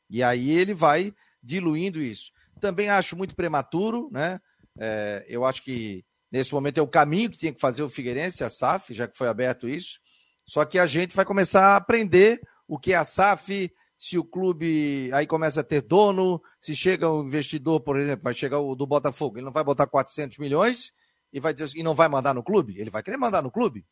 E 0.07 0.21
aí 0.21 0.51
ele 0.51 0.75
vai 0.75 1.11
diluindo 1.41 1.99
isso. 1.99 2.31
Também 2.61 2.89
acho 2.89 3.17
muito 3.17 3.35
prematuro, 3.35 4.09
né? 4.11 4.39
É, 4.77 5.25
eu 5.27 5.43
acho 5.45 5.63
que 5.63 6.05
nesse 6.31 6.53
momento 6.53 6.77
é 6.77 6.81
o 6.83 6.87
caminho 6.87 7.31
que 7.31 7.39
tem 7.39 7.51
que 7.51 7.59
fazer 7.59 7.81
o 7.81 7.89
Figueirense, 7.89 8.43
a 8.43 8.51
SAF, 8.51 8.93
já 8.93 9.07
que 9.07 9.17
foi 9.17 9.27
aberto 9.27 9.67
isso. 9.67 9.99
Só 10.47 10.63
que 10.63 10.77
a 10.77 10.85
gente 10.85 11.15
vai 11.15 11.25
começar 11.25 11.69
a 11.69 11.75
aprender 11.75 12.39
o 12.67 12.77
que 12.77 12.93
é 12.93 12.97
a 12.97 13.03
SAF, 13.03 13.73
se 14.03 14.17
o 14.17 14.23
clube 14.25 15.09
aí 15.13 15.25
começa 15.25 15.61
a 15.61 15.63
ter 15.63 15.81
dono, 15.81 16.43
se 16.59 16.75
chega 16.75 17.09
um 17.09 17.23
investidor, 17.23 17.79
por 17.79 17.97
exemplo, 17.97 18.25
vai 18.25 18.33
chegar 18.33 18.59
o 18.59 18.75
do 18.75 18.85
Botafogo, 18.85 19.37
ele 19.37 19.45
não 19.45 19.51
vai 19.53 19.63
botar 19.63 19.87
400 19.87 20.39
milhões 20.39 20.91
e 21.31 21.39
vai 21.39 21.53
dizer 21.53 21.71
e 21.73 21.81
não 21.81 21.95
vai 21.95 22.09
mandar 22.09 22.33
no 22.33 22.43
clube? 22.43 22.77
Ele 22.77 22.89
vai 22.89 23.01
querer 23.01 23.15
mandar 23.15 23.41
no 23.41 23.49
clube. 23.49 23.85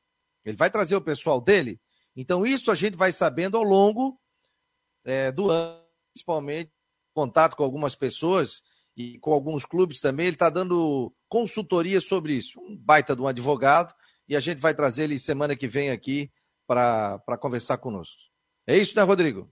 Ele 0.43 0.57
vai 0.57 0.69
trazer 0.69 0.97
o 0.97 1.01
pessoal 1.01 1.39
dele. 1.39 1.79
Então 2.13 2.45
isso 2.45 2.69
a 2.71 2.75
gente 2.75 2.97
vai 2.97 3.13
sabendo 3.13 3.55
ao 3.55 3.63
longo 3.63 4.19
é, 5.05 5.31
do 5.31 5.49
ano, 5.49 5.81
principalmente 6.13 6.73
contato 7.13 7.55
com 7.55 7.63
algumas 7.63 7.95
pessoas 7.95 8.63
e 8.97 9.17
com 9.19 9.31
alguns 9.31 9.65
clubes 9.65 10.01
também. 10.01 10.25
Ele 10.25 10.35
está 10.35 10.49
dando 10.49 11.15
consultoria 11.29 12.01
sobre 12.01 12.33
isso. 12.33 12.59
Um 12.59 12.75
baita 12.75 13.15
de 13.15 13.21
um 13.21 13.27
advogado 13.27 13.93
e 14.27 14.35
a 14.35 14.41
gente 14.41 14.57
vai 14.57 14.73
trazer 14.73 15.03
ele 15.03 15.17
semana 15.17 15.55
que 15.55 15.69
vem 15.69 15.89
aqui 15.89 16.29
para 16.67 17.37
conversar 17.39 17.77
conosco. 17.77 18.19
É 18.67 18.77
isso, 18.77 18.93
né, 18.97 19.03
Rodrigo? 19.03 19.49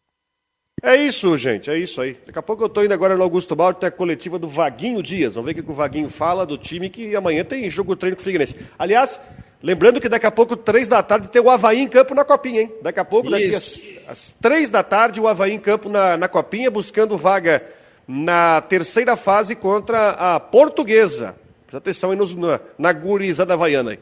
É 0.81 0.95
isso, 0.95 1.37
gente, 1.37 1.69
é 1.69 1.77
isso 1.77 1.99
aí. 2.01 2.17
Daqui 2.25 2.39
a 2.39 2.41
pouco 2.41 2.63
eu 2.63 2.67
estou 2.67 2.83
indo 2.83 2.93
agora 2.93 3.17
no 3.17 3.23
Augusto 3.23 3.55
Bauer, 3.55 3.75
tem 3.75 3.87
a 3.87 3.91
coletiva 3.91 4.39
do 4.39 4.47
Vaguinho 4.47 5.03
Dias. 5.03 5.35
Vamos 5.35 5.51
ver 5.51 5.59
o 5.59 5.63
que 5.63 5.71
o 5.71 5.73
Vaguinho 5.73 6.09
fala 6.09 6.45
do 6.45 6.57
time 6.57 6.89
que 6.89 7.15
amanhã 7.15 7.43
tem 7.43 7.69
jogo 7.69 7.95
treino 7.95 8.15
com 8.15 8.21
o 8.21 8.23
Figueirense. 8.23 8.55
Aliás, 8.77 9.19
lembrando 9.61 9.99
que 9.99 10.07
daqui 10.07 10.25
a 10.25 10.31
pouco, 10.31 10.55
três 10.55 10.87
da 10.87 11.03
tarde, 11.03 11.27
tem 11.27 11.41
o 11.41 11.49
Havaí 11.49 11.79
em 11.79 11.87
campo 11.87 12.15
na 12.15 12.23
Copinha, 12.23 12.61
hein? 12.61 12.71
Daqui 12.81 12.99
a 12.99 13.05
pouco, 13.05 13.29
daqui 13.29 13.53
às, 13.53 13.91
às 14.07 14.35
três 14.41 14.69
da 14.69 14.83
tarde, 14.83 15.19
o 15.19 15.27
Havaí 15.27 15.53
em 15.53 15.59
campo 15.59 15.89
na, 15.89 16.15
na 16.15 16.27
Copinha, 16.27 16.71
buscando 16.71 17.17
vaga 17.17 17.63
na 18.07 18.61
terceira 18.61 19.17
fase 19.17 19.55
contra 19.55 20.11
a 20.11 20.39
Portuguesa. 20.39 21.35
Presta 21.63 21.77
atenção 21.77 22.11
aí 22.11 22.17
nos, 22.17 22.33
na, 22.33 22.59
na 22.77 22.91
gurizada 22.93 23.53
havaiana 23.53 23.91
aí. 23.91 23.99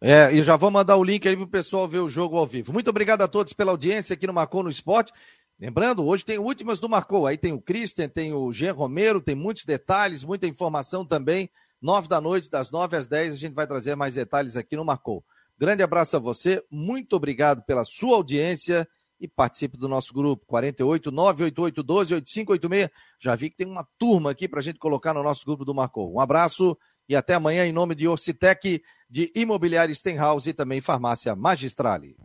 É, 0.00 0.30
e 0.32 0.42
já 0.42 0.56
vou 0.56 0.70
mandar 0.70 0.96
o 0.96 1.04
link 1.04 1.26
aí 1.26 1.34
para 1.34 1.44
o 1.44 1.48
pessoal 1.48 1.88
ver 1.88 2.00
o 2.00 2.10
jogo 2.10 2.36
ao 2.36 2.46
vivo. 2.46 2.72
Muito 2.72 2.90
obrigado 2.90 3.22
a 3.22 3.28
todos 3.28 3.52
pela 3.52 3.70
audiência 3.70 4.12
aqui 4.12 4.26
no 4.26 4.34
Marcou 4.34 4.62
no 4.62 4.68
Esporte. 4.68 5.12
Lembrando, 5.58 6.04
hoje 6.04 6.24
tem 6.24 6.38
últimas 6.38 6.80
do 6.80 6.88
Marcou. 6.88 7.26
Aí 7.26 7.38
tem 7.38 7.52
o 7.52 7.60
Christian, 7.60 8.08
tem 8.08 8.32
o 8.32 8.52
Jean 8.52 8.72
Romero, 8.72 9.20
tem 9.20 9.34
muitos 9.34 9.64
detalhes, 9.64 10.24
muita 10.24 10.46
informação 10.46 11.04
também. 11.04 11.48
Nove 11.80 12.08
da 12.08 12.20
noite, 12.20 12.50
das 12.50 12.70
nove 12.70 12.96
às 12.96 13.06
dez, 13.06 13.34
a 13.34 13.36
gente 13.36 13.54
vai 13.54 13.66
trazer 13.66 13.94
mais 13.94 14.14
detalhes 14.14 14.56
aqui 14.56 14.74
no 14.74 14.84
Marcou. 14.84 15.24
Grande 15.56 15.82
abraço 15.82 16.16
a 16.16 16.18
você, 16.18 16.64
muito 16.70 17.14
obrigado 17.14 17.62
pela 17.62 17.84
sua 17.84 18.16
audiência 18.16 18.88
e 19.20 19.28
participe 19.28 19.78
do 19.78 19.88
nosso 19.88 20.12
grupo 20.12 20.44
48 20.46 21.12
988 21.12 21.82
12 21.82 22.14
8586. 22.14 22.90
Já 23.20 23.34
vi 23.34 23.50
que 23.50 23.56
tem 23.56 23.66
uma 23.66 23.86
turma 23.98 24.30
aqui 24.30 24.48
para 24.48 24.58
a 24.58 24.62
gente 24.62 24.78
colocar 24.78 25.14
no 25.14 25.22
nosso 25.22 25.44
grupo 25.44 25.64
do 25.64 25.74
Marcou. 25.74 26.12
Um 26.12 26.20
abraço 26.20 26.76
e 27.08 27.14
até 27.14 27.34
amanhã 27.34 27.64
em 27.64 27.72
nome 27.72 27.94
de 27.94 28.08
Orcitec, 28.08 28.82
de 29.08 29.32
Imobiliária 29.34 29.94
Stenhouse 29.94 30.50
e 30.50 30.54
também 30.54 30.80
Farmácia 30.80 31.36
Magistrale. 31.36 32.16